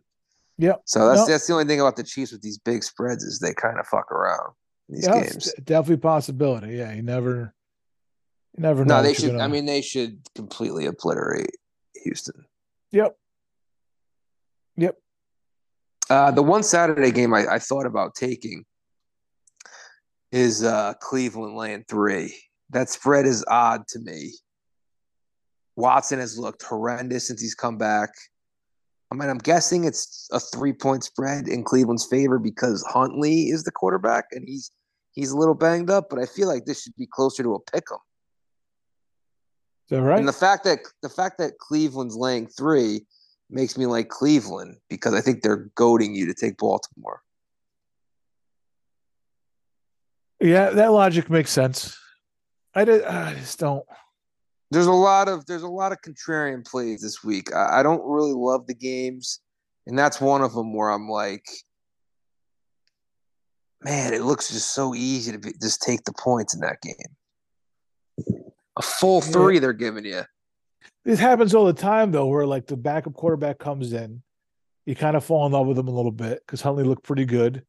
[0.58, 0.82] Yep.
[0.84, 1.26] So that's No.
[1.26, 3.86] that's the only thing about the Chiefs with these big spreads is they kind of
[3.86, 4.52] fuck around
[4.90, 5.54] in these games.
[5.64, 6.76] definitely possibility.
[6.76, 7.54] Yeah, you never,
[8.56, 8.96] you never know.
[8.98, 9.36] No, they should.
[9.36, 11.56] I mean, they should completely obliterate
[12.04, 12.44] Houston.
[12.90, 13.16] yep,
[14.76, 14.96] yep.
[16.10, 18.66] Uh, the one Saturday game I, I thought about taking
[20.30, 22.34] is uh, Cleveland laying three.
[22.70, 24.32] That spread is odd to me.
[25.76, 28.10] Watson has looked horrendous since he's come back.
[29.10, 33.64] I mean, I'm guessing it's a three point spread in Cleveland's favor because Huntley is
[33.64, 34.70] the quarterback and he's
[35.12, 37.60] he's a little banged up, but I feel like this should be closer to a
[37.60, 37.98] pick 'em.
[39.88, 40.18] Is that right?
[40.18, 43.06] And the fact that the fact that Cleveland's laying three
[43.48, 47.22] makes me like Cleveland because I think they're goading you to take Baltimore.
[50.40, 51.98] yeah, that logic makes sense.
[52.74, 53.04] I did.
[53.04, 53.84] I just don't.
[54.70, 57.52] There's a lot of there's a lot of contrarian plays this week.
[57.54, 59.40] I, I don't really love the games,
[59.86, 61.44] and that's one of them where I'm like,
[63.82, 66.94] man, it looks just so easy to be, just take the points in that game.
[68.78, 69.32] A full Yeah.
[69.32, 70.22] three they're giving you.
[71.04, 74.22] This happens all the time, though, where like the backup quarterback comes in,
[74.86, 77.24] you kind of fall in love with him a little bit because Huntley looked pretty
[77.24, 77.64] good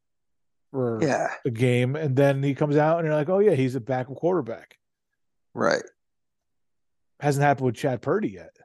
[0.72, 3.76] for Yeah, the game, and then he comes out and you're like, oh yeah, he's
[3.76, 4.78] a backup quarterback.
[5.54, 5.84] Right.
[7.20, 8.56] Hasn't happened with Chad Purdy yet,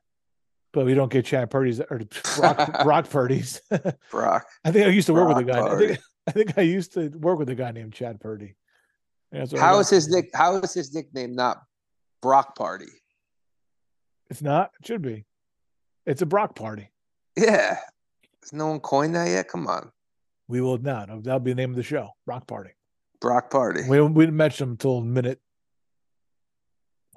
[0.73, 2.01] but we don't get Chad Purdy's or
[2.37, 3.61] Brock, Brock Purdy's.
[4.11, 4.47] Brock.
[4.65, 5.61] I think I used to work with a guy.
[5.61, 8.57] I think, I think I used to work with a guy named Chad Purdy.
[9.33, 10.31] Yeah, that's what I How is his nick?
[10.35, 11.59] How is his nickname not
[12.23, 12.87] Brock Party?
[14.31, 14.71] It's not.
[14.81, 15.27] It should be.
[16.07, 16.91] It's a Brock party.
[17.37, 17.77] Yeah,
[18.43, 19.49] has no one coined that yet?
[19.49, 19.91] Come on,
[20.49, 21.09] We will not.
[21.25, 22.11] That'll be the name of the show.
[22.25, 22.71] Brock party.
[23.21, 23.83] Brock Party.
[23.89, 25.41] We we didn't mention him until minute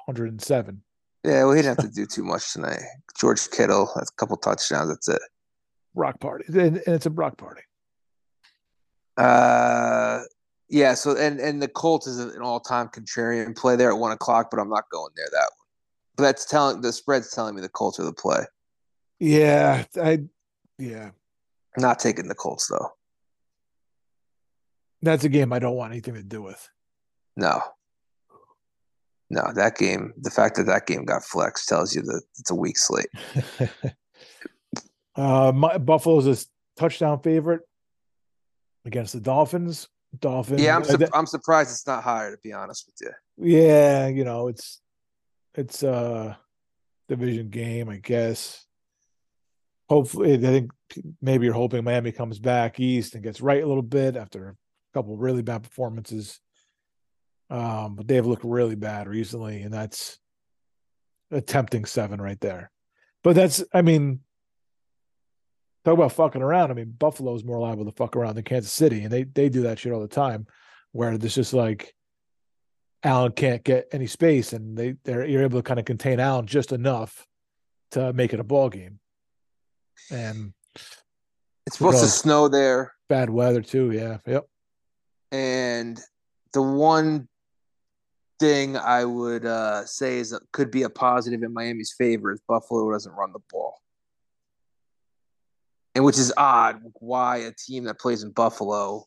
[0.10, 0.82] 107.
[1.24, 2.82] Yeah, well, he didn't have to do too much tonight.
[3.20, 4.90] George Kittle, that's a couple touchdowns.
[4.90, 5.22] That's it.
[5.94, 7.62] Rock party, and, and it's a rock party.
[9.18, 10.22] Uh,
[10.70, 10.94] yeah.
[10.94, 14.60] So and and the Colts is an all-time contrarian play there at one o'clock, but
[14.60, 15.68] I'm not going there that one.
[16.16, 18.46] But that's telling the spread's telling me the Colts are the play.
[19.20, 20.20] Yeah, I.
[20.78, 21.12] Yeah,
[21.78, 22.94] not taking the Colts though.
[25.02, 26.70] that's a game I don't want anything to do with.
[27.36, 27.62] No.
[29.30, 30.14] No, that game.
[30.18, 33.10] The fact that that game got flexed tells you that it's a weak slate.
[35.16, 36.44] uh, my, Buffalo's a
[36.80, 37.62] touchdown favorite
[38.86, 39.88] against the Dolphins.
[40.18, 40.62] Dolphins.
[40.62, 42.32] Yeah, I'm uh, sur- I'm surprised it's not higher.
[42.32, 43.58] To be honest with you.
[43.58, 44.82] yeah, you know, it's
[45.54, 46.40] it's a
[47.08, 48.66] division game, I guess.
[49.90, 50.72] hopefully, I think
[51.22, 54.56] maybe you're hoping Miami comes back east and gets right a little bit after a
[54.94, 56.40] couple really bad performances.
[57.50, 60.20] Um, but they've looked really bad recently, and that's
[61.32, 62.72] a tempting seven right there.
[63.24, 64.20] But that's, I mean,
[65.84, 66.72] talk about fucking around.
[66.72, 69.64] I mean, Buffalo's more liable to fuck around than Kansas City, and they they do
[69.64, 70.46] that shit all the time,
[70.92, 71.94] where there's just like
[73.04, 76.46] Allen can't get any space, and they they're you're able to kind of contain Allen
[76.46, 77.26] just enough
[77.92, 79.00] to make it a ball game.
[80.12, 80.54] And
[81.66, 82.94] it's supposed to snow there.
[83.08, 83.92] Bad weather too.
[83.92, 84.18] Yeah.
[84.26, 84.46] Yep.
[85.32, 86.00] And
[86.54, 87.28] the one
[88.40, 92.92] thing I would uh, say is could be a positive in Miami's favor is Buffalo
[92.92, 93.82] doesn't run the ball,
[95.96, 96.82] and which is odd.
[96.96, 99.06] Why a team that plays in Buffalo?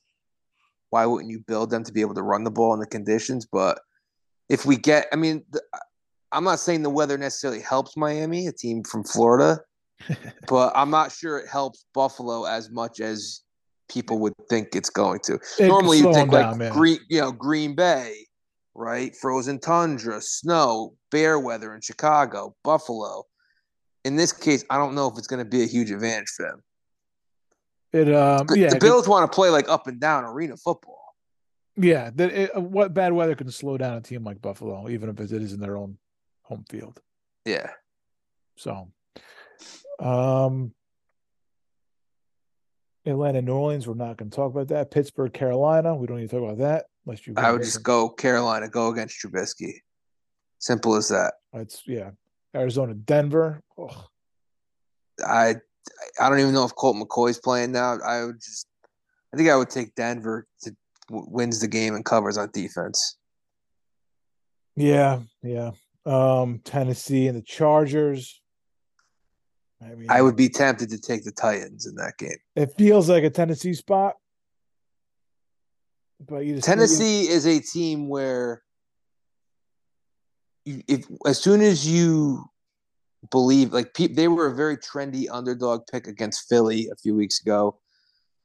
[0.90, 3.46] Why wouldn't you build them to be able to run the ball in the conditions?
[3.50, 3.80] But
[4.50, 5.62] if we get, I mean, the,
[6.30, 9.60] I'm not saying the weather necessarily helps Miami, a team from Florida,
[10.48, 13.40] but I'm not sure it helps Buffalo as much as
[13.88, 15.38] people would think it's going to.
[15.60, 18.26] Normally, you think like down, Green, you know, Green Bay
[18.74, 19.14] right?
[19.16, 23.24] Frozen tundra, snow, bear weather in Chicago, Buffalo.
[24.04, 26.46] In this case, I don't know if it's going to be a huge advantage for
[26.46, 26.62] them.
[27.92, 31.14] It um the, yeah, the Bills want to play like up and down arena football.
[31.76, 35.10] Yeah, that it, uh, what bad weather can slow down a team like Buffalo, even
[35.10, 35.98] if it is in their own
[36.42, 37.00] home field.
[37.44, 37.70] Yeah.
[38.56, 38.88] So,
[39.98, 40.72] um,
[43.04, 43.86] Atlanta, New Orleans.
[43.86, 44.90] We're not going to talk about that.
[44.90, 45.94] Pittsburgh, Carolina.
[45.94, 46.86] We don't need to talk about that.
[47.06, 49.74] Unless you, I would just go Carolina, go against Trubisky.
[50.58, 51.34] Simple as that.
[51.52, 52.10] It's yeah.
[52.54, 53.60] Arizona, Denver.
[53.76, 54.06] Oh.
[55.26, 55.56] I
[56.20, 57.98] I don't even know if Colt McCoy's playing now.
[57.98, 58.66] I would just
[59.32, 60.76] I think I would take Denver to
[61.10, 63.16] wins the game and covers on defense.
[64.76, 65.72] Yeah, yeah.
[66.06, 68.40] Um, Tennessee and the Chargers.
[69.82, 72.38] I mean, I would be tempted to take the Titans in that game.
[72.56, 74.14] It feels like a Tennessee spot,
[76.28, 78.62] but you just Tennessee is a team where
[80.64, 82.44] you, if as soon as you
[83.30, 87.40] believe like pe- they were a very trendy underdog pick against Philly a few weeks
[87.40, 87.78] ago.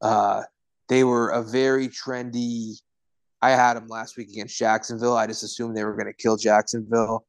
[0.02, 0.44] Uh,
[0.90, 2.76] they were a very trendy.
[3.42, 5.16] I had them last week against Jacksonville.
[5.16, 7.26] I just assumed they were going to kill Jacksonville.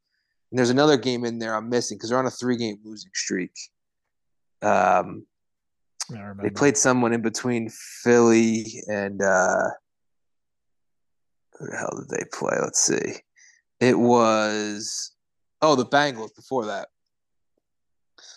[0.51, 3.11] And there's another game in there I'm missing because they're on a three game losing
[3.15, 3.53] streak.
[4.63, 5.27] Um,
[6.43, 7.69] they played someone in between
[8.03, 9.69] Philly and uh,
[11.59, 12.57] who the hell did they play?
[12.61, 13.17] Let's see.
[13.81, 15.13] It was
[15.63, 16.89] oh the Bengals before that.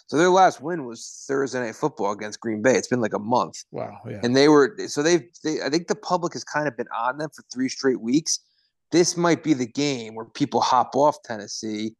[0.07, 2.75] So their last win was Thursday night football against Green Bay.
[2.75, 3.63] It's been like a month.
[3.71, 3.97] Wow.
[4.05, 4.19] Yeah.
[4.23, 7.17] And they were so they've they I think the public has kind of been on
[7.17, 8.39] them for three straight weeks.
[8.91, 11.95] This might be the game where people hop off Tennessee.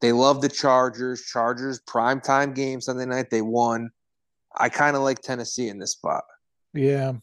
[0.00, 1.22] They love the Chargers.
[1.22, 3.30] Chargers prime time game Sunday night.
[3.30, 3.90] They won.
[4.56, 6.22] I kind of like Tennessee in this spot.
[6.74, 7.14] Yeah.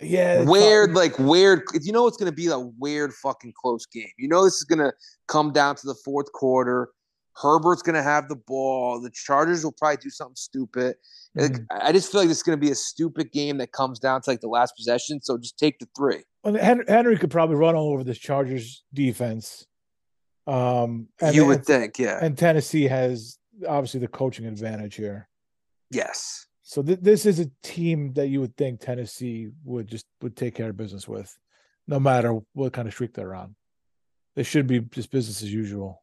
[0.00, 0.44] Yeah.
[0.44, 1.62] Weird, like weird.
[1.80, 4.10] You know it's going to be a weird, fucking close game.
[4.18, 4.92] You know this is going to
[5.26, 6.90] come down to the fourth quarter.
[7.40, 9.00] Herbert's going to have the ball.
[9.00, 10.96] The Chargers will probably do something stupid.
[11.36, 11.64] Mm-hmm.
[11.70, 14.22] I just feel like this is going to be a stupid game that comes down
[14.22, 15.20] to like the last possession.
[15.22, 16.24] So just take the three.
[16.42, 19.66] Well, Henry could probably run all over this Chargers defense.
[20.48, 22.18] Um, and, you would and, think, yeah.
[22.20, 23.38] And Tennessee has
[23.68, 25.28] obviously the coaching advantage here.
[25.92, 26.46] Yes.
[26.68, 30.54] So th- this is a team that you would think Tennessee would just would take
[30.54, 31.34] care of business with,
[31.86, 33.56] no matter what kind of streak they're on.
[34.36, 36.02] They should be just business as usual.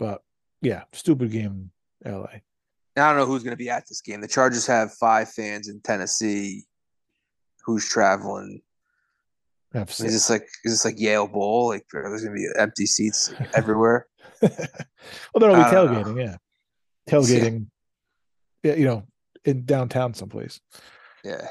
[0.00, 0.22] But
[0.62, 1.70] yeah, stupid game
[2.04, 2.26] LA.
[2.26, 2.42] I
[2.96, 4.20] don't know who's going to be at this game.
[4.20, 6.64] The Chargers have five fans in Tennessee.
[7.64, 8.62] Who's traveling?
[9.72, 10.08] Absolutely.
[10.08, 11.68] Is this like is this like Yale Bowl?
[11.68, 14.08] Like there's going to be empty seats everywhere.
[14.42, 14.50] well,
[15.36, 16.16] there'll be tailgating.
[16.16, 16.20] Know.
[16.20, 16.36] Yeah,
[17.08, 17.66] tailgating.
[18.62, 18.74] Yeah.
[18.74, 19.06] you know,
[19.46, 20.60] in downtown someplace.
[21.24, 21.48] Yeah.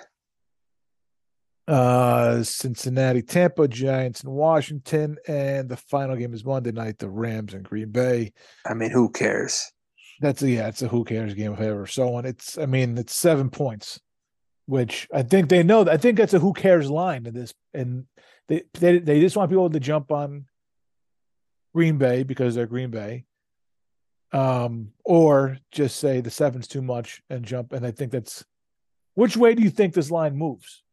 [1.68, 7.00] Uh, Cincinnati, Tampa, Giants, and Washington, and the final game is Monday night.
[7.00, 8.34] The Rams and Green Bay.
[8.68, 9.72] I mean, who cares?
[10.22, 12.26] That's a yeah, it's a who cares game if ever so on.
[12.26, 14.00] It's I mean, it's seven points,
[14.68, 15.90] which I think they know.
[15.90, 18.06] I think that's a who cares line in this, and
[18.48, 20.46] they they they just want people to jump on
[21.74, 23.26] Green Bay because they're Green Bay,
[24.36, 27.74] um, or just say the seven's too much and jump.
[27.74, 28.44] And I think that's
[29.14, 30.84] which way do you think this line moves?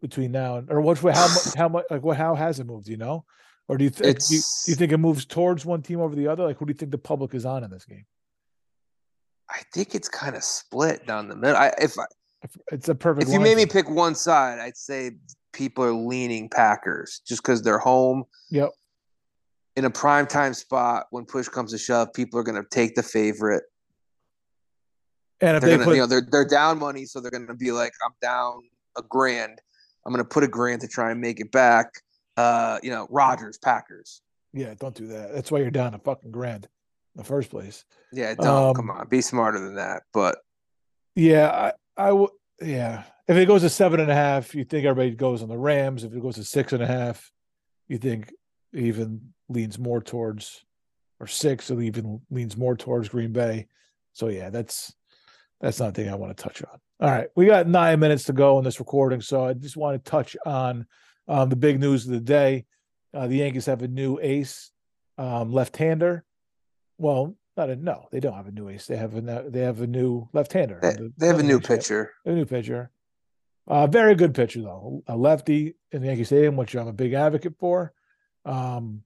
[0.00, 2.66] between now and or which way how much how much like what how has it
[2.66, 3.24] moved you know?
[3.66, 6.14] Or do you think do you, do you think it moves towards one team over
[6.14, 6.44] the other?
[6.44, 8.06] Like who do you think the public is on in this game?
[9.50, 11.56] I think it's kind of split down the middle.
[11.56, 12.04] I, if I,
[12.70, 15.10] it's a perfect if you made me pick one side i'd say
[15.52, 18.24] people are leaning packers just because they're home.
[18.50, 18.70] Yep
[19.78, 22.96] in a prime time spot when push comes to shove people are going to take
[22.96, 23.62] the favorite
[25.40, 27.54] And if They're they gonna, put, you know, they're they're down money, so they're gonna
[27.54, 28.62] be like, I'm down
[28.96, 29.60] a grand.
[30.04, 31.86] I'm gonna put a grand to try and make it back.
[32.36, 34.20] Uh, you know, Rodgers, Packers.
[34.52, 35.32] yeah, don't do that.
[35.32, 37.84] That's why you're down a fucking grand in the first place.
[38.12, 40.02] Yeah, don't Um, come on, be smarter than that.
[40.12, 40.38] But
[41.14, 42.30] Yeah, I, I would.
[42.60, 45.56] Yeah, if it goes to seven and a half, you think everybody goes on the
[45.56, 46.02] Rams.
[46.02, 47.30] If it goes to six and a half,
[47.86, 48.32] you think
[48.72, 50.64] even leans more towards,
[51.20, 53.66] or six, it even leans more towards Green Bay.
[54.12, 54.92] So yeah, that's
[55.60, 56.78] that's not a thing I want to touch on.
[57.00, 60.02] All right, we got nine minutes to go in this recording, so I just want
[60.04, 60.86] to touch on
[61.28, 62.64] um, the big news of the day.
[63.14, 64.70] Uh, the Yankees have a new ace,
[65.16, 66.24] um, left-hander.
[66.98, 68.86] Well, not a no, they don't have a new ace.
[68.86, 70.78] They have a they have a new left-hander.
[70.82, 72.12] they, The- they have a new pitcher.
[72.24, 72.90] A new pitcher.
[73.66, 75.02] Uh, very good pitcher though.
[75.06, 77.92] A lefty in the Yankee Stadium, which I'm a big advocate for.
[78.44, 79.02] Um,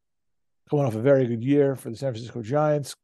[0.70, 2.96] coming off a very good year for the San Francisco Giants.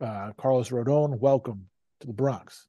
[0.00, 1.68] Uh, Carlos Rodon, welcome
[2.00, 2.66] to the Bronx.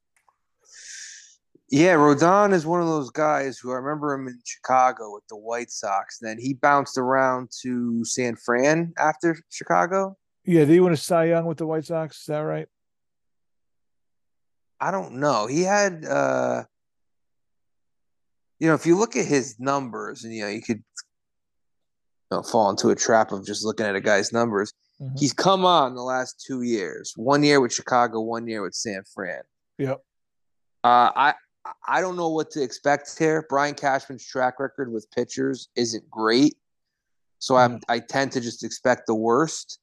[1.70, 5.36] Yeah, Rodon is one of those guys who I remember him in Chicago with the
[5.36, 6.18] White Sox.
[6.18, 10.16] Then he bounced around to San Fran after Chicago.
[10.44, 12.20] Yeah, did he win a Cy Young with the White Sox?
[12.20, 12.68] Is that right?
[14.80, 15.46] I don't know.
[15.46, 16.62] He had, uh,
[18.58, 20.82] you know, if you look at his numbers, and you know, you could
[22.30, 24.72] know, fall into a trap of just looking at a guy's numbers.
[25.00, 25.18] Mhm.
[25.18, 27.12] He's come on the last two years.
[27.16, 29.42] One year with Chicago, one year with San Fran.
[29.78, 30.02] Yep.
[30.84, 31.34] Uh, I
[31.86, 33.44] I don't know what to expect here.
[33.48, 36.56] Brian Cashman's track record with pitchers isn't great,
[37.38, 37.82] so I'm Mm.
[37.88, 39.78] I tend to just expect the worst.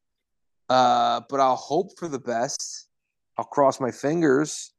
[0.67, 2.87] Uh, but I'll hope for the best.
[3.37, 4.73] I'll cross my fingers,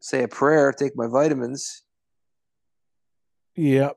[0.00, 1.82] say a prayer, take my vitamins.
[3.54, 3.96] Yep.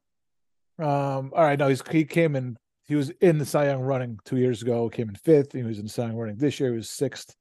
[0.79, 4.19] Um, all right, no, he's he came in he was in the Cy Young running
[4.25, 6.71] two years ago, came in fifth, he was in the Cy Young running this year,
[6.71, 7.35] he was sixth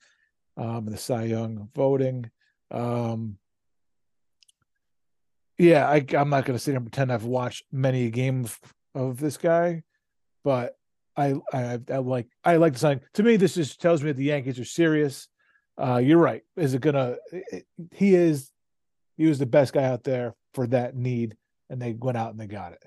[0.57, 2.31] um in the Cy Young voting.
[2.71, 3.39] Um
[5.57, 8.47] yeah, I I'm not gonna sit here and pretend I've watched many a game
[8.95, 9.85] of, this guy,
[10.43, 10.77] but
[11.17, 13.01] I I I like I like the sign.
[13.15, 15.29] To me, this just tells me that the Yankees are serious.
[15.81, 16.43] Uh you're right.
[16.57, 17.17] Is it gonna
[17.93, 18.51] he is
[19.17, 21.37] he was the best guy out there for that need
[21.71, 22.83] and they went out and they got it.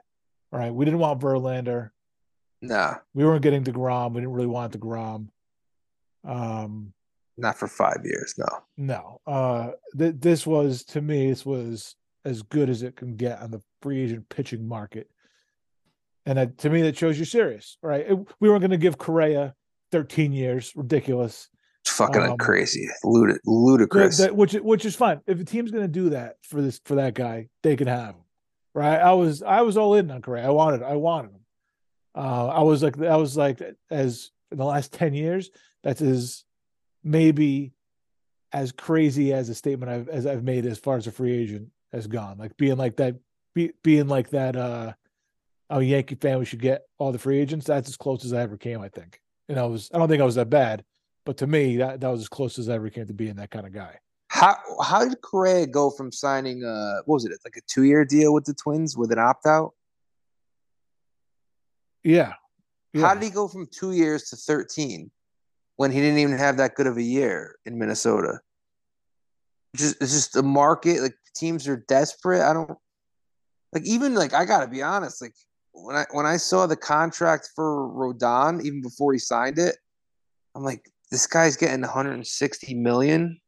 [0.51, 0.73] Right.
[0.73, 1.91] We didn't want Verlander.
[2.61, 4.13] Nah, We weren't getting DeGrom.
[4.13, 5.29] We didn't really want DeGrom.
[6.23, 6.93] Um,
[7.37, 8.35] not for five years.
[8.37, 8.47] No.
[8.77, 9.21] no.
[9.25, 11.95] Uh th- this was to me, this was
[12.25, 15.09] as good as it can get on the free agent pitching market.
[16.27, 18.05] And that, to me, that shows you're serious, right?
[18.07, 19.55] It- we weren't going to give Correa
[19.91, 21.49] 13 years, ridiculous.
[21.83, 22.87] It's fucking Um, crazy.
[23.03, 24.17] Lud- That- ludicrous.
[24.19, 25.21] that- which which is fine.
[25.25, 28.13] If a team's going to do that for this for that guy, they can have
[28.13, 28.21] him,
[28.73, 28.97] right?
[28.97, 30.47] I was I was all in on Correa.
[30.47, 31.41] I wanted I wanted him.
[32.15, 35.49] Uh, I was like I was like as in the last ten years.
[35.83, 36.43] That's as
[37.03, 37.73] maybe
[38.53, 41.69] as crazy as a statement I've as I've made as far as a free agent
[41.91, 42.37] has gone.
[42.37, 43.15] Like being like that,
[43.53, 44.55] be, being like that.
[44.55, 44.93] uh
[45.69, 46.37] I'm a Yankee fan.
[46.37, 47.65] We should get all the free agents.
[47.65, 48.81] That's as close as I ever came.
[48.81, 49.21] I think.
[49.47, 50.83] And I was I don't think I was that bad,
[51.25, 53.51] but to me that that was as close as I ever came to being that
[53.51, 53.99] kind of guy.
[54.31, 58.05] How how did Correa go from signing uh what was it like a two year
[58.05, 59.73] deal with the Twins with an opt out?
[62.01, 62.33] Yeah.
[62.93, 63.01] yeah.
[63.01, 65.11] How did he go from two years to thirteen
[65.75, 68.39] when he didn't even have that good of a year in Minnesota?
[69.75, 72.41] Just it's just the market like teams are desperate.
[72.41, 72.77] I don't
[73.73, 75.35] like even like I gotta be honest like
[75.73, 79.75] when I when I saw the contract for Rodon even before he signed it,
[80.55, 83.41] I'm like this guy's getting 160 million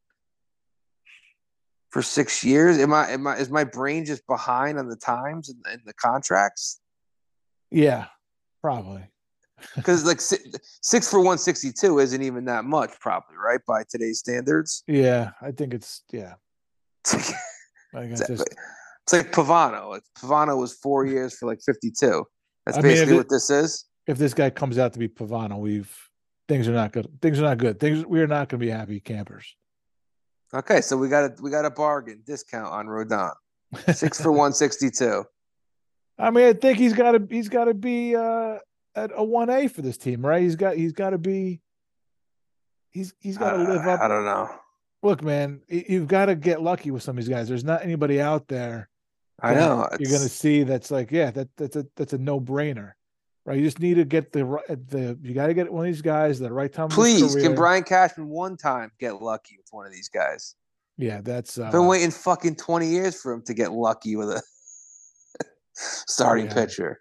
[1.94, 2.80] for six years.
[2.80, 5.94] Am I am I is my brain just behind on the times and, and the
[5.94, 6.82] contracts?
[7.72, 8.08] Yeah.
[8.62, 9.04] Probably.
[9.78, 10.52] Because like si-
[10.82, 14.84] six for 162 isn't even that much, probably right by today's standards.
[14.88, 15.32] Yeah.
[15.42, 16.34] I think it's yeah.
[17.06, 17.32] It's
[17.94, 18.58] like, it's it's, like,
[19.04, 19.90] it's like Pavano.
[19.92, 22.26] Like Pavano was four years for like 52.
[22.66, 23.86] That's I mean, basically it- what this is.
[24.08, 25.96] if this guy comes out to be Pavano, we've
[26.50, 27.08] things are not good.
[27.22, 27.80] Things are not good.
[27.80, 29.56] Things we are not going to be happy campers.
[30.54, 33.34] Okay, so we got a we got a bargain discount on Rodon.
[33.94, 35.24] Six for 162.
[36.20, 38.60] I mean, I think he's got to he's got to be uh,
[38.96, 40.42] at a one A for this team, right?
[40.44, 41.60] He's got he's got to be
[42.92, 44.00] he's he's got to Uh, live up.
[44.02, 44.50] I don't know.
[45.02, 47.50] Look, man, you've got to get lucky with some of these guys.
[47.50, 48.90] There's not anybody out there
[49.42, 49.88] I know.
[50.00, 52.94] you're going to see that's like, yeah, that that's a that's a no brainer,
[53.46, 53.58] right?
[53.58, 54.44] You just need to get the
[54.90, 56.90] the you got to get one of these guys at the right time.
[56.90, 57.56] Please, can.
[57.56, 60.56] Brian Cashman one time get lucky with one of these guys?
[60.98, 64.42] Yeah, that's uh, Been waiting fucking 20 years for him to get lucky with a
[65.74, 66.54] starting Yeah.
[66.54, 67.00] pitcher.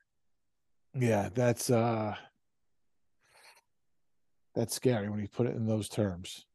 [0.94, 2.14] yeah, that's uh,
[4.54, 6.46] that's scary when you put it in those terms.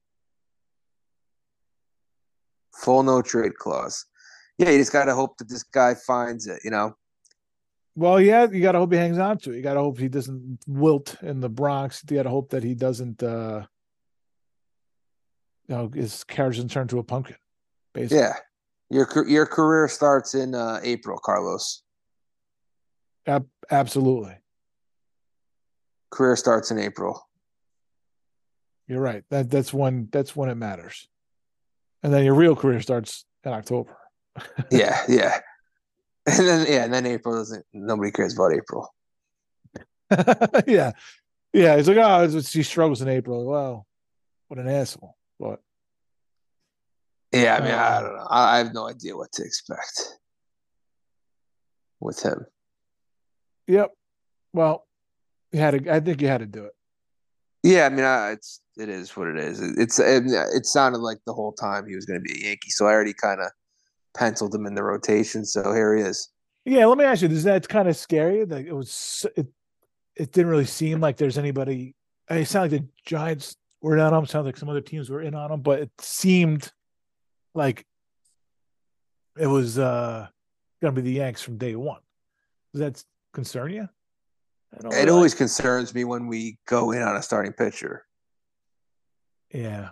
[2.76, 4.06] Full no trade clause.
[4.58, 6.62] Yeah, you just got to hope that this guy finds it.
[6.64, 6.96] You know.
[7.98, 9.56] Well, yeah, you got to hope he hangs on to it.
[9.56, 12.04] You got to hope he doesn't wilt in the Bronx.
[12.08, 13.66] You got to hope that he doesn't, uh,
[15.68, 17.38] you know, his carriage doesn't turn to a pumpkin.
[17.96, 18.20] Basically.
[18.20, 18.34] Yeah,
[18.92, 21.82] your your career starts in uh, April, Carlos.
[23.26, 24.36] Ab- absolutely.
[26.12, 27.28] Career starts in April.
[28.88, 29.24] You're right.
[29.32, 31.08] That that's when that's when it matters.
[32.04, 33.98] And then your real career starts in October.
[34.72, 35.40] yeah, yeah.
[36.38, 38.94] And then yeah, and then April doesn't nobody cares about April.
[40.68, 40.92] yeah.
[41.54, 41.76] Yeah.
[41.76, 43.46] It's like, oh, she struggles in April.
[43.46, 43.86] Wow.
[44.50, 45.16] What an asshole.
[45.40, 45.62] But
[47.32, 48.28] yeah, I mean, uh, I don't know.
[48.30, 50.18] I, I have no idea what to expect
[52.02, 52.46] with him.
[53.68, 53.92] Yep.
[54.54, 54.86] Well,
[55.52, 55.94] you had to.
[55.94, 56.74] I think you had to do it.
[57.64, 59.62] Yeah, I mean, I, it's it is what it is.
[59.62, 62.48] It, it's it, it sounded like the whole time he was going to be a
[62.48, 63.48] Yankee, so I already kind of
[64.16, 65.46] penciled him in the rotation.
[65.46, 66.30] So here he is.
[66.66, 68.46] Yeah, let me ask you: Is that kind of scary?
[68.46, 69.26] Like it was.
[69.36, 69.48] It
[70.16, 71.96] it didn't really seem like there's anybody.
[72.30, 74.26] It sounded like the Giants were in on him.
[74.26, 76.72] Sounds like some other teams were in on him, but it seemed
[77.54, 77.86] like
[79.38, 80.28] it was uh
[80.82, 82.02] going to be the Yanks from day one.
[82.74, 83.04] Does that
[83.34, 83.90] concern you?
[84.92, 88.06] It always concerns me when we go in on a starting pitcher.
[89.54, 89.90] Yeah.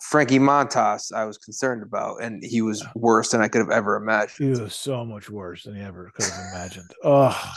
[0.00, 3.96] Frankie Montas, I was concerned about, and he was worse than I could have ever
[3.96, 4.56] imagined.
[4.56, 6.90] He was so much worse than he ever could have imagined.
[7.04, 7.54] Oh,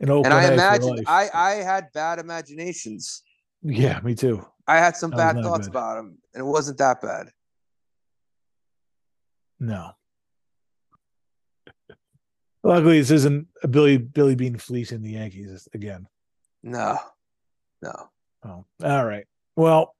[0.00, 3.22] and I imagined I I had bad imaginations.
[3.62, 4.46] Yeah, me too.
[4.66, 5.72] I had some that bad thoughts good.
[5.72, 7.30] about him, and it wasn't that bad.
[9.58, 9.92] No.
[12.62, 16.06] Luckily, this isn't a Billy Billy Beane fleecing the Yankees again.
[16.62, 16.98] No,
[17.80, 18.10] no.
[18.44, 19.26] Oh, all right.
[19.54, 19.95] Well,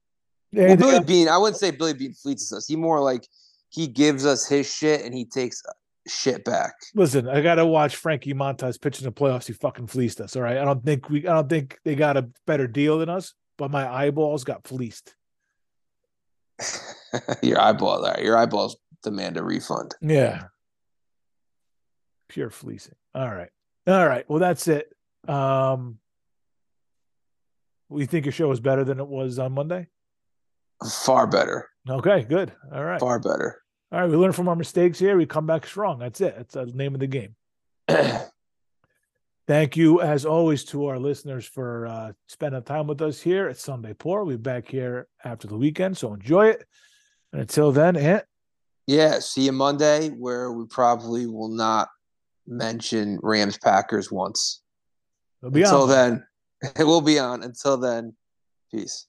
[0.53, 2.67] well Billy Beane, I wouldn't say Billy Beane fleeces us.
[2.67, 3.27] He more like
[3.69, 5.63] he gives us his shit and he takes
[6.07, 6.75] shit back.
[6.95, 9.47] Listen, I gotta watch Frankie Montas pitch in the playoffs.
[9.47, 10.37] He fucking fleeced us.
[10.37, 10.59] All right.
[10.59, 13.71] I don't think we I don't think they got a better deal than us, but
[13.71, 15.15] my eyeballs got fleeced.
[17.43, 18.23] your eyeball there.
[18.23, 19.95] Your eyeballs demand a refund.
[20.01, 20.45] Yeah
[22.29, 22.95] pure fleecing.
[23.15, 23.51] All right.
[23.87, 24.29] All right.
[24.29, 24.93] Well, that's it.
[25.29, 25.99] Um,
[27.89, 29.89] we think your show is better than it was on Monday?
[30.85, 31.69] Far better.
[31.89, 32.53] Okay, good.
[32.73, 33.01] All right.
[33.01, 33.63] Far better.
[33.93, 34.11] All right.
[34.11, 35.17] We learn from our mistakes here.
[35.17, 35.99] We come back strong.
[35.99, 36.35] That's it.
[36.37, 37.35] That's the name of the game.
[39.47, 43.59] Thank you, as always, to our listeners for uh, spending time with us here at
[43.59, 44.25] Sunday Pour.
[44.25, 46.67] We'll be back here after the weekend, so enjoy it.
[47.33, 48.25] And until then, Ant.
[48.89, 51.89] Yeah, see you Monday, where we probably will not
[52.47, 54.63] mention Rams Packers once.
[55.43, 55.89] Until on.
[55.89, 56.27] then,
[56.79, 57.45] it will be on.
[57.45, 58.17] Until then,
[58.73, 59.07] peace.